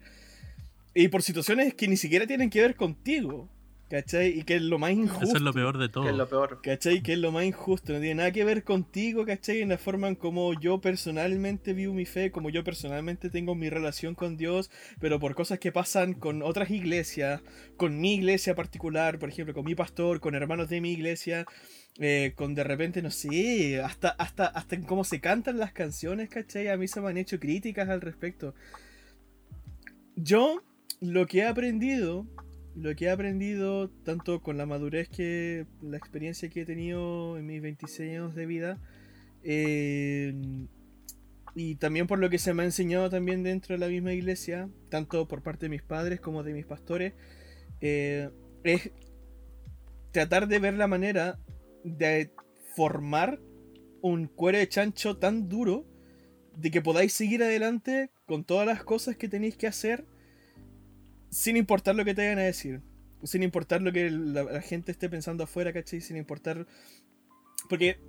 [0.96, 3.48] y por situaciones que ni siquiera tienen que ver contigo.
[3.90, 4.38] ¿Cachai?
[4.38, 5.24] Y que es lo más injusto.
[5.24, 6.04] Eso es lo peor de todo.
[6.04, 6.60] Que es lo peor.
[6.62, 7.02] ¿Cachai?
[7.02, 7.94] Que es lo más injusto.
[7.94, 9.62] No tiene nada que ver contigo, ¿cachai?
[9.62, 13.70] En la forma en como yo personalmente vivo mi fe, como yo personalmente tengo mi
[13.70, 14.70] relación con Dios,
[15.00, 17.42] pero por cosas que pasan con otras iglesias,
[17.78, 21.46] con mi iglesia particular, por ejemplo, con mi pastor, con hermanos de mi iglesia,
[21.98, 26.28] eh, con de repente, no sé, hasta, hasta, hasta en cómo se cantan las canciones,
[26.30, 26.68] ¿cachai?
[26.68, 28.54] A mí se me han hecho críticas al respecto.
[30.18, 30.62] Yo,
[31.00, 32.26] lo que he aprendido
[32.80, 37.46] lo que he aprendido, tanto con la madurez que la experiencia que he tenido en
[37.48, 38.80] mis 26 años de vida,
[39.44, 40.34] eh,
[41.56, 44.70] y también por lo que se me ha enseñado también dentro de la misma iglesia,
[44.90, 47.14] tanto por parte de mis padres como de mis pastores,
[47.82, 48.30] eh,
[48.64, 48.92] es
[50.12, 51.40] tratar de ver la manera
[51.84, 52.32] de
[52.76, 53.40] formar
[54.02, 55.86] un cuero de chancho tan duro
[56.56, 60.06] de que podáis seguir adelante con todas las cosas que tenéis que hacer
[61.30, 62.82] sin importar lo que te vayan a decir.
[63.24, 66.02] Sin importar lo que la, gente esté pensando afuera, ¿cachai?
[66.02, 66.68] Sin importar.
[67.70, 68.00] Porque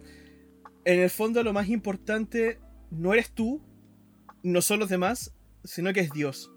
[0.84, 2.58] en el fondo lo más importante
[2.90, 3.62] no eres tú,
[4.42, 5.34] no son los demás,
[5.64, 6.50] sino que es Dios.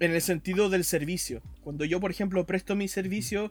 [0.00, 1.42] En el sentido del servicio.
[1.62, 3.50] Cuando yo, por ejemplo, presto mi servicio,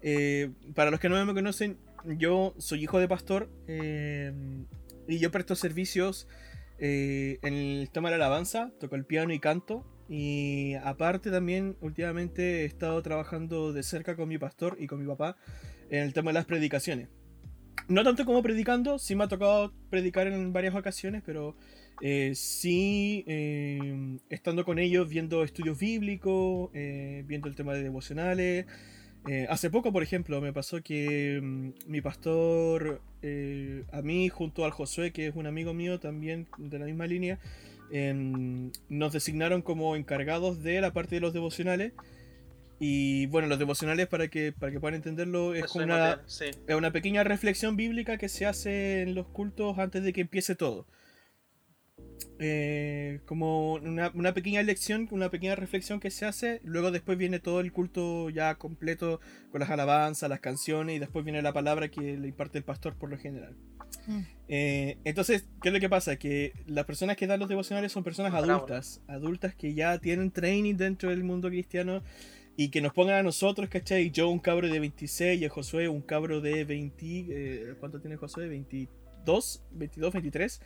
[0.00, 4.32] eh, para los que no me conocen, yo soy hijo de pastor eh,
[5.08, 6.28] y yo presto servicios
[6.78, 9.84] eh, en el tema de la alabanza, toco el piano y canto.
[10.08, 15.06] Y aparte también últimamente he estado trabajando de cerca con mi pastor y con mi
[15.06, 15.36] papá
[15.90, 17.08] en el tema de las predicaciones.
[17.88, 21.56] No tanto como predicando, sí me ha tocado predicar en varias ocasiones, pero
[22.02, 28.66] eh, sí eh, estando con ellos viendo estudios bíblicos, eh, viendo el tema de devocionales.
[29.26, 34.64] Eh, hace poco, por ejemplo, me pasó que um, mi pastor, eh, a mí junto
[34.64, 37.38] al Josué, que es un amigo mío también de la misma línea,
[37.90, 41.92] eh, nos designaron como encargados de la parte de los devocionales.
[42.80, 46.44] Y bueno, los devocionales, para que, para que puedan entenderlo, es como una, sí.
[46.66, 50.54] es una pequeña reflexión bíblica que se hace en los cultos antes de que empiece
[50.54, 50.86] todo.
[52.40, 57.40] Eh, como una, una pequeña lección, una pequeña reflexión que se hace, luego después viene
[57.40, 59.20] todo el culto ya completo
[59.50, 62.94] con las alabanzas, las canciones y después viene la palabra que le imparte el pastor
[62.94, 63.56] por lo general.
[64.06, 64.37] Mm.
[64.48, 66.16] Eh, entonces, ¿qué es lo que pasa?
[66.16, 70.76] Que las personas que dan los devocionales son personas adultas, adultas que ya tienen training
[70.76, 72.02] dentro del mundo cristiano
[72.56, 74.10] y que nos pongan a nosotros, ¿cachai?
[74.10, 76.96] Yo un cabro de 26 y a Josué un cabro de 20...
[77.06, 78.48] eh, ¿Cuánto tiene Josué?
[78.48, 80.60] 22, 22, 23.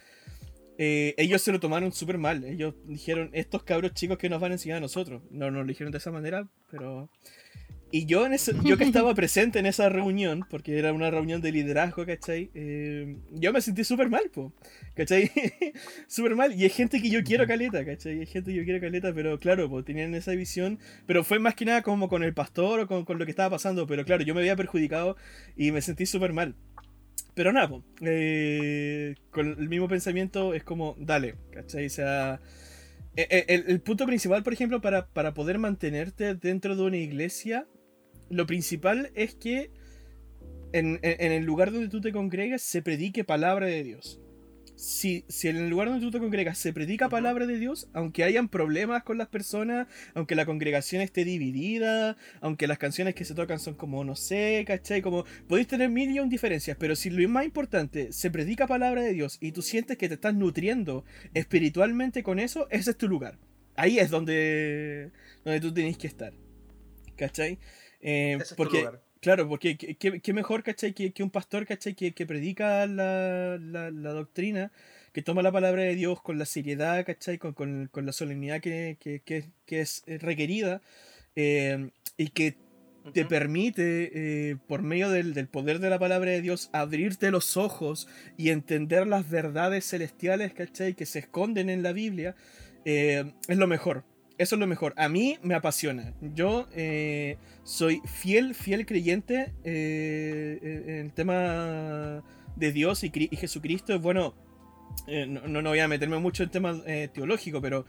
[0.78, 2.44] Eh, ellos se lo tomaron súper mal.
[2.44, 5.22] Ellos dijeron, estos cabros chicos que nos van a enseñar a nosotros.
[5.30, 7.10] No nos lo dijeron de esa manera, pero...
[7.94, 11.42] Y yo, en ese, yo que estaba presente en esa reunión, porque era una reunión
[11.42, 12.50] de liderazgo, ¿cachai?
[12.54, 14.50] Eh, yo me sentí súper mal, po,
[14.94, 15.30] ¿cachai?
[16.08, 16.54] súper mal.
[16.58, 18.20] Y hay gente que yo quiero caleta, ¿cachai?
[18.20, 20.78] Hay gente que yo quiero caleta, pero claro, pues tenían esa visión.
[21.06, 23.50] Pero fue más que nada como con el pastor o con, con lo que estaba
[23.50, 23.86] pasando.
[23.86, 25.18] Pero claro, yo me había perjudicado
[25.54, 26.54] y me sentí súper mal.
[27.34, 31.86] Pero nada, po, eh, con el mismo pensamiento es como, dale, ¿cachai?
[31.86, 32.40] O sea,
[33.16, 36.96] e- e- el, el punto principal, por ejemplo, para, para poder mantenerte dentro de una
[36.96, 37.66] iglesia,
[38.32, 39.70] lo principal es que
[40.72, 44.18] en, en- en el lugar donde tú te congregas se predique palabra de Dios.
[44.74, 48.24] Si, si en el lugar donde tú te congregas se predica palabra de Dios, aunque
[48.24, 53.34] hayan problemas con las personas, aunque la congregación esté dividida, aunque las canciones que se
[53.34, 55.02] tocan son como, no sé, ¿cachai?
[55.02, 59.02] Como, podéis tener mil y un diferencias, pero si lo más importante, se predica palabra
[59.02, 61.04] de Dios y tú sientes que te estás nutriendo
[61.34, 63.38] espiritualmente con eso, ese es tu lugar.
[63.76, 65.10] Ahí es donde,
[65.44, 66.32] donde tú tenés que estar.
[67.16, 67.58] ¿Cachai?
[68.02, 69.00] Eh, Ese es tu porque, lugar.
[69.20, 70.92] claro, porque qué- mejor, ¿cachai?
[70.92, 71.94] Que, que un pastor, ¿cachai?
[71.94, 74.72] Que, que predica la, la- la doctrina,
[75.12, 77.38] que toma la palabra de Dios con la seriedad, ¿cachai?
[77.38, 80.82] Con, con- con la solemnidad que, que- es requerida
[81.36, 82.56] eh, y que
[83.14, 84.10] te permite,
[84.50, 88.06] eh, por medio del, del poder de la palabra de Dios, abrirte los ojos
[88.36, 90.94] y entender las verdades celestiales, ¿cachai?
[90.94, 92.36] Que se esconden en la Biblia,
[92.84, 94.04] eh, es lo mejor.
[94.42, 94.92] Eso es lo mejor.
[94.96, 96.12] A mí me apasiona.
[96.34, 102.22] Yo eh, soy fiel, fiel creyente eh, en el tema
[102.56, 103.98] de Dios y, y Jesucristo.
[104.00, 104.34] Bueno,
[105.06, 107.86] eh, no, no no voy a meterme mucho en temas eh, teológicos, pero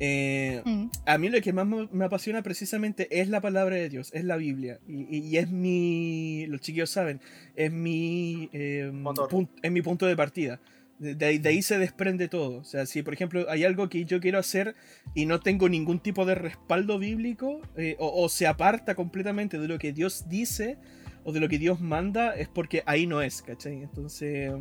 [0.00, 0.86] eh, Mm.
[1.06, 4.36] a mí lo que más me apasiona precisamente es la palabra de Dios, es la
[4.36, 4.80] Biblia.
[4.88, 7.20] Y, y- y es mi, los chiquillos saben,
[7.56, 9.28] es mi, eh, Motor.
[9.30, 10.60] pun- es mi punto de partida.
[11.02, 12.58] De, ahí, de ahí se desprende todo.
[12.60, 14.76] O sea, si por ejemplo hay algo que yo quiero hacer
[15.14, 19.78] y no tengo ningún tipo de respaldo bíblico, eh, o, se aparta completamente de lo
[19.78, 20.78] que Dios dice
[21.24, 23.82] o de lo que Dios manda, es porque ahí no es, ¿cachai?
[23.82, 24.52] Entonces,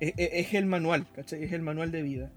[0.00, 1.42] es, es- es el manual, ¿cachai?
[1.44, 2.32] Es el manual de vida.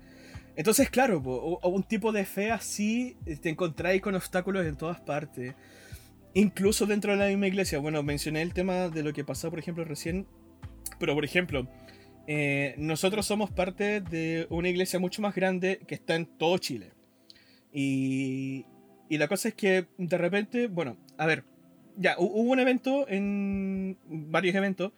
[0.56, 5.00] Entonces, claro, po, un tipo de fe así eh, te encontráis con obstáculos en todas
[5.02, 5.54] partes.
[6.34, 7.80] Incluso dentro de la misma iglesia.
[7.80, 10.26] Bueno, mencioné el tema de lo que pasó, por ejemplo, recién.
[11.00, 11.68] Pero, por ejemplo,
[12.28, 16.92] eh, nosotros somos parte de una iglesia mucho más grande que está en todo Chile.
[17.74, 18.66] Y,
[19.10, 21.44] y la cosa es que de repente, bueno, a ver,
[21.98, 24.92] ya, hu- hubo un evento, en varios eventos,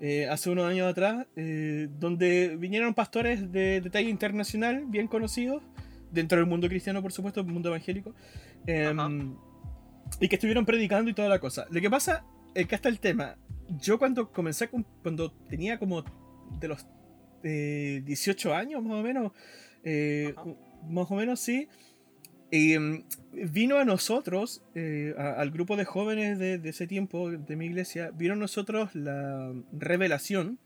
[0.00, 5.62] eh, hace unos años atrás, eh, donde vinieron pastores de, de talla internacional, bien conocidos,
[6.10, 8.14] dentro del mundo cristiano, por supuesto, el mundo evangélico,
[8.68, 9.10] Ajá.
[10.20, 11.66] y que estuvieron predicando y toda la cosa.
[11.70, 13.36] Lo que pasa es que hasta el tema,
[13.80, 14.68] yo cuando comencé,
[15.02, 16.04] cuando tenía como
[16.60, 16.86] de los
[17.44, 19.32] eh, 18 años más o menos,
[19.84, 20.34] eh,
[20.88, 21.68] más o menos sí,
[22.50, 27.56] em, vino a nosotros, eh, a- al grupo de jóvenes de, de ese tiempo, de
[27.56, 30.58] mi iglesia, vino a nosotros la revelación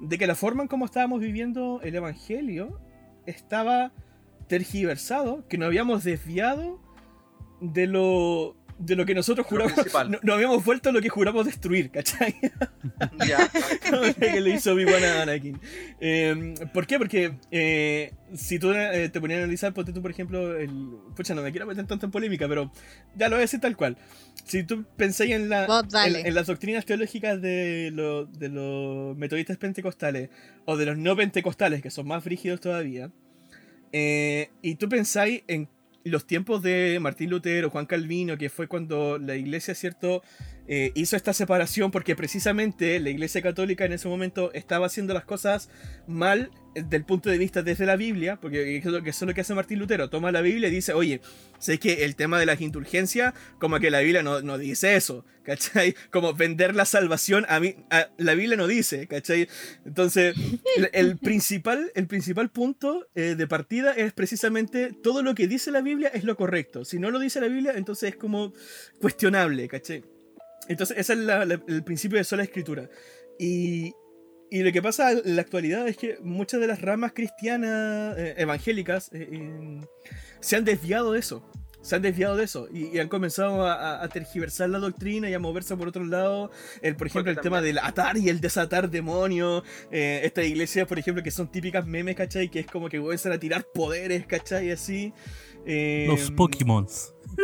[0.00, 2.78] de que la forma en cómo estábamos viviendo el Evangelio
[3.26, 3.92] estaba
[4.46, 6.80] tergiversado, que nos habíamos desviado
[7.60, 9.74] de lo, de lo que nosotros juramos.
[10.08, 12.34] No, nos habíamos vuelto lo que juramos destruir, ¿cachai?
[13.26, 13.50] Ya.
[13.90, 15.60] Como que le hizo Obi-Wan a Anakin.
[16.00, 16.98] Eh, ¿Por qué?
[16.98, 20.70] Porque eh, si tú eh, te ponías a analizar, ponte tú, por ejemplo, el.
[21.16, 22.70] Pucha, no me quiero meter tanto en polémica, pero
[23.16, 23.96] ya lo voy a decir tal cual.
[24.44, 26.20] Si tú pensáis en, la, dale.
[26.20, 30.30] en, en las doctrinas teológicas de, lo- de los metodistas pentecostales
[30.64, 33.10] o de los no pentecostales, que son más frígidos todavía,
[33.92, 35.68] eh, y tú pensáis en
[36.08, 40.22] los tiempos de Martín Lutero, Juan Calvino, que fue cuando la iglesia, ¿cierto?
[40.68, 45.24] Eh, hizo esta separación porque precisamente la Iglesia Católica en ese momento estaba haciendo las
[45.24, 45.70] cosas
[46.06, 49.78] mal del punto de vista desde la Biblia, porque eso es lo que hace Martín
[49.78, 51.20] Lutero, toma la Biblia y dice, oye,
[51.58, 55.24] sé que el tema de las indulgencias, como que la Biblia no, no dice eso,
[55.42, 55.94] ¿cachai?
[56.10, 57.76] Como vender la salvación, a mí,
[58.18, 59.48] la Biblia no dice, ¿cachai?
[59.86, 60.36] Entonces,
[60.92, 65.80] el, principal, el principal punto eh, de partida es precisamente todo lo que dice la
[65.80, 68.52] Biblia es lo correcto, si no lo dice la Biblia, entonces es como
[69.00, 70.04] cuestionable, ¿cachai?
[70.68, 71.18] Entonces, ese es
[71.68, 72.88] el principio de sola escritura.
[73.38, 73.94] Y,
[74.50, 78.34] y, lo que pasa en la actualidad es que muchas de las ramas cristianas eh,
[78.38, 79.80] evangélicas eh,
[80.40, 81.48] se han desviado de eso.
[81.80, 85.76] Se han desviado de eso y, han comenzado a, tergiversar la doctrina y a moverse
[85.76, 86.50] por otro lado.
[86.82, 89.62] El, por ejemplo, el tema del atar y el desatar demonios.
[89.92, 92.50] Eh, estas iglesias, por ejemplo, que son típicas memes, ¿cachai?
[92.50, 94.72] Que es como que comienzan a tirar poderes, ¿cachai?
[94.72, 95.14] Así.
[95.66, 96.86] Los Pokémon.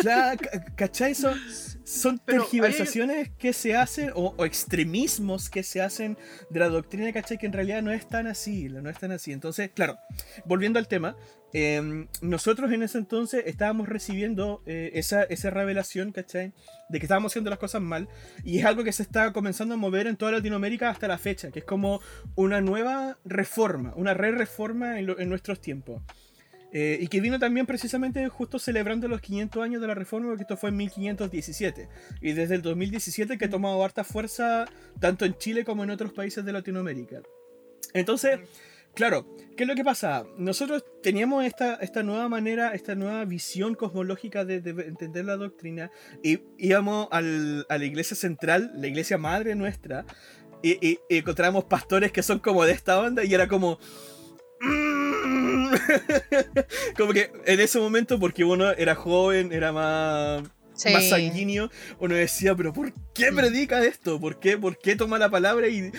[0.01, 0.41] Claro,
[0.77, 1.15] ¿cachai?
[1.15, 1.39] Son,
[1.85, 6.19] son tergiversaciones que se hacen o, extremismos que se hacen
[6.51, 7.39] de la doctrina, ¿cachai?
[7.39, 9.33] Que en realidad no es tan así, no es tan así.
[9.33, 9.97] Entonces, claro,
[10.45, 11.17] volviendo al tema,
[11.53, 16.53] em, nosotros en ese entonces estábamos recibiendo eh, esa, esa revelación, ¿cachai?
[16.89, 18.09] De que estábamos haciendo las cosas mal
[18.43, 21.51] y es algo que se está comenzando a mover en toda Latinoamérica hasta la fecha,
[21.53, 22.01] que es como
[22.35, 26.03] una nueva reforma, una re-reforma en, en nuestros tiempos.
[26.77, 30.43] Eh, y que vino también precisamente justo celebrando los 500 años de la reforma, porque
[30.43, 31.89] esto fue en 1517.
[32.21, 34.67] Y desde el 2017 que ha tomado harta fuerza
[34.99, 37.23] tanto en Chile como en otros países de Latinoamérica.
[37.93, 38.41] Entonces,
[38.93, 39.25] claro,
[39.57, 40.25] ¿qué es lo que pasa?
[40.37, 45.93] Nosotros teníamos esta, esta nueva manera, esta nueva visión cosmológica de, entender la doctrina,
[46.25, 50.07] y íbamos al, a la iglesia central, la iglesia madre nuestra,
[50.61, 53.79] y, y, y encontramos pastores que son como de esta onda, y era como
[56.97, 60.43] como que en ese momento, porque uno era joven, era más,
[60.93, 64.21] más sanguíneo, uno decía, pero ¿por qué predica esto?
[64.21, 65.69] ¿Por qué, ¿Por qué toma la palabra?
[65.69, 65.93] Y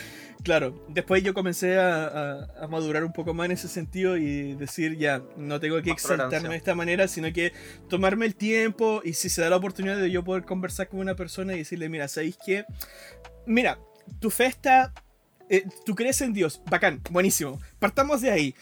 [0.44, 5.22] claro, después yo comencé a, madurar un poco más en ese sentido y decir, ya,
[5.38, 7.54] no tengo que exaltarme de esta manera, sino que
[7.90, 11.16] tomarme el tiempo y si se da la oportunidad de yo poder conversar con una
[11.16, 12.66] persona y decirle, mira, ¿sabéis qué?
[13.46, 13.80] Mira,
[14.20, 14.94] tu fe está
[15.50, 17.60] eh, tú crees en Dios, bacán, buenísimo.
[17.78, 18.56] Partamos de ahí.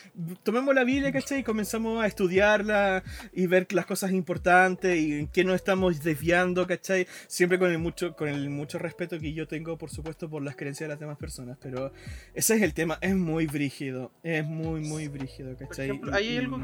[0.43, 1.39] Tomemos la Biblia, ¿cachai?
[1.39, 6.67] Y comenzamos a estudiarla y ver las cosas importantes y en qué nos estamos desviando,
[6.67, 7.07] ¿cachai?
[7.27, 10.55] Siempre con el mucho, con el mucho respeto que yo tengo, por supuesto, por las
[10.55, 11.57] creencias de las demás personas.
[11.61, 11.93] Pero
[12.33, 14.11] ese es el tema, es muy brígido.
[14.21, 16.01] Es muy, muy brígido, ¿cachai?
[16.11, 16.59] hay algo.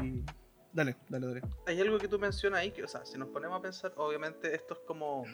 [0.72, 1.42] Dale, dale, dale.
[1.66, 4.54] Hay algo que tú mencionas ahí que, o sea, si nos ponemos a pensar, obviamente
[4.54, 5.24] esto es como.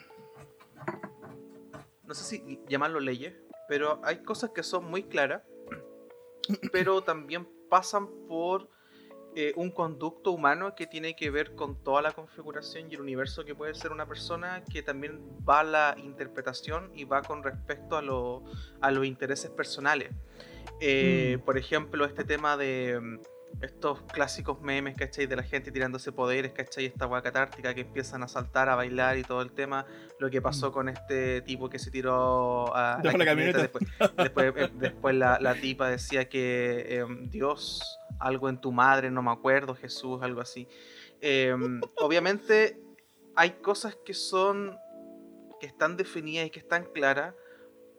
[2.05, 3.33] No sé si llamarlo leyes
[3.67, 5.43] pero hay cosas que son muy claras,
[6.71, 8.69] pero también pasan por
[9.35, 13.45] eh, un conducto humano que tiene que ver con toda la configuración y el universo
[13.45, 17.97] que puede ser una persona, que también va a la interpretación y va con respecto
[17.97, 20.09] a, a los intereses personales.
[20.79, 21.45] Eh, mm.
[21.45, 23.19] Por ejemplo, este tema de
[23.61, 25.25] estos clásicos memes, ¿cachai?
[25.25, 26.85] De la gente tirándose poderes, ¿cachai?
[26.85, 29.85] Esta hueá catártica que empiezan a saltar, a bailar y todo el tema.
[30.19, 30.73] Lo que pasó mm.
[30.73, 33.59] con este tipo que se tiró a la, camioneta.
[33.59, 33.85] Después,
[34.75, 39.75] después, eh, la, tipa decía que em, Dios, algo en tu madre, no me acuerdo,
[39.75, 40.67] Jesús, algo así.
[41.21, 42.79] Em, obviamente
[43.35, 44.77] hay cosas que son,
[45.59, 47.33] que están definidas y que están claras,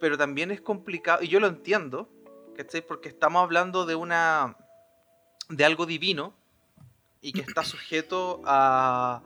[0.00, 2.08] pero también es complicado, y yo lo entiendo,
[2.56, 2.82] ¿cachai?
[2.82, 4.56] Porque estamos hablando de una
[5.48, 6.34] de algo divino
[7.20, 9.22] y que está sujeto a,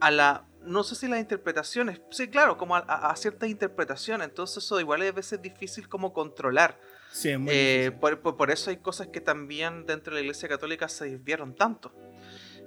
[0.00, 4.64] a la, no sé si las interpretaciones, sí, claro, como a, a, ciertas interpretaciones, entonces
[4.64, 6.80] eso igual es a veces difícil como controlar.
[7.12, 11.08] Sí, eh, por, por, eso hay cosas que también dentro de la Iglesia Católica se
[11.08, 11.94] desviaron tanto.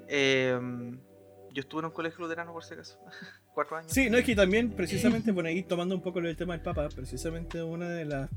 [0.07, 0.99] Em,
[1.51, 2.99] yo estuve en un colegio luterano por si acaso,
[3.53, 3.91] cuatro años.
[3.91, 6.87] Sí, no es que también, precisamente por ahí tomando un poco el tema del Papa,
[6.89, 8.29] precisamente una de las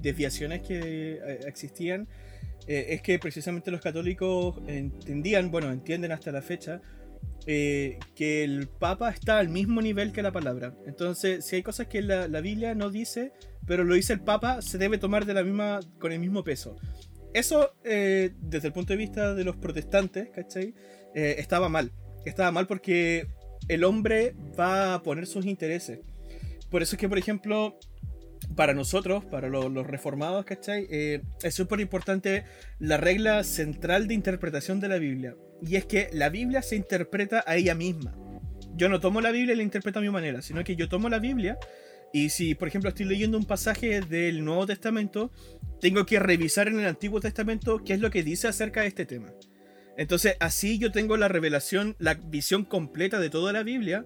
[0.00, 2.08] desviaciones que eh, existían
[2.66, 6.80] eh, es que precisamente los católicos entendían, bueno, entienden hasta la fecha,
[7.46, 10.74] eh, que el Papa está al mismo nivel que la palabra.
[10.86, 13.32] Entonces, si hay cosas que la, Biblia no dice,
[13.66, 16.76] pero lo dice el Papa, se debe tomar de la misma, con el mismo peso.
[17.32, 20.74] Eso, eh, desde el punto de vista de los protestantes, ¿cachai?
[21.14, 21.92] estaba mal.
[22.24, 23.26] Estaba mal porque
[23.68, 26.00] el hombre va a poner sus intereses.
[26.70, 27.78] Por eso es que, por ejemplo,
[28.56, 30.86] para nosotros, para los, reformados, ¿cachai?
[30.90, 32.44] Eh, es súper importante
[32.78, 35.36] la regla central de interpretación de la Biblia.
[35.62, 38.14] Y es que la Biblia se interpreta a ella misma.
[38.74, 41.08] Yo no tomo la Biblia y la interpreto a mi manera, sino que yo tomo
[41.08, 41.58] la Biblia
[42.12, 45.30] y si, por ejemplo, estoy leyendo un pasaje del Nuevo Testamento,
[45.80, 49.06] tengo que revisar en el Antiguo Testamento qué es lo que dice acerca de este
[49.06, 49.32] tema.
[49.96, 54.04] Entonces, así yo tengo la revelación, la visión completa de toda la Biblia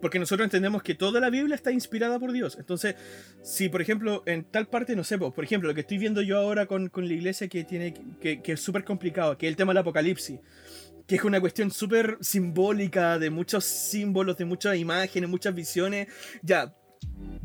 [0.00, 2.56] porque nosotros entendemos que toda la Biblia está inspirada por Dios.
[2.58, 2.96] Entonces,
[3.42, 6.38] si por ejemplo en tal parte, no sé, por ejemplo, lo que estoy viendo yo
[6.38, 9.56] ahora con, con la iglesia que, tiene, que, que es súper complicado, que es el
[9.56, 10.40] tema del apocalipsis
[11.10, 16.06] que es una cuestión súper simbólica, de muchos símbolos, de muchas imágenes, muchas visiones.
[16.40, 16.72] Ya,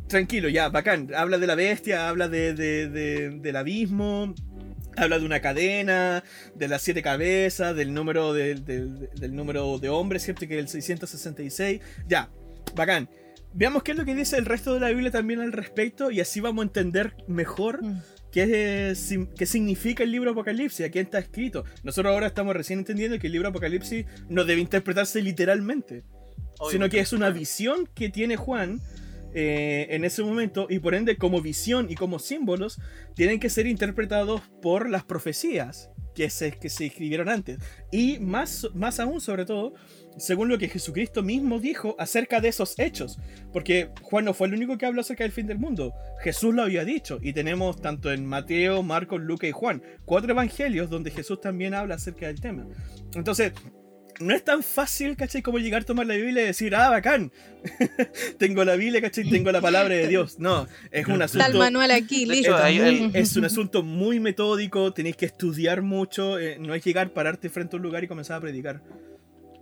[0.07, 1.09] tranquilo, ya, bacán.
[1.15, 4.35] Habla de la bestia, habla de, del abismo,
[4.95, 6.23] habla de una cadena,
[6.53, 10.47] de las siete cabezas, del número de, del número de hombres, ¿cierto?
[10.47, 11.81] Que es el 666.
[12.07, 12.29] Ya,
[12.73, 13.09] bacán.
[13.53, 16.19] Veamos qué es lo que dice el resto de la Biblia también al respecto y
[16.19, 18.01] así vamos a entender mejor mm.
[18.31, 18.93] qué,
[19.37, 21.63] qué significa el libro Apocalipsis, a quién está escrito.
[21.83, 26.03] Nosotros ahora estamos recién entendiendo que el libro Apocalipsis no debe interpretarse literalmente,
[26.69, 28.81] sino que es una visión que tiene Juan
[29.33, 32.79] eh, en ese momento y por ende como visión y como símbolos
[33.15, 37.59] tienen que ser interpretados por las profecías que se, que se escribieron antes.
[37.91, 39.73] Y más, más aún, sobre todo,
[40.17, 43.19] según lo que Jesucristo mismo dijo acerca de esos hechos.
[43.51, 45.93] Porque Juan no fue el único que habló acerca del fin del mundo.
[46.21, 47.19] Jesús lo había dicho.
[47.21, 51.95] Y tenemos tanto en Mateo, Marcos, Lucas y Juan cuatro evangelios donde Jesús también habla
[51.95, 52.65] acerca del tema.
[53.13, 53.53] Entonces,
[54.19, 55.41] no es tan fácil, ¿cachai?
[55.41, 57.31] Como llegar a tomar la Biblia y decir, ah, bacán,
[58.37, 59.29] tengo la Biblia, ¿cachai?
[59.29, 60.39] Tengo la palabra de Dios.
[60.39, 61.45] No, es un asunto...
[61.45, 62.55] Está manual aquí, listo.
[63.13, 67.75] Es, un asunto muy metódico, tenéis que estudiar mucho, eh, no es llegar, pararte frente
[67.75, 68.81] a un lugar y comenzar a predicar.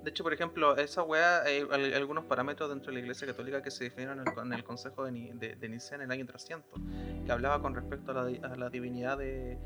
[0.04, 1.62] De hecho, por ejemplo, esa weá, hay
[1.94, 5.70] algunos parámetros dentro de la Iglesia Católica que se definieron en el, Consejo de, de,
[5.70, 6.82] Nicea en el año 300,
[7.26, 9.58] que hablaba con respecto a la divinidad de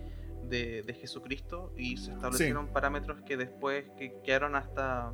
[0.49, 5.14] de, Jesucristo y se establecieron parámetros que después que quedaron hasta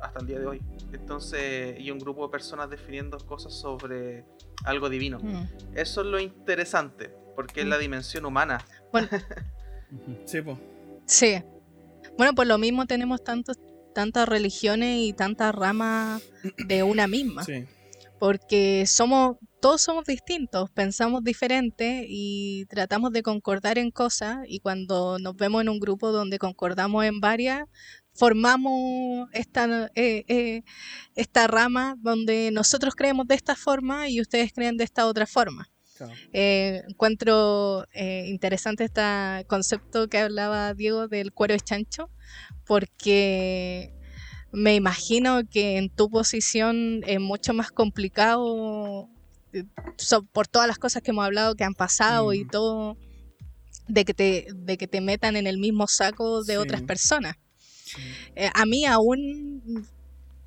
[0.00, 0.62] hasta el día de hoy.
[0.92, 4.24] Entonces, y un grupo de personas definiendo cosas sobre
[4.64, 5.18] algo divino.
[5.20, 5.48] Mm.
[5.74, 7.80] Eso es lo interesante, porque es la mm.
[7.80, 8.64] dimensión humana.
[8.92, 9.08] Bueno.
[10.24, 10.38] sí,
[11.04, 11.42] sí.
[12.16, 13.58] Bueno, por lo mismo tenemos tantos,
[13.98, 16.22] tantas religiones y tantas ramas
[16.68, 17.42] de una misma.
[17.42, 17.64] Sí.
[18.20, 25.18] Porque somos, todos somos distintos, pensamos diferente y tratamos de concordar en cosas y cuando
[25.18, 27.64] nos vemos en un grupo donde concordamos en varias,
[28.14, 30.62] formamos esta, eh, eh,
[31.16, 35.68] esta rama donde nosotros creemos de esta forma y ustedes creen de esta otra forma.
[36.32, 42.12] Eh, encuentro interesante este concepto que hablaba Diego del cuero de chancho,
[42.68, 43.92] porque
[44.52, 49.08] me imagino que en tu posición es mucho más complicado
[50.32, 52.48] por todas las cosas que hemos hablado que han pasado y mm.
[52.48, 52.96] todo,
[53.88, 57.36] de que, te, de que te metan en el mismo saco de otras personas.
[58.36, 59.88] Eh, a mí aún,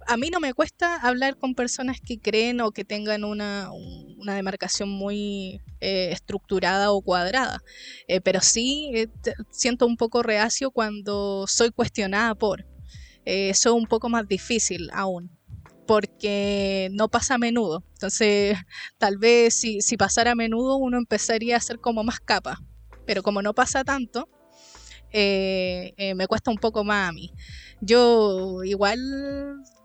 [0.08, 3.70] a mí no me cuesta hablar con personas que creen o que tengan una,
[4.18, 7.62] una demarcación muy eh, estructurada o cuadrada,
[8.08, 8.92] eh, pero sí
[9.50, 12.66] siento un poco reacio cuando soy cuestionada por.
[13.26, 15.30] eso es un poco más difícil aún
[15.88, 17.84] porque no pasa a menudo.
[17.94, 18.58] Entonces,
[18.98, 22.60] tal vez si, si pasara a menudo uno empezaría a hacer como más capa,
[23.06, 24.30] pero como no pasa tanto,
[25.12, 27.32] eh, eh, me cuesta un poco más a mí.
[27.82, 29.00] Yo igual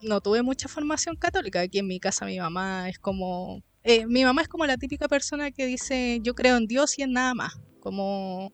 [0.02, 1.60] no tuve mucha formación católica.
[1.60, 3.62] Aquí en mi casa mi mamá es como...
[3.84, 7.02] Eh, mi mamá es como la típica persona que dice yo creo en Dios y
[7.02, 7.60] en nada más.
[7.80, 8.52] Como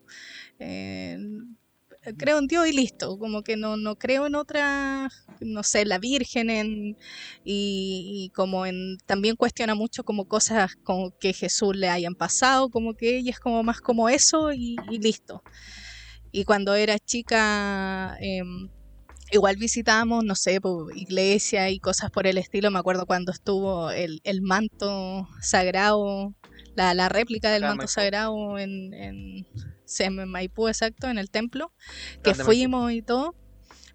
[2.17, 5.09] creo en Dios y listo, como que no, no creo en otra,
[5.39, 6.97] no sé, la Virgen en,
[7.43, 12.95] y, como en, también cuestiona mucho como cosas como que Jesús le hayan pasado, como
[12.95, 15.43] que ella es como más como eso y, listo.
[16.33, 18.69] Y cuando era chica, em,
[19.31, 20.59] igual visitábamos, no sé,
[20.95, 26.33] iglesia y cosas por el estilo, me acuerdo cuando estuvo el, el manto sagrado,
[26.75, 29.45] la, la réplica del manto sagrado en
[29.99, 31.71] en Maipú, exacto, en el templo,
[32.23, 33.35] que fuimos y todo,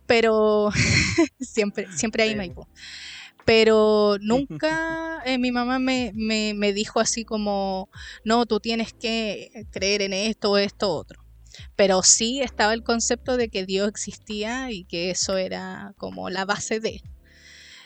[0.06, 0.70] pero
[1.40, 2.66] siempre, siempre hay Maipú.
[3.44, 7.88] Pero nunca eh, mi mamá me, me, dijo así como,
[8.24, 11.24] no, tú tienes que creer en esto, esto, otro.
[11.78, 16.44] Pero sí estaba el concepto de que Dios existía y que eso era como la
[16.44, 17.02] base de.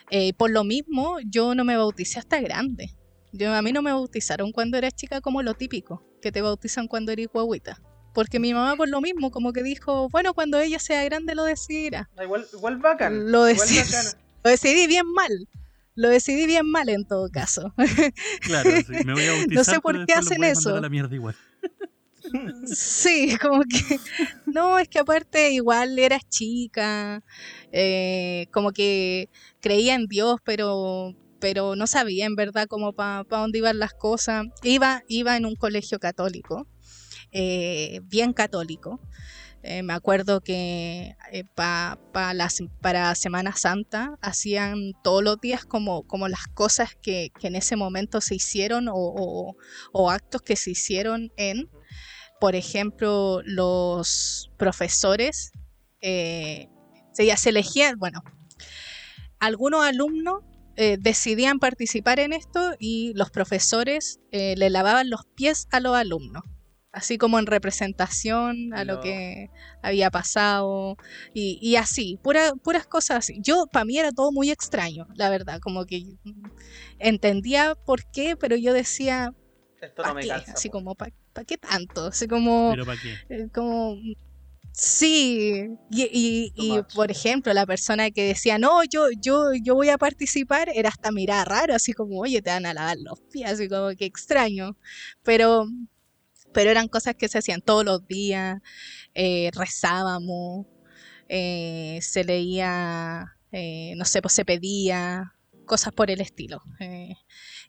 [0.09, 2.97] Eh, por lo mismo, yo no me bauticé hasta grande.
[3.33, 6.89] Yo, a mí no me bautizaron cuando era chica como lo típico, que te bautizan
[6.89, 7.83] cuando eres guaguita.
[8.15, 11.45] Porque mi mamá por lo mismo, como que dijo, bueno, cuando ella sea grande lo
[11.45, 12.09] decidirá.
[12.17, 13.31] Ah, igual, igual bacán.
[13.31, 13.41] Lo,
[14.45, 15.49] lo decidí bien mal.
[15.97, 17.75] Lo decidí bien mal en todo caso.
[18.41, 20.81] Claro, sí, me voy a bautizar, No sé por qué hacen eso.
[20.81, 21.37] la mierda igual.
[22.67, 23.99] Sí, como que
[24.47, 27.23] no, es que aparte igual eras chica,
[27.73, 29.29] eh, como que
[29.61, 33.95] creía en Dios, pero pero no sabía en verdad cómo para pa dónde iban las
[33.95, 34.45] cosas.
[34.63, 36.69] Iba, iba en un colegio católico,
[37.33, 39.01] eh, bien católico.
[39.63, 46.47] Eh, me acuerdo que eh, para Semana Santa hacían todos los días como, como las
[46.55, 49.55] cosas que, que en ese momento se hicieron o-
[49.93, 51.69] o actos que se hicieron en,
[52.43, 55.53] por ejemplo, los profesores.
[56.01, 56.69] eh,
[57.13, 58.21] se, ya se elegían, bueno,
[59.39, 60.41] algunos alumnos
[60.75, 65.95] eh, decidían participar en esto y los profesores eh, le lavaban los pies a los
[65.95, 66.43] alumnos,
[66.91, 69.51] así como en representación a lo que
[69.81, 70.97] había pasado
[71.33, 73.39] y, y así, pura- puras cosas así.
[73.41, 76.03] Yo, para mí era todo muy extraño, la verdad, como que
[76.99, 79.33] entendía por qué, pero yo decía,
[79.83, 80.29] Esto no ¿para me qué?
[80.29, 80.53] calza.
[80.53, 81.13] Así como, ¿para
[81.47, 82.07] qué tanto?
[82.07, 82.71] Así como...
[82.71, 83.19] ¿Pero para qué?
[83.29, 83.97] Eh, como
[84.73, 89.99] sí y, y- por ejemplo la persona que decía no yo yo yo voy a
[89.99, 93.69] participar era hasta mirar raro así como oye te van a lavar los pies así
[93.69, 94.79] como que extraño
[95.23, 95.67] pero
[96.55, 98.61] pero eran cosas que se hacían todos los días
[99.15, 100.67] eh, rezábamos
[101.29, 105.35] eh, se leía eh, no sé pues se pedía
[105.67, 107.15] cosas por el estilo eh.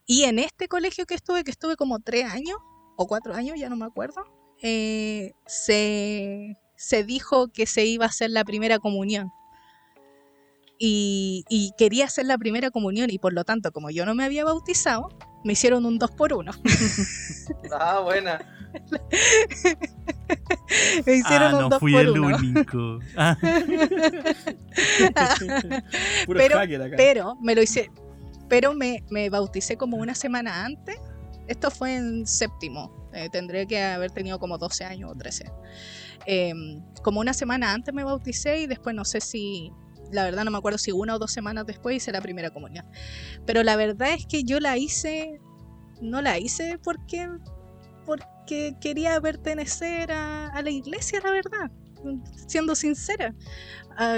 [0.05, 2.57] Y en este colegio que estuve que estuve como tres años
[2.97, 4.23] o cuatro años ya no me acuerdo
[4.61, 9.29] eh, se, se dijo que se iba a hacer la primera comunión.
[10.79, 14.23] Y, y quería hacer la primera comunión y por lo tanto, como yo no me
[14.25, 15.09] había bautizado,
[15.43, 16.51] me hicieron un dos por uno.
[17.77, 18.39] Ah, buena.
[21.05, 22.37] me hicieron ah, un no dos fui por el uno.
[22.37, 22.99] único.
[23.17, 23.35] Ah,
[26.25, 26.95] Puro Pero- acá.
[26.95, 27.89] Pero me lo hice,
[28.49, 30.97] pero me, me bauticé como una semana antes.
[31.47, 33.09] Esto fue en séptimo.
[33.13, 35.45] eh, tendré que haber tenido como 12 años o 13.
[36.25, 39.71] Em, como una semana antes me bauticé y después no sé si,
[40.11, 42.85] la verdad no me acuerdo si una o dos semanas después hice la primera comunión.
[43.45, 45.39] Pero la verdad es que yo la hice,
[46.01, 47.29] no la hice porque,
[48.05, 51.71] porque quería pertenecer a, a la iglesia, la verdad,
[52.47, 53.35] siendo sincera.
[53.97, 54.17] Ah,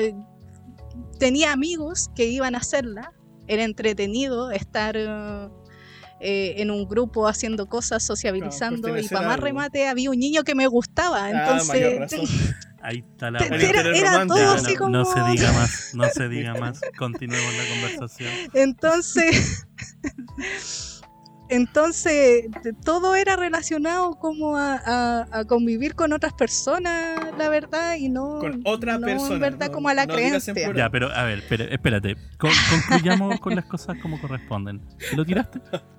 [1.19, 3.11] tenía amigos que iban a hacerla,
[3.47, 5.49] era entretenido estar eh,
[6.19, 9.45] eh, en un grupo haciendo cosas, sociabilizando y para a más algo.
[9.45, 12.13] remate había un niño que me gustaba, Ah, entonces
[12.81, 14.91] ahí está la era, todo así como...
[14.91, 16.79] no se diga más, no se diga más.
[16.97, 18.31] Continuemos la conversación.
[18.53, 19.67] Entonces,
[21.49, 22.45] entonces
[22.83, 28.39] todo era relacionado como a, a- a convivir con otras personas, la verdad, y no,
[28.39, 29.35] Con otra no persona.
[29.35, 30.53] en verdad no- como a la no creencia.
[30.75, 32.15] Ya, pero a ver, espérate.
[32.37, 34.81] Con- concluyamos con las cosas como corresponden.
[35.09, 35.59] ¿Te lo tiraste?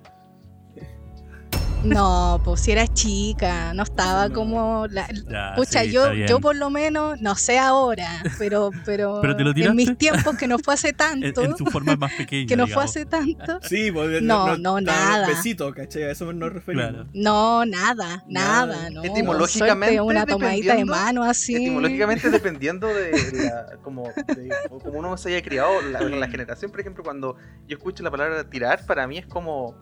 [1.83, 4.33] No, pues si era chica, no estaba No.
[4.33, 9.19] como la, Ya, Pucha, sí, yo, yo por lo menos, no sé ahora, pero, pero,
[9.21, 12.11] ¿Pero te lo en mis tiempos que no fue hace tanto, en su forma más
[12.13, 12.47] pequeña.
[12.47, 15.27] que no fue hace tanto, Sí, pues, No, no, nada.
[15.27, 16.03] Besito, ¿cachai?
[16.03, 16.89] A eso nos referimos.
[16.89, 17.07] Claro.
[17.13, 18.89] no, nada, Nada.
[18.89, 19.03] no.
[19.03, 21.55] Etimológicamente, una tomadita de dependiendo- mano así.
[21.55, 24.49] Etimológicamente, dependiendo de la, como, de-
[24.83, 27.35] como uno se haya criado, la, la generación, por ejemplo, cuando
[27.67, 29.75] yo escucho la palabra tirar, para mí es como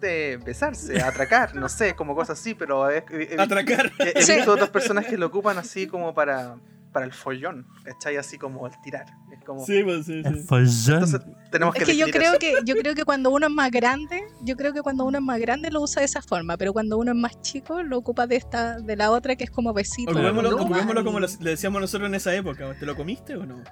[0.00, 3.92] de besarse, atracar, no sé, como cosas así, pero he, he- he- Atracar.
[3.98, 4.36] he- he Sí.
[4.36, 6.56] visto otras personas que lo ocupan así como para,
[6.92, 8.16] para el follón, ¿cachai?
[8.16, 9.06] Así como el tirar.
[9.32, 10.94] Es como, Sí, pues sí, El follón.
[11.02, 11.20] Entonces
[11.50, 12.38] tenemos que Es que yo creo eso.
[12.38, 15.24] que, yo creo que cuando uno es más grande, yo creo que cuando uno es
[15.24, 18.26] más grande lo usa de esa forma, pero cuando uno es más chico lo ocupa
[18.26, 20.12] de esta, de la otra que es como besito.
[20.12, 22.74] Ocupémoslo, no, ocupémoslo como y- lo- le decíamos nosotros en esa época.
[22.78, 23.62] ¿Te lo comiste o no?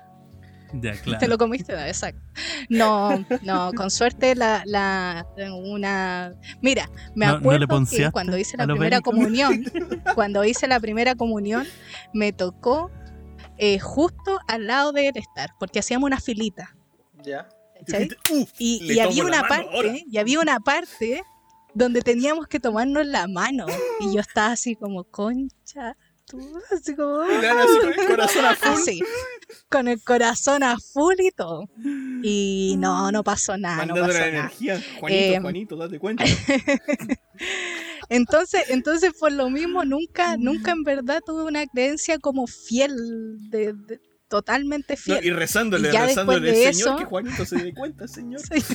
[0.80, 1.18] Ya, claro.
[1.18, 1.80] Te lo comiste, ¿no?
[1.80, 2.20] exacto.
[2.68, 5.26] No, no, con suerte la, la
[5.64, 9.64] una mira, me No- no le acuerdo que cuando hice la primera comunión,
[10.14, 11.66] cuando hice la primera comunión,
[12.12, 12.90] me tocó
[13.58, 16.76] eh, justo al lado de él estar, porque hacíamos una filita.
[17.22, 17.48] Ya.
[18.58, 19.92] Y, había una mano parte, ahora.
[20.10, 21.22] y había una parte
[21.74, 23.66] donde teníamos que tomarnos la mano.
[24.00, 25.96] Y yo estaba así como, concha,
[26.26, 26.38] tú,
[26.70, 27.24] así como.
[27.24, 28.72] Y dan así con el corazón a full.
[28.72, 29.02] Así,
[29.68, 31.68] con el corazón a full y todo.
[32.22, 34.38] Y no, no pasó nada, no Mandando pasó la nada.
[34.40, 34.82] energía.
[35.00, 36.24] Juanito, Eh, Juanito, date cuenta.
[38.08, 42.94] Entonces, entonces por lo mismo, nunca, nunca en verdad tuve una creencia como fiel,
[43.50, 45.24] de, de- totalmente No, fiel.
[45.24, 48.40] y rezándole, Y ya rezándole, después de Señor, eso- que Juanito se dé cuenta, Señor.
[48.40, 48.74] Sí.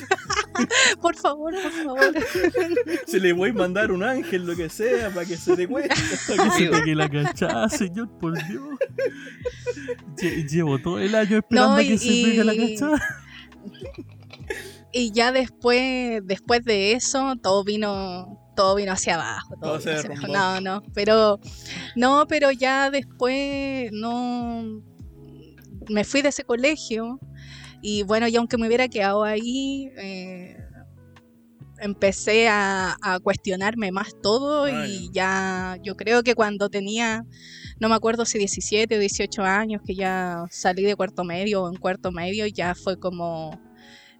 [1.00, 2.14] por favor, por favor.
[3.06, 5.94] Se le voy a mandar un ángel, lo que sea, para que se dé cuenta.
[5.94, 8.62] Que se pegue la cachada, señor, por Dios.
[10.16, 13.00] Lle- Llevo todo el año esperando No, a que y- se pegue la y- cachada.
[14.92, 19.54] Y ya después, después de eso, todo vino, todo vino hacia abajo.
[19.60, 20.60] Todo Todo se vino hacia abajo.
[20.60, 21.40] No, no, pero,
[21.96, 24.82] no, pero ya después no
[25.88, 27.18] me fui de ese colegio
[27.82, 30.56] y bueno, y aunque me hubiera quedado ahí, eh,
[31.82, 37.24] empecé a, a cuestionarme más todo y ya yo creo que cuando tenía,
[37.80, 41.68] no me acuerdo si 17 o 18 años, que ya salí de cuarto medio o
[41.68, 43.60] en cuarto medio, ya fue como,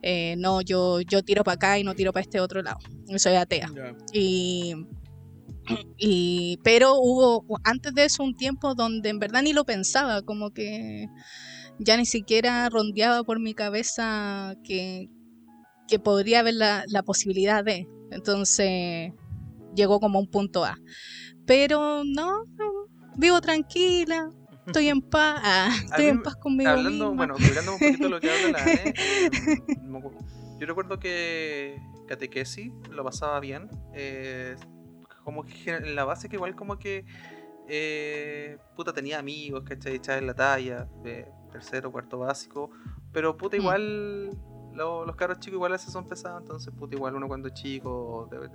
[0.02, 2.78] eh, no, yo, yo tiro para acá y no tiro para este otro lado.
[3.16, 3.70] Soy atea.
[4.12, 4.74] Y,
[5.96, 10.50] y pero hubo antes de eso un tiempo donde en verdad ni lo pensaba, como
[10.50, 11.06] que
[11.84, 15.08] ya ni siquiera rondeaba por mi cabeza que,
[15.88, 17.86] que podría haber la, la posibilidad de.
[18.10, 19.12] Entonces
[19.74, 20.76] llegó como un punto A.
[21.46, 22.44] Pero no,
[23.16, 24.30] vivo tranquila,
[24.66, 27.26] estoy en paz, ah, estoy mí en paz conmigo Hablando, misma.
[27.26, 28.94] bueno, hablando un poquito de lo que habla la eh,
[30.60, 33.68] yo recuerdo que catequesis lo pasaba bien.
[33.94, 34.56] eh,
[35.24, 37.04] como que en la base que igual como que
[37.68, 39.94] eh, puta tenía amigos, ¿cachai?
[39.96, 42.70] Echaba en la talla, de tercero, cuarto básico.
[43.12, 43.60] Pero puta Mm.
[43.60, 44.30] igual
[44.74, 47.54] lo- los caros chicos igual a veces son pesados, entonces puta igual uno cuando es
[47.54, 48.48] chico, de-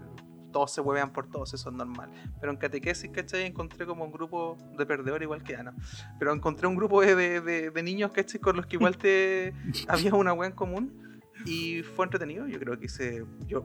[0.52, 2.10] todos se huevean por todos, eso es normal.
[2.40, 3.46] Pero en catequesis, ¿cachai?
[3.46, 5.76] Encontré como un grupo de perdedores igual que Ana.
[6.18, 8.40] Pero encontré un grupo de, de, de- de niños, ¿cachai?
[8.42, 9.54] Con los que igual te
[10.12, 11.20] había una wea en común.
[11.46, 13.64] Y fue entretenido, yo creo que hice, yo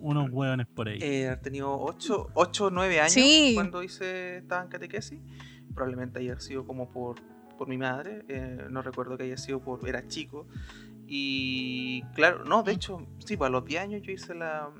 [0.00, 0.98] Unos hueones por ahí.
[1.02, 3.52] eh, haber tenido 8 o 9 años Sí.
[3.56, 5.18] cuando hice, estaba en catequesis.
[5.74, 7.16] Probablemente haya sido como por,
[7.58, 10.46] por mi madre, eh, no recuerdo que haya sido por, era chico.
[11.06, 14.70] Y claro, no, de hecho, sí, pues a los 10 años yo hice la,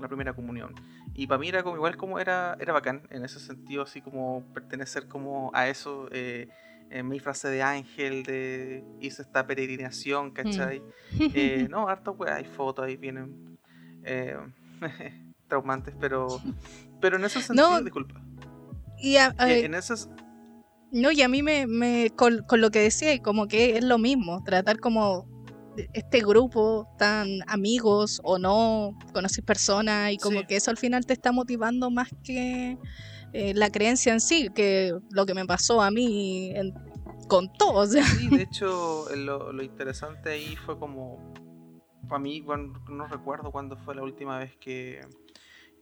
[0.00, 0.74] la primera comunión.
[1.14, 4.44] Y para mí era como, igual como era, era bacán, en ese sentido, así como
[4.52, 6.08] pertenecer como a eso.
[6.12, 6.48] eh,
[6.88, 10.80] en mi frase de ángel, de hice esta peregrinación, ¿cachai?
[11.34, 13.58] Eh, no, harto pues hay fotos ahí vienen
[14.04, 14.36] eh,
[15.48, 16.40] traumantes, pero
[17.00, 18.20] pero en ese sentido, No, disculpa.
[18.98, 20.08] y a- a- eh, en esas
[20.92, 23.98] No, y a mí me, me con, con lo que decía, como que es lo
[23.98, 25.26] mismo, tratar como
[25.92, 30.46] este grupo tan amigos o no, conoces personas y como Sí.
[30.46, 32.78] que eso al final te está motivando más que
[33.34, 36.72] eh, la creencia en sí, que lo que me pasó a mí en-
[37.28, 37.80] con todo.
[37.80, 41.34] O sea, sí, de hecho, lo, lo interesante ahí fue como
[42.08, 45.00] para mí, cuando- no recuerdo cuándo fue la última vez que,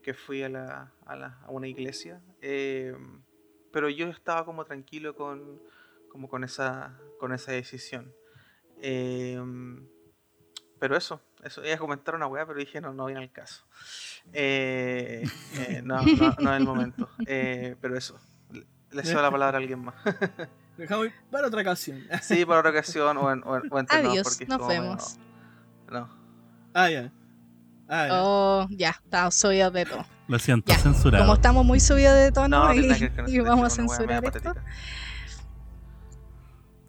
[0.03, 2.93] que fui a, la, a, la- a una iglesia, eh,
[3.75, 5.59] pero yo estaba como tranquilo con,
[6.09, 8.13] como con, esa, con esa decisión.
[8.81, 9.37] Eh,
[10.79, 13.65] pero eso, eso, iba a comentar una weá, pero dije no, no viene al caso.
[14.31, 15.25] Eh,
[15.57, 17.09] eh, no, no, no es el momento.
[17.27, 18.17] Eh, pero eso,
[18.91, 19.95] le- cedo la palabra a alguien más.
[20.77, 22.01] Dejamos para otra ocasión.
[22.21, 24.67] Sí, para otra ocasión o en, o en- o entre nos, adiós, porque es nos
[24.67, 25.17] medio- vemos.
[25.91, 26.09] No.
[26.73, 27.11] Ah, ya.
[27.89, 28.23] Ah, ya.
[28.23, 30.05] Oh, ya, estamos subidos de todo.
[30.27, 31.23] Lo siento, Ya, censurado.
[31.23, 34.53] Como estamos muy subidos de tono No, y, que de vamos a censurar esto.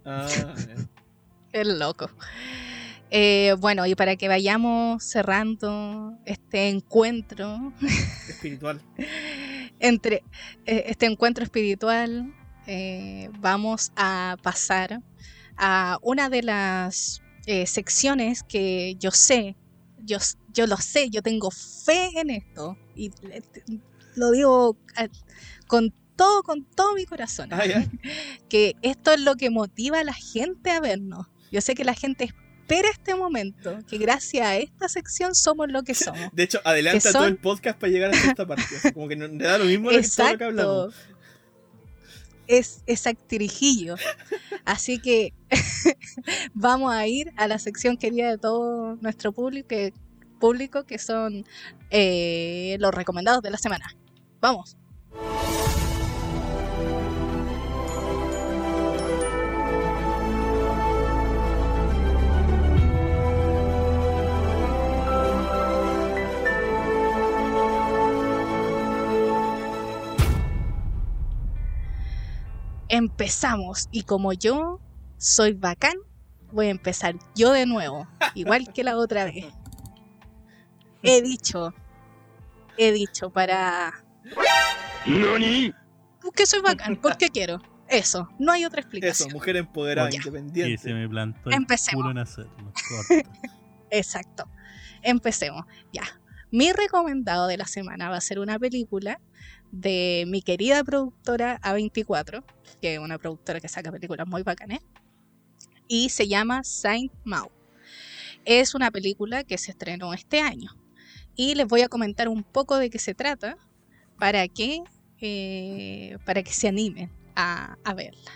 [0.04, 0.26] Ah,
[1.52, 2.10] es loco.
[3.10, 7.72] Eh, bueno, y para que vayamos cerrando este encuentro,
[8.28, 8.80] Espiritual.
[9.78, 10.24] entre
[10.64, 12.34] eh, este encuentro espiritual,
[12.66, 15.00] eh, vamos a pasar
[15.56, 19.56] a una de las eh, secciones que yo sé,
[19.98, 20.18] yo,
[20.52, 23.12] yo lo sé, yo tengo fe en esto y
[24.16, 25.08] lo digo a-
[25.66, 27.86] con todo, con todo mi corazón, Ah, ya.
[28.48, 31.26] que esto es lo que motiva a la gente a vernos.
[31.52, 35.82] Yo sé que la gente espera este momento, que gracias a esta sección somos lo
[35.82, 36.30] que somos.
[36.32, 38.64] De hecho, adelanta todo el podcast para llegar hasta esta parte.
[38.94, 40.94] Como que le da lo mismo lo que- todo lo que hablamos.
[42.48, 43.96] Es, es actirijillo.
[44.64, 45.34] Así que
[46.54, 49.92] vamos a ir a la sección querida de todo nuestro público, que,
[50.36, 51.44] público, que son
[51.90, 53.96] eh, los recomendados de la semana.
[54.40, 54.76] Vamos.
[72.88, 73.88] Empezamos.
[73.90, 74.80] Y como yo
[75.18, 75.96] soy bacán,
[76.52, 79.46] voy a empezar yo de nuevo, igual que la otra vez.
[81.02, 81.72] He dicho,
[82.76, 83.92] he dicho para
[86.34, 87.60] que soy bacán, porque quiero.
[87.88, 89.32] Eso, no hay otra Eso, explicación.
[89.32, 90.18] mujer empoderada, Ya.
[90.18, 90.94] Y se independiente.
[90.94, 92.02] me plantó el Empecemos.
[92.04, 93.26] culo en.
[93.90, 94.48] Exacto.
[95.02, 95.64] Empecemos.
[95.92, 96.02] Ya.
[96.50, 99.20] Mi recomendado de la semana va a ser una película
[99.70, 102.42] de mi querida productora A24,
[102.80, 104.80] que es una productora que saca películas muy bacanes,
[105.86, 107.50] y se llama Saint Maud.
[108.44, 110.70] Es una película que se estrenó este año.
[111.36, 113.58] Y les voy a comentar un poco de qué se trata
[114.18, 114.82] para que,
[115.20, 118.32] eh, para que se animen a, a verla.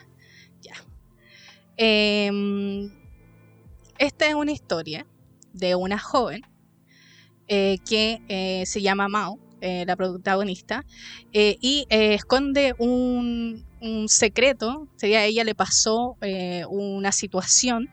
[0.60, 0.74] Ya.
[1.76, 2.92] Em,
[3.98, 5.06] esta es una historia
[5.52, 6.42] de una joven
[7.48, 10.86] eh, que eh, se llama Mao, la protagonista,
[11.34, 13.66] y esconde un,
[14.08, 16.16] secreto, sería a ella le pasó
[16.70, 17.90] una situación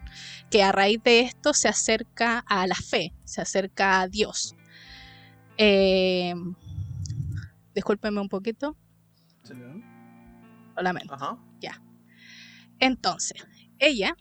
[0.50, 4.56] que a raíz de esto se acerca a la fe, se acerca a Dios.
[5.58, 6.34] Eh,
[7.74, 8.76] discúlpenme un poquito,
[10.76, 11.14] lo lamento.
[11.14, 11.38] Ajá.
[12.80, 13.44] Entonces,
[13.80, 14.16] ella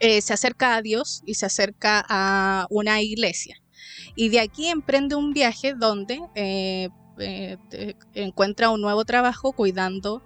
[0.00, 3.56] eh, se acerca a Dios y se acerca a una iglesia.
[4.14, 6.88] Y de aquí emprende un viaje donde eh,
[7.18, 7.56] eh,
[8.14, 10.22] encuentra un nuevo trabajo cuidando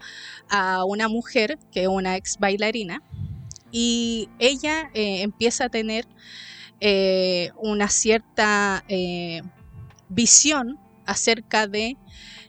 [0.49, 3.03] a una mujer que es una ex bailarina.
[3.71, 6.07] Y ella eh, empieza a tener
[6.81, 9.43] eh, una cierta eh,
[10.11, 11.97] visión acerca de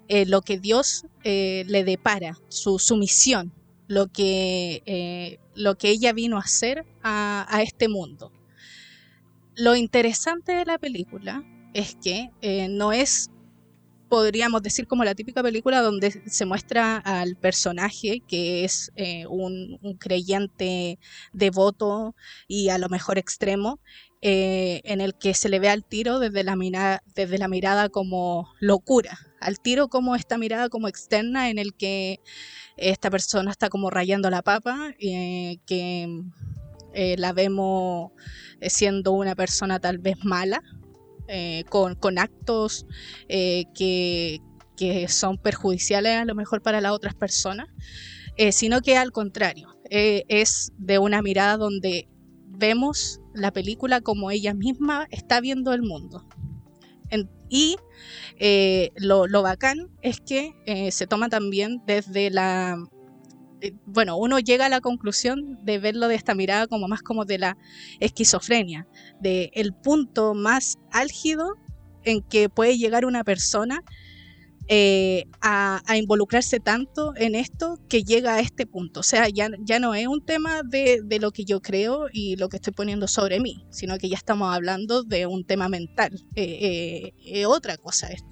[0.07, 3.53] eh, lo que Dios eh, le depara, su, su misión,
[3.87, 8.31] lo que, eh, lo que ella vino a hacer a, este mundo.
[9.55, 11.43] Lo interesante de la película
[11.73, 12.29] es que
[12.69, 13.29] no es,
[14.09, 18.91] podríamos decir, como la típica película donde se muestra al personaje que es
[19.29, 20.99] un creyente
[21.31, 22.15] devoto
[22.47, 23.79] y a lo mejor extremo,
[24.21, 27.89] eh, en el que se le ve al tiro desde la, mira- desde la mirada
[27.89, 32.19] como locura, al tiro como esta mirada como externa en el que
[32.77, 36.21] esta persona está como rayando la papa, eh, que
[36.93, 38.11] eh, la vemos
[38.67, 40.61] siendo una persona tal vez mala,
[41.69, 42.85] con, con actos
[43.29, 44.39] que,
[44.75, 47.67] que son perjudiciales a lo mejor para las otras personas,
[48.51, 52.09] sino que al contrario, es de una mirada donde
[52.49, 56.27] vemos la película como ella misma está viendo el mundo.
[57.53, 57.75] Y
[58.39, 62.77] eh, lo, lo bacán es que eh, se toma también desde la...
[63.59, 67.25] eh, Bueno, uno llega a la conclusión de verlo de esta mirada como más como
[67.25, 67.57] de la
[67.99, 68.87] esquizofrenia,
[69.19, 71.55] de el punto más álgido
[72.05, 73.83] en que puede llegar una persona
[74.67, 79.01] eh, a, involucrarse tanto en esto que llega a este punto.
[79.01, 82.35] O sea, ya, ya no es un tema de, de lo que yo creo y
[82.37, 86.11] lo que estoy poniendo sobre mí, sino que ya estamos hablando de un tema mental.
[86.35, 88.29] Eh, eh, otra cosa esto.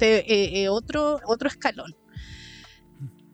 [0.00, 1.94] Eh, otro, otro escalón.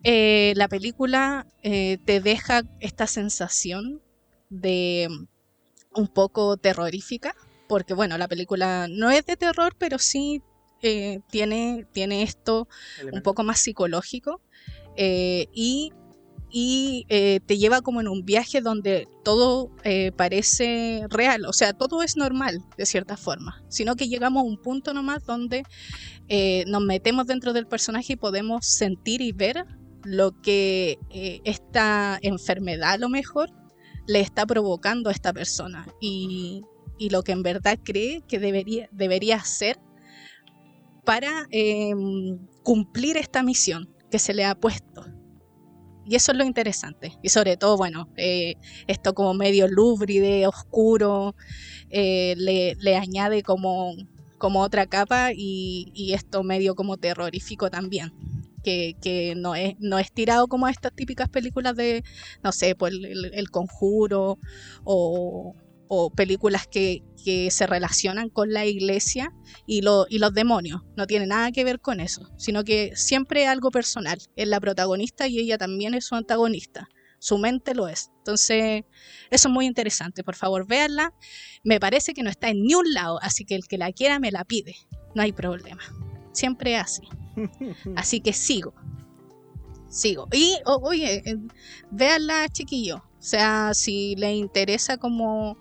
[0.05, 4.03] La película te deja esta sensación
[4.51, 7.35] de mm, un poco terrorífica,
[7.69, 10.43] porque bueno, la película no es de terror, pero sí
[10.83, 12.69] eh, tiene, tiene esto
[13.13, 14.41] un poco más psicológico
[14.97, 15.93] eh, y,
[16.51, 19.71] y, eh, te lleva como en un viaje donde todo
[20.17, 24.57] parece real, o sea, todo es normal de cierta forma, sino que llegamos a un
[24.57, 25.65] punto nomás donde
[26.67, 29.65] nos metemos dentro del personaje y podemos sentir y ver
[30.05, 30.99] lo que
[31.45, 33.51] esta enfermedad a lo mejor
[34.07, 36.63] le está provocando a esta persona y,
[36.99, 39.79] y lo que en verdad cree que debería, debería hacer
[41.09, 41.95] para eh,
[42.63, 45.07] cumplir esta misión que se le ha puesto.
[46.05, 47.15] Y eso es lo interesante.
[47.23, 48.57] Y sobre todo, bueno, eh,
[48.89, 51.35] esto como medio lúbride, oscuro,
[51.89, 53.95] eh, le, le añade como,
[54.37, 58.13] como otra capa y, y esto medio como terrorífico también.
[58.63, 62.03] Que, que no, es, no es tirado como estas típicas películas de,
[62.43, 64.39] no sé, pues el, el- el conjuro
[64.85, 65.55] o,
[65.89, 69.33] o películas que, que se relacionan con la iglesia
[69.67, 70.81] y, lo- y los demonios.
[70.97, 74.19] No tiene nada que ver con eso, sino que siempre es algo personal.
[74.35, 76.89] Es la protagonista y ella también es su antagonista.
[77.19, 78.11] Su mente lo es.
[78.19, 78.85] Entonces,
[79.31, 80.25] eso es muy interesante.
[80.25, 81.13] Por favor, véanla.
[81.65, 84.19] Me parece que no está en ni un lado, así que el que la quiera
[84.21, 84.75] me la pide.
[85.15, 85.83] No hay problema.
[86.33, 87.03] Siempre es así.
[87.97, 88.73] Así que sigo.
[89.91, 90.29] Sigo.
[90.33, 91.37] Y, oye, eh,
[91.91, 92.97] véanla, chiquillo.
[93.19, 95.59] O sea, si le interesa como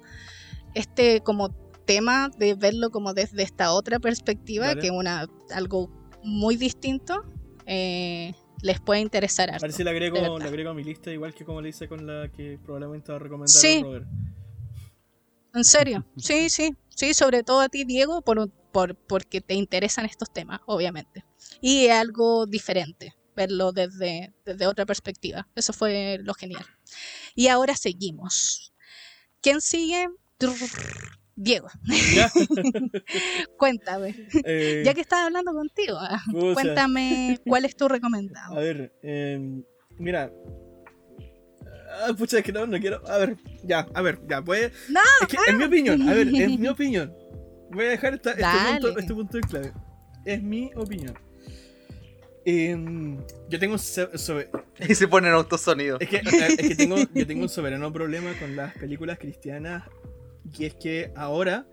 [0.77, 1.49] este como
[1.85, 4.81] tema de verlo como desde esta otra perspectiva, Vale.
[4.81, 5.89] que es una algo
[6.23, 7.23] muy distinto,
[7.65, 9.63] eh, les puede interesar A harto.
[9.65, 12.59] ver si agrego, agrego a mi lista, igual que como le hice con la que
[12.63, 13.81] probablemente va a recomendar Sí.
[13.81, 14.07] Robert.
[15.53, 20.05] En serio, sí, sí, sí, sobre todo a ti, Diego, por, por, porque te interesan
[20.05, 21.23] estos temas, obviamente.
[21.61, 25.47] Y es algo diferente, verlo desde, desde otra perspectiva.
[25.55, 26.65] Eso fue lo genial.
[27.33, 28.73] Y ahora seguimos.
[29.41, 30.07] ¿Quién sigue?
[31.35, 31.67] Diego,
[32.15, 32.31] Ya.
[33.57, 34.15] cuéntame.
[34.43, 36.21] Eh, Ya que estaba hablando contigo, ah,
[36.53, 38.55] cuéntame cuál es tu A recomendado.
[38.55, 39.61] ver, eh,
[39.97, 40.31] mira.
[42.01, 43.01] Ah, pucha, es que no, no quiero.
[43.07, 44.71] A ver, ya, a ver, ya, pues.
[44.89, 47.13] No, Es que, en mi opinión, a ver, es mi opinión.
[47.71, 49.73] Voy a dejar esta- este, punto, este punto en clave.
[50.25, 51.17] Es mi opinión.
[52.45, 53.17] Em,
[53.49, 54.49] yo tengo un so- sobre-
[54.87, 55.97] Y se ponen autosonido.
[55.99, 59.83] es que, es que tengo, yo tengo un soberano problema con las películas cristianas.
[60.57, 61.65] Y es que ahora,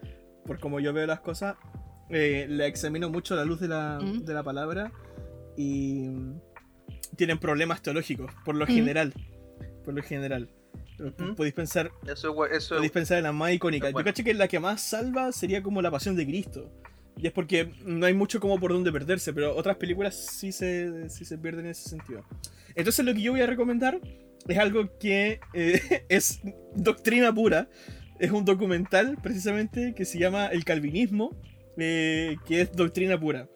[0.46, 1.56] por como yo veo las cosas,
[2.10, 4.24] eh, la examino mucho a la luz de la, Mm.
[4.24, 4.92] de la palabra
[5.56, 6.40] y mm,
[7.16, 8.68] tienen problemas teológicos, por lo Mm.
[8.68, 9.14] general.
[9.84, 10.48] Por lo general.
[10.98, 11.34] Ujú.
[11.34, 13.90] Podéis pensar, Eso, eso podéis pensar en la más icónica.
[13.90, 14.01] Bueno.
[14.01, 16.70] Yo caché que la que más salva sería como la pasión de Cristo.
[17.16, 21.09] Y es porque no hay mucho como por dónde perderse, pero otras películas sí se,
[21.10, 22.24] sí se pierden en ese sentido.
[22.74, 24.01] Entonces lo que yo voy a recomendar
[24.48, 26.40] es algo que eh, es
[26.74, 27.68] doctrina pura.
[28.19, 31.36] Es un documental precisamente que se llama El Calvinismo,
[31.77, 33.49] eh, que es doctrina pura.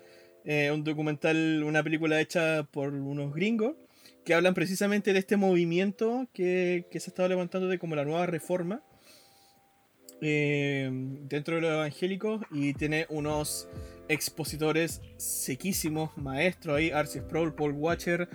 [0.45, 3.77] Eh, un documental, una película hecha por unos gringos
[4.25, 8.05] que hablan precisamente de este movimiento que, que se ha estado levantando de como la
[8.05, 8.83] nueva reforma
[10.21, 10.91] eh,
[11.29, 13.69] dentro de los evangélicos y tiene unos
[14.09, 18.29] expositores sequísimos, maestros ahí, Arcis Sproul, Paul Watcher,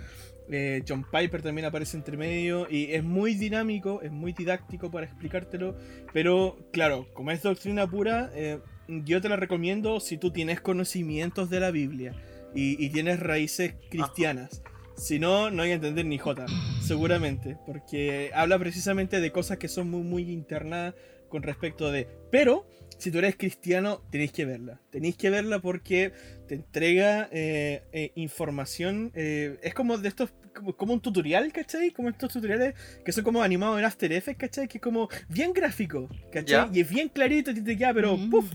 [0.54, 5.06] eh, John Piper también aparece entre medio y es muy dinámico, es muy didáctico para
[5.06, 5.76] explicártelo,
[6.14, 11.50] pero claro, como es doctrina pura, eh, yo te la recomiendo si tú tienes conocimientos
[11.50, 12.16] de la Biblia
[12.54, 14.62] y, y tienes raíces cristianas.
[14.96, 16.46] Si no, no hay que entender ni Jota,
[16.82, 20.94] seguramente, porque habla precisamente de cosas que son muy, muy internas
[21.30, 22.08] con respecto de...
[22.30, 22.68] Pero,
[23.00, 24.80] si tú eres cristiano, tenéis que verla.
[24.92, 26.12] Tenéis que verla porque
[26.48, 29.12] te entrega eh, eh, información.
[29.16, 30.32] eh, es como de estos...
[30.54, 31.92] Como, como un tutorial, ¿cachai?
[31.92, 34.68] Como estos tutoriales que son como animados en After Effects, ¿cachai?
[34.68, 36.46] Que es como bien gráfico, ¿cachai?
[36.46, 36.70] Ya.
[36.72, 38.30] Y es bien clarito y te queda, pero Mm.
[38.30, 38.52] ¡puf!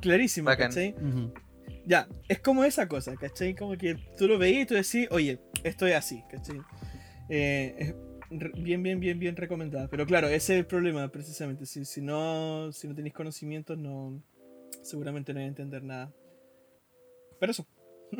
[0.00, 0.68] Clarísimo, Bacán.
[0.70, 0.94] ¿cachai?
[0.94, 1.32] Ujú.
[1.86, 3.54] Ya, es como esa cosa, ¿cachai?
[3.54, 6.60] Como que tú lo veís y tú decís, oye, esto es así, ¿cachai?
[7.28, 7.94] Eh, es
[8.62, 9.88] bien, bien, bien, bien recomendada.
[9.88, 11.66] Pero claro, ese es el problema, precisamente.
[11.66, 14.22] Si, si no, si no tenéis conocimientos, no,
[14.82, 16.12] seguramente no vais a entender nada.
[17.38, 17.66] Pero eso,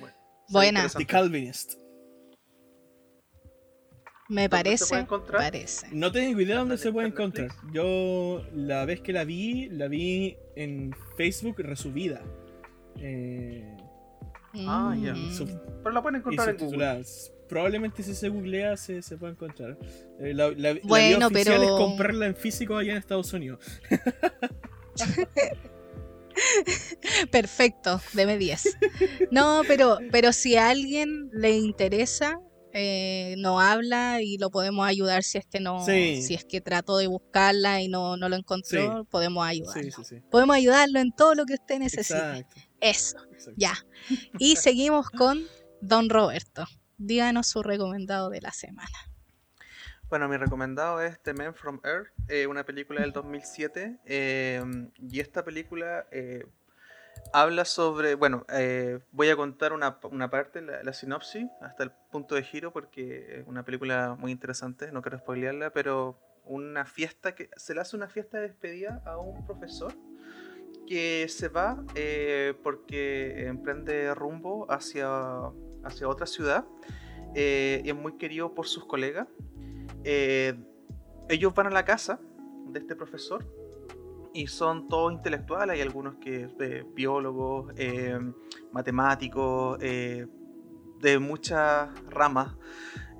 [0.00, 0.14] Bueno,
[0.48, 0.88] Buena.
[0.88, 1.74] The Calvinist.
[4.28, 5.06] Me ¿Dónde se parece.
[5.06, 5.22] puede?
[5.32, 5.86] Parece.
[5.92, 7.50] No tengo idea dónde se puede ¿Está en encontrar.
[7.72, 12.22] Yo la vez que la vi, la vi en Facebook resubida.
[12.98, 13.76] Eh,
[14.66, 15.14] Ah, ya.
[15.14, 15.36] Mm.
[15.82, 17.02] Pero la pueden encontrar en Google.
[17.48, 19.76] Probablemente si se googlea se, se puede encontrar.
[20.20, 23.58] Eh, la, la- Bueno, oficial pero- es comprarla en físico allá en Estados Unidos.
[27.30, 28.76] Perfecto, deme 10.
[29.30, 32.40] No, pero, pero si a alguien le interesa,
[32.74, 36.20] eh, no habla y lo podemos ayudar si es que no, Sí.
[36.22, 39.82] si es que trató de buscarla y no, no lo encontró, podemos ayudarlo.
[39.82, 40.20] Sí, sí, sí.
[40.30, 42.18] Podemos ayudarlo en todo lo que usted necesite.
[42.18, 42.60] Exacto.
[42.80, 43.52] Eso, exacto.
[43.56, 43.74] ya.
[44.38, 45.42] Y seguimos con
[45.80, 46.66] Don Roberto.
[46.98, 48.90] Díganos su recomendado de la semana.
[50.08, 53.98] Bueno, mi recomendado es The Man from Earth, eh, una película del 2007.
[54.04, 54.62] eh,
[55.00, 56.44] y esta película eh,
[57.34, 58.14] habla sobre.
[58.14, 62.44] Bueno, eh, voy a contar una, una parte, la, la sinopsis, hasta el punto de
[62.44, 67.50] giro, porque es una película muy interesante, no quiero spoilearla, pero una fiesta que.
[67.56, 69.92] Se le hace una fiesta de despedida a un profesor
[70.86, 75.08] que se va eh, porque emprende rumbo hacia,
[75.82, 76.66] hacia otra ciudad
[77.34, 79.26] eh, y es muy querido por sus colegas.
[80.04, 80.54] Eh,
[81.28, 82.20] ellos van a la casa
[82.68, 83.44] de este profesor
[84.34, 88.18] y son todos intelectuales, hay algunos que eh, biólogos, eh,
[88.72, 90.26] matemáticos, eh,
[91.00, 92.56] de muchas ramas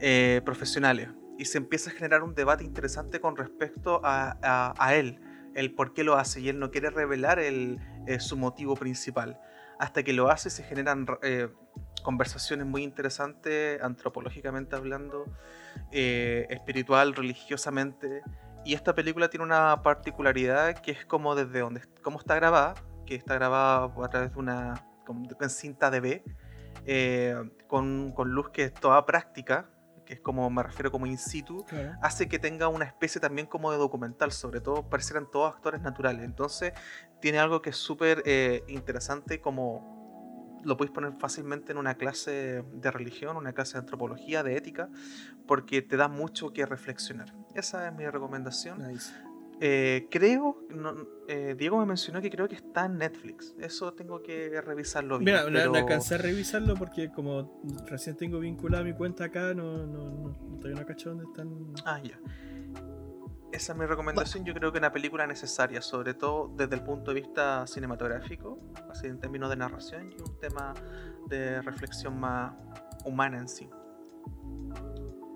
[0.00, 1.08] eh, profesionales.
[1.38, 5.20] Y se empieza a generar un debate interesante con respecto a, a- él,
[5.54, 7.78] el por qué lo hace, y él no quiere revelar el,
[8.18, 9.38] su motivo principal.
[9.78, 11.06] Hasta que lo hace se generan
[12.02, 15.26] conversaciones muy interesantes, antropológicamente hablando,
[15.90, 18.22] espiritual, religiosamente.
[18.64, 22.74] Y esta película tiene una particularidad que es como desde donde cómo está grabada,
[23.06, 24.86] que está grabada a través de una
[25.40, 26.22] en cinta DV,
[26.86, 27.36] eh,
[27.66, 29.68] con, con luz que es toda práctica,
[30.06, 31.92] que es como me refiero como in situ, Claro.
[32.02, 36.24] hace que tenga una especie también como de documental, sobre todo parecieran todos actores naturales.
[36.24, 36.72] Entonces
[37.20, 39.92] tiene algo que es súper eh, interesante como
[40.64, 44.88] lo podéis poner fácilmente en una clase de religión, una clase de antropología, de ética,
[45.46, 47.34] porque te da mucho que reflexionar.
[47.54, 48.86] Esa es mi recomendación.
[48.88, 49.12] Nice.
[49.60, 50.94] Eh, creo, no-
[51.28, 53.54] eh, Diego me mencionó que creo que está en Netflix.
[53.58, 55.36] Eso tengo que revisarlo bien.
[55.36, 59.86] Mira, pero- no alcancé a revisarlo porque como recién tengo vinculada mi cuenta acá, no,
[59.86, 61.72] no, no, no todavía no cacho dónde están.
[61.86, 62.18] Ah, ya.
[63.52, 64.44] Esa es mi recomendación.
[64.44, 68.58] Yo creo que una película necesaria, sobre todo desde el punto de vista cinematográfico,
[68.90, 70.74] así en términos de narración y un tema
[71.28, 72.52] de reflexión más
[73.04, 73.70] humana en sí.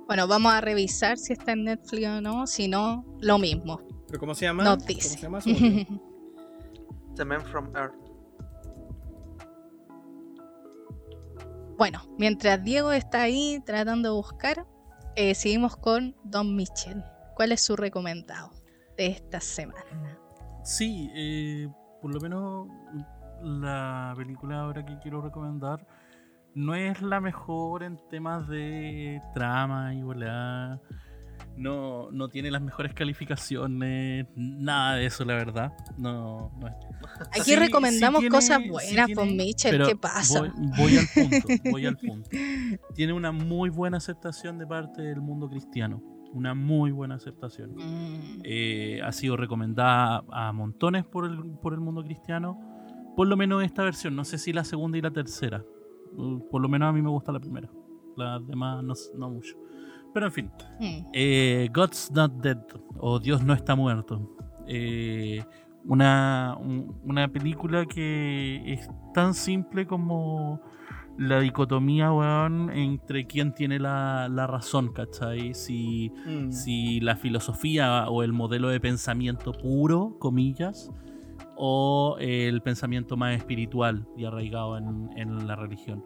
[0.09, 2.47] Bueno, vamos a revisar si está en Netflix o no.
[2.47, 3.81] Si no, lo mismo.
[4.07, 4.65] ¿Pero cómo se llama?
[4.65, 5.11] ¿Cómo dice.
[5.11, 5.41] se llama?
[5.41, 5.87] Se olvidó.
[7.15, 7.95] The Man from Earth.
[11.77, 14.67] bueno, mientras Diego está ahí tratando de buscar,
[15.15, 17.05] eh, seguimos con Don Michel.
[17.37, 18.51] ¿Cuál es su recomendado
[18.97, 20.19] de esta semana?
[20.65, 21.69] Sí, eh,
[22.03, 22.67] por lo menos
[23.43, 25.87] la película ahora que quiero recomendar
[26.59, 30.81] no es la mejor en temas de trama y volada.
[31.57, 35.73] No, no tiene las mejores calificaciones, nada de eso, la verdad.
[35.97, 36.75] No, no es.
[37.33, 40.41] Aquí Sí, recomendamos sí tiene- cosas buenas, tiene- pues Mitchell, ¿qué pasa?
[40.41, 42.31] Voy, voy al punto, voy al punto.
[42.95, 46.01] Tiene una muy buena aceptación de parte del mundo cristiano.
[46.33, 47.75] Una muy buena aceptación.
[47.75, 52.57] Mm, Eh, ha sido recomendada a montones por el, por el mundo cristiano.
[53.17, 55.65] Por lo menos esta versión, no sé si la segunda y la tercera.
[56.19, 57.69] Uh, Por lo menos a mí me gusta la primera.
[58.17, 59.57] Las demás no, no mucho.
[60.13, 60.51] Pero en fin,
[60.81, 61.07] mm.
[61.13, 62.59] eh, God's Not Dead
[62.99, 64.35] o Dios no está muerto.
[64.67, 65.43] Eh,
[65.85, 70.61] una, un- una película que es tan simple como
[71.17, 75.55] la dicotomía, weón, entre quién tiene la, la razón, ¿cachai?
[75.55, 76.51] Si, Mm.
[76.53, 80.91] si la filosofía o el modelo de pensamiento puro, comillas,
[81.59, 86.05] o el pensamiento más espiritual y arraigado en, la religión.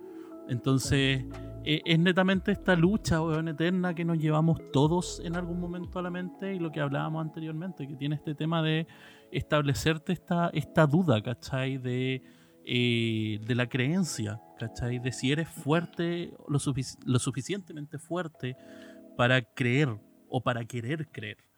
[0.48, 1.24] Entonces,
[1.64, 6.02] eh, es netamente esta lucha weón, eterna que nos llevamos todos en algún momento a
[6.02, 8.86] la mente y lo que hablábamos anteriormente, que tiene este tema de
[9.30, 11.76] establecerte esta, duda, ¿cachai?
[11.76, 12.22] De,
[12.64, 14.98] eh, de la creencia, ¿cachai?
[14.98, 18.56] De si eres fuerte, lo suficientemente fuerte
[19.16, 19.98] para creer
[20.28, 21.51] o para querer creer.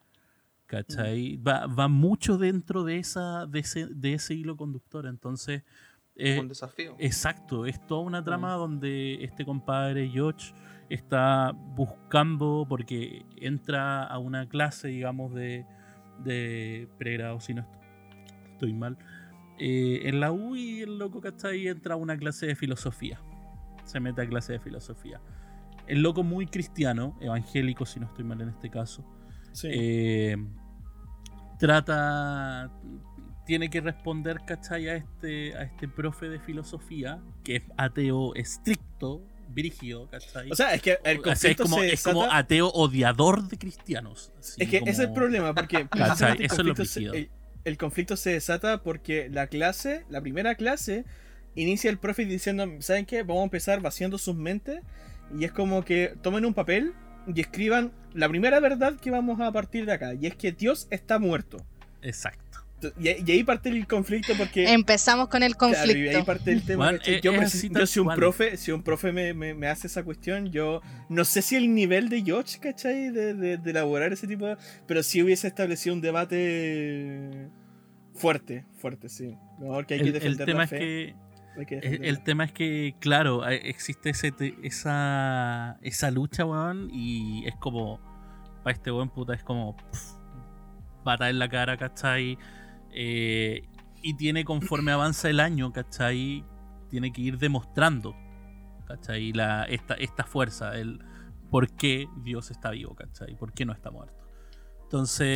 [0.77, 1.37] ¿Cachai?
[1.37, 5.07] Va, va mucho dentro de, esa, de, ese, de ese hilo conductor.
[5.07, 5.63] Entonces,
[6.17, 6.97] eh, un desafío.
[6.99, 10.53] Exacto, es toda una trama donde este compadre George
[10.89, 15.67] está buscando, porque entra a una clase, digamos, de,
[16.23, 18.97] de pregrado, si no est- estoy mal,
[19.59, 21.69] eh, en la U y el loco, ¿cachai?
[21.69, 23.21] Entra a una clase de filosofía.
[23.85, 25.21] Se mete a clase de filosofía.
[25.87, 29.05] El loco muy cristiano, evangélico, si no estoy mal en este caso.
[29.53, 29.69] Sí.
[29.71, 30.37] Eh,
[31.59, 32.71] trata.
[33.47, 34.89] Tiene que responder, ¿cachai?
[34.89, 40.51] A este, a este profe de filosofía, que es ateo estricto, brígido, ¿cachai?
[40.51, 43.59] o sea, es que el O sea, es como, se es como ateo odiador de
[43.59, 44.33] cristianos.
[44.57, 47.31] Es que ese es el problema, porque el Eso es lo conflicto, se,
[47.65, 51.05] el conflicto se desata porque la clase, la primera clase,
[51.55, 53.23] inicia el profe diciendo, ¿saben qué?
[53.23, 54.81] Vamos a empezar vaciando sus mentes
[55.39, 56.95] y es como que tomen un papel
[57.27, 60.87] y escriban la primera verdad que vamos a partir de acá, y es que Dios
[60.91, 61.59] está muerto.
[62.03, 62.43] Exacto.
[62.99, 64.71] Y, y ahí parte el conflicto porque...
[64.71, 66.19] Empezamos con el Claro, y conflicto.
[66.19, 66.91] ahí parte el tema.
[67.03, 69.87] Es- yo, es así yo si un profe, si un profe me, me- me hace
[69.87, 73.09] esa cuestión, yo no sé si el nivel de George, ¿cachai?
[73.09, 74.59] De, de- de elaborar ese tipo de.
[74.87, 77.49] Pero sí hubiese establecido un debate
[78.15, 79.35] fuerte, fuerte, sí.
[79.59, 81.15] No, que hay que El, el defender tema la es fe, que hay
[81.67, 84.33] que El, tema es que, claro, existe ese
[84.63, 88.01] esa, esa lucha, weón, y es como,
[88.63, 90.15] para este weón puta, es como, pff,
[91.05, 92.39] bata en la cara, ¿cachai?
[92.91, 93.63] Eh,
[94.03, 96.45] y tiene, conforme avanza el año, ¿cachai?
[96.91, 98.17] Tiene que ir demostrando,
[98.87, 99.33] ¿cachai?
[99.33, 101.01] La, esta, esta fuerza, el
[101.51, 103.37] por qué Dios está vivo, ¿cachai?
[103.37, 104.24] ¿Por qué no está muerto?
[104.99, 105.27] Entonces,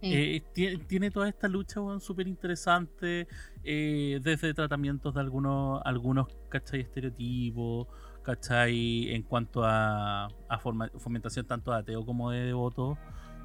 [0.00, 3.28] eh, tiene, tiene toda esta lucha, súper interesante
[3.62, 6.80] eh, desde tratamientos de algunos, algunos ¿cachai?
[6.80, 7.88] estereotipos,
[8.22, 9.12] ¿cachai?
[9.14, 12.96] En cuanto a, a forma- fomentación tanto de ateo como de devoto.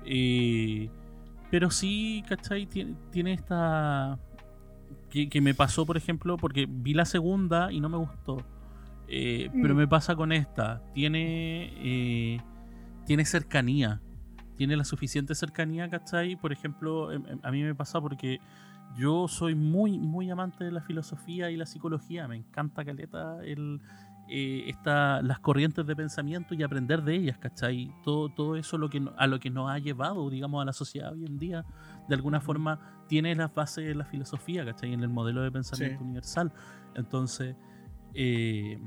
[0.06, 0.90] Eh,
[1.50, 2.66] pero sí, ¿cachai?
[2.66, 4.18] Tiene, tiene esta...
[5.10, 8.38] Que, que me pasó, por ejemplo, porque vi la segunda y no me gustó.
[9.06, 9.78] Pero Mm.
[9.78, 10.82] me pasa con esta.
[10.94, 12.40] Tiene,
[13.06, 14.00] tiene cercanía.
[14.62, 16.36] Tiene la suficiente cercanía, ¿cachai?
[16.36, 18.40] Por ejemplo, em- em- a mí me pasa porque
[18.96, 22.28] yo soy muy, muy amante de la filosofía y la psicología.
[22.28, 23.82] Me encanta, Caleta, el,
[24.30, 27.92] eh, esta, las corrientes de pensamiento y aprender de ellas, ¿cachai?
[28.04, 30.74] Todo, todo eso lo que, no- a lo que nos ha llevado, digamos, a la
[30.74, 31.66] sociedad hoy en día,
[32.08, 34.94] de alguna forma, tiene las bases de la filosofía, ¿cachai?
[34.94, 36.04] En el modelo de pensamiento Sí.
[36.04, 36.54] universal.
[36.94, 37.56] Entonces,
[38.14, 38.80] eh,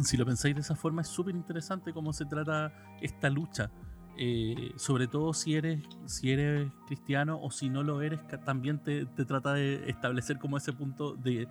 [0.00, 3.70] si lo pensáis de esa forma, es súper interesante cómo se trata esta lucha.
[4.18, 9.06] Eh, sobre todo si eres, si eres cristiano o si no lo eres, también te,
[9.06, 11.48] te trata de establecer como ese punto de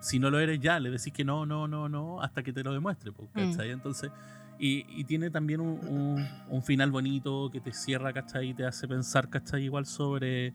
[0.00, 2.62] si no lo eres ya, le decís que no, no, no, no, hasta que te
[2.62, 3.10] lo demuestre.
[3.10, 3.70] po, ¿cachai?
[3.70, 4.10] Entonces,
[4.58, 8.50] y, y tiene también un, un- un final bonito que te cierra, ¿cachai?
[8.50, 9.64] Y te hace pensar, ¿cachai?
[9.64, 10.54] Igual sobre...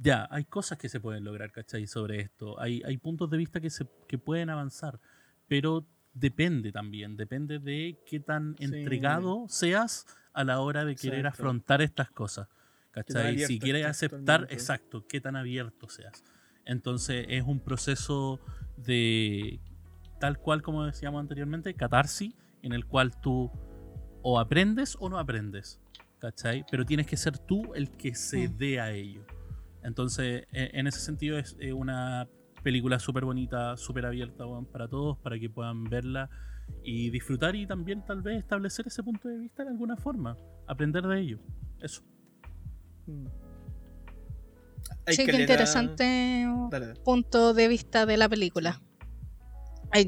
[0.00, 1.86] Ya, hay cosas que se pueden lograr, ¿cachai?
[1.86, 2.60] Sobre esto.
[2.60, 5.00] Hay, hay puntos de vista que, se, que pueden avanzar,
[5.48, 8.64] pero depende también, depende de qué tan Sí.
[8.64, 10.06] entregado seas
[10.36, 11.42] a la hora de querer Exacto.
[11.42, 12.48] afrontar estas cosas.
[13.46, 16.22] Si quieres aceptar, exacto, qué tan abierto seas.
[16.64, 18.38] Entonces es un proceso
[18.76, 19.60] de,
[20.20, 23.50] tal cual como decíamos anteriormente, catarsis, en el cual tú
[24.22, 25.80] o aprendes o no aprendes.
[26.18, 26.64] ¿Cachai?
[26.70, 28.56] Pero tienes que ser tú el que se Mm.
[28.56, 29.24] dé a ello.
[29.82, 32.26] Entonces, e- en ese sentido es una
[32.62, 36.28] película súper bonita, súper abierta para todos, para que puedan verla
[36.82, 40.36] y disfrutar y también tal vez establecer ese punto de vista de alguna forma,
[40.66, 41.38] aprender de ello.
[41.80, 42.02] Eso.
[43.06, 43.26] Mm.
[45.06, 47.00] Hay Sí, qué interesante Dale, dale.
[47.00, 48.80] punto de vista de la película.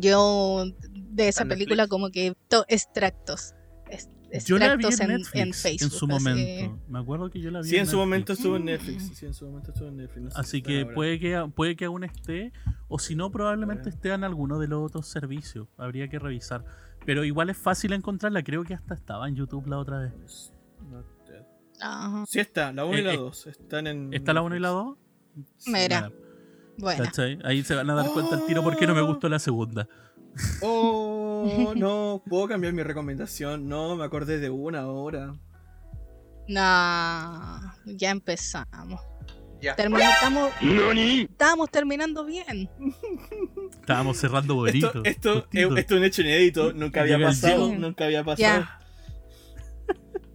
[0.00, 1.90] Yo de esa ¿Está en película Netflix?
[1.90, 3.54] como que he visto extractos.
[4.46, 5.92] Yo la vi en en, Netflix en Facebook.
[5.92, 6.78] en su momento.
[6.88, 7.98] Me acuerdo que yo la vi Sí, en su Netflix.
[7.98, 8.66] momento estuvo en Mm.
[8.66, 9.10] Netflix.
[9.16, 10.24] Sí, en su momento estuvo en Netflix.
[10.34, 10.94] no Así que ahora.
[10.94, 12.52] puede que, puede que aún esté,
[12.88, 13.96] o si no, probablemente Bueno.
[13.96, 15.66] esté en alguno de los otros servicios.
[15.78, 16.64] Habría que revisar.
[17.06, 20.52] Pero igual es fácil encontrarla, creo que hasta estaba en YouTube la otra vez.
[21.80, 22.24] Ajá.
[22.26, 24.12] Sí está, la 1 y Eh, la eh, 2 están en...
[24.12, 24.98] ¿Está la 1 y la 2?
[25.68, 26.10] Mira,
[26.76, 27.04] bueno.
[27.04, 27.38] ¿Cachai?
[27.44, 29.88] Ahí se van a dar cuenta al tiro por qué no me gustó la segunda.
[30.62, 33.68] Oh, no, puedo cambiar mi recomendación.
[33.68, 35.34] No, me acordé de una ahora.
[36.48, 39.00] No, ya empezamos.
[39.60, 39.74] Ya.
[39.74, 42.70] Termina- estamos, estábamos terminando bien.
[43.80, 44.86] Estábamos cerrando bonito.
[44.86, 45.76] Esto, esto, justito.
[45.76, 46.72] esto es un hecho inédito.
[46.72, 47.74] Nunca había pasado.
[47.74, 48.60] Nunca había pasado.
[48.60, 48.80] Ya.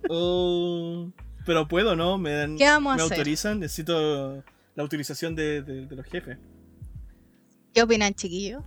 [0.10, 1.10] Oh,
[1.46, 2.18] pero puedo, ¿no?
[2.18, 3.18] Me, dan, ¿Qué vamos a me hacer?
[3.20, 3.60] autorizan.
[3.62, 4.44] Necesito
[4.76, 6.38] la autorización de, de- de los jefes.
[7.74, 8.64] ¿Qué opinan, chiquillos?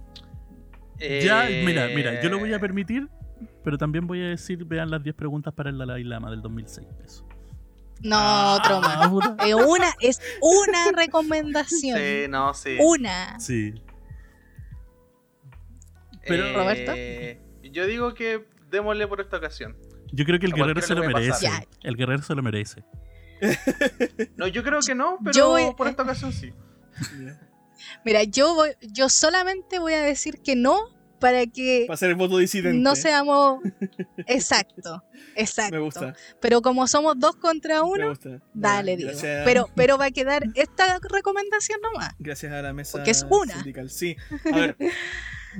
[0.99, 3.09] Ya, mira, mira, yo lo voy a Eh, permitir,
[3.65, 6.87] pero también voy a decir, vean las 10 preguntas para el Dalai Lama del 2006.
[7.05, 7.27] Eso.
[8.03, 8.97] No, otro más.
[9.07, 9.37] Ah, puta.
[9.47, 11.99] Es una, es una recomendación.
[11.99, 12.77] Sí, no, sí.
[12.81, 13.39] Una.
[13.41, 13.75] Sí.
[16.27, 16.93] Pero- Eh, ¿Roberto?
[17.73, 19.77] Yo digo que démosle por esta ocasión.
[20.13, 21.49] Yo creo que el guerrero se lo merece.
[21.83, 22.85] El guerrero se lo merece.
[24.37, 26.53] No, yo creo que no, pero Yo por esta ocasión sí.
[28.05, 30.79] Mira, yo voy, yo solamente voy a decir que no
[31.19, 32.79] para que Va a ser el voto disidente.
[32.79, 33.61] no seamos
[34.27, 35.03] exacto,
[35.35, 35.75] exacto.
[35.75, 36.15] Me gusta.
[36.41, 38.43] Pero como somos dos contra Me uno, gusta.
[38.53, 42.11] dale, gracias- Pero, pero va a quedar esta recomendación nomás.
[42.19, 43.55] Gracias a la mesa Porque es una.
[43.55, 43.91] sindical.
[43.91, 44.17] Sí.
[44.53, 44.77] A ver,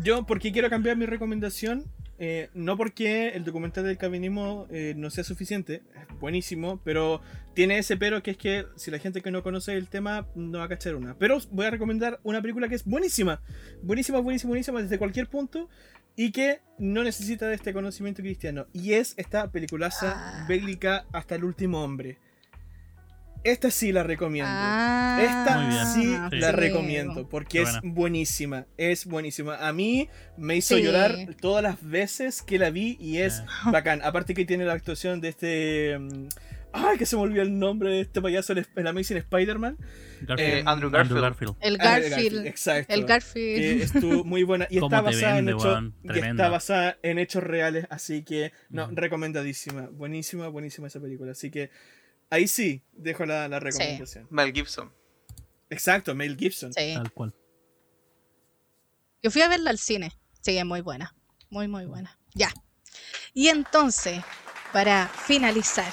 [0.03, 1.85] yo porque quiero cambiar mi recomendación,
[2.19, 7.21] eh, no porque el documental del calvinismo eh, no sea suficiente, es buenísimo, pero
[7.55, 10.59] tiene ese pero que es que si la gente que no conoce el tema no
[10.59, 11.15] va a cachar una.
[11.19, 13.43] Pero voy a recomendar una película que es buenísima,
[13.83, 15.69] buenísima, buenísima, buenísima desde cualquier punto
[16.17, 18.67] y que no necesita de este conocimiento cristiano.
[18.73, 20.47] Y es esta peliculaza Ah.
[20.49, 22.19] bélica hasta el último hombre.
[23.51, 24.51] Esta sí la recomiendo.
[24.53, 26.37] Ah, Esta sí Sí.
[26.39, 26.57] la sí.
[26.57, 27.95] recomiendo porque Qué es buena.
[27.95, 29.57] buenísima, es buenísima.
[29.67, 30.83] A mí me hizo Sí.
[30.83, 33.45] llorar todas las veces que la vi y es Eh.
[33.73, 34.01] bacán.
[34.03, 35.99] Aparte que tiene la actuación de este...
[35.99, 36.29] mm,
[36.79, 39.79] Ay, que se me olvidó el nombre de este payaso en el Amazing Spider-Man.
[40.37, 41.55] Eh, Andrew Garfield.
[41.63, 42.47] El Ah, Garfield.
[42.47, 42.93] Exacto.
[42.93, 43.81] El Garfield.
[43.83, 45.95] estuvo muy buena y está basada, vende, en hechos, weón.
[46.05, 48.95] y está basada en hechos reales, así que no, Mm.
[48.97, 51.71] recomendadísima, buenísima, buenísima esa película, así que
[52.31, 54.27] ahí sí dejo la, la recomendación.
[54.31, 54.93] Mel Gibson.
[55.71, 56.73] Exacto, Mel Gibson.
[56.73, 56.95] Sí.
[56.95, 57.35] Tal cual.
[59.23, 60.13] Yo fui a verla al cine.
[60.43, 61.15] Sí, es muy buena.
[61.51, 62.19] Muy, muy buena.
[62.35, 62.53] Ya.
[63.35, 64.23] Y entonces,
[64.73, 65.93] para finalizar.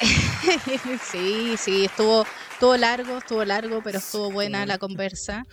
[1.10, 2.26] sí, sí, estuvo,
[2.56, 5.44] estuvo largo, estuvo largo, pero estuvo buena la conversa.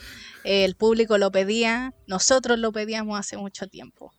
[0.45, 4.13] El público lo pedía, nosotros lo pedíamos hace mucho tiempo.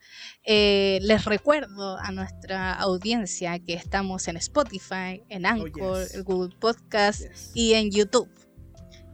[0.44, 6.14] Eh, les recuerdo a nuestra audiencia que estamos en Spotify, en Anchor, yes.
[6.14, 7.52] en Google Podcast Yes.
[7.54, 8.28] y en YouTube.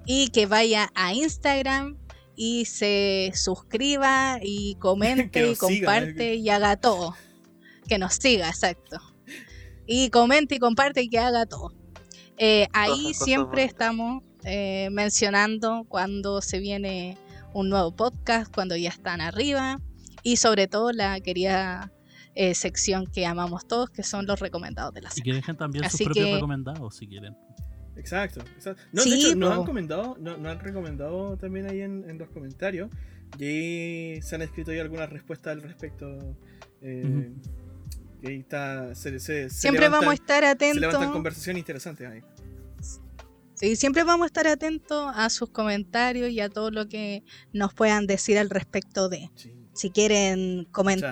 [0.05, 1.97] Y que vaya a Instagram
[2.35, 7.15] y se suscriba y comente y siga, comparte y haga todo.
[7.87, 8.99] Que nos siga, exacto.
[9.87, 11.80] Y comente y comparte y que haga todo.
[12.43, 13.65] Eh, ahí siempre bonitas.
[13.73, 17.19] estamos eh, mencionando cuando se viene
[17.53, 19.79] un nuevo podcast, cuando ya están arriba
[20.23, 21.93] y sobre todo la querida
[22.35, 25.25] eh, sección que amamos todos, que son los recomendados de la Y semana.
[25.25, 27.37] que dejen también sus propios recomendados si quieren.
[27.97, 28.83] Exacto, exacto.
[28.93, 32.17] No, Sí, de hecho, nos han comentado, no- nos han recomendado también ahí en, en
[32.17, 32.89] los comentarios.
[33.39, 36.37] Y se han escrito ahí algunas respuestas al respecto.
[36.81, 37.33] Eh.
[38.23, 38.95] Y ahí está.
[38.95, 40.81] Se, se- se Siempre levantan- vamos a estar Se atentos.
[40.81, 42.21] levantan conversaciones interesantes ahí.
[43.55, 47.23] Sí, siempre vamos a estar atentos a sus comentarios y a todo lo que
[47.53, 49.31] nos puedan decir al respecto de.
[49.35, 49.53] Sí.
[49.75, 51.11] Si quieren O sea,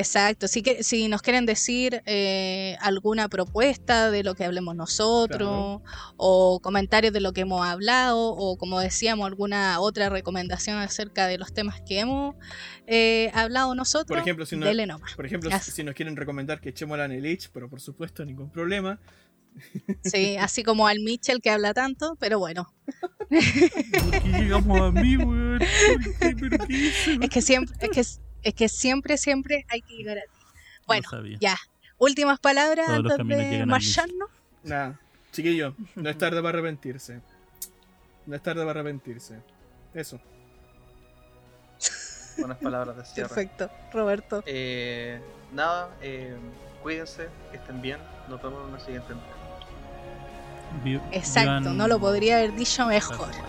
[0.00, 5.80] exacto, si, que, si nos quieren decir eh, alguna propuesta de lo que hablemos nosotros,
[6.16, 11.38] o comentarios de lo que hemos hablado, o como decíamos, alguna otra recomendación acerca de
[11.38, 12.34] los temas que hemos
[12.86, 15.14] eh, hablado nosotros, Por ejemplo, si no- dele nomás.
[15.14, 15.70] Por ejemplo, Así.
[15.70, 18.98] si nos quieren recomendar que echemos a la Nelich, pero por supuesto, ningún problema.
[20.04, 22.72] Sí, así como al Mitchell que habla tanto, pero bueno,
[23.28, 25.16] ¿Por qué llegamos a mí?
[25.18, 26.36] ¿Por qué?
[26.38, 26.88] ¿Pero qué
[27.22, 30.28] es que siempre, es que, es que siempre, siempre hay que llegar a ti.
[30.86, 31.56] Bueno, No ya.
[31.98, 34.28] Últimas palabras Todos antes de marcharnos.
[34.62, 34.98] Nada.
[35.32, 37.20] Chiquillo, no es tarde para arrepentirse.
[38.26, 39.40] No es tarde para arrepentirse.
[39.94, 40.20] Eso.
[42.38, 43.28] Buenas palabras de cierre.
[43.28, 44.42] Perfecto, Roberto.
[44.46, 45.20] Eh,
[45.52, 46.34] nada, eh,
[46.82, 47.98] cuídense, que estén bien.
[48.28, 49.36] Nos vemos en la siguiente entrega.
[51.12, 53.28] Exacto, vivan- no lo podría haber dicho mejor.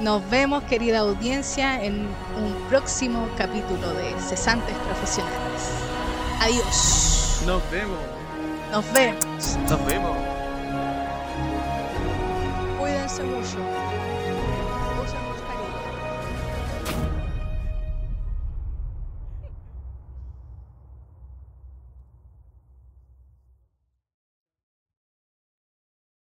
[0.00, 2.06] Nos vemos, querida audiencia, en
[2.36, 5.36] un próximo capítulo de Cesantes Profesionales.
[6.40, 7.42] Adiós.
[7.44, 7.98] Nos vemos.
[8.72, 9.58] Nos vemos.
[9.68, 10.16] Nos vemos.
[12.78, 13.89] Cuídense mucho.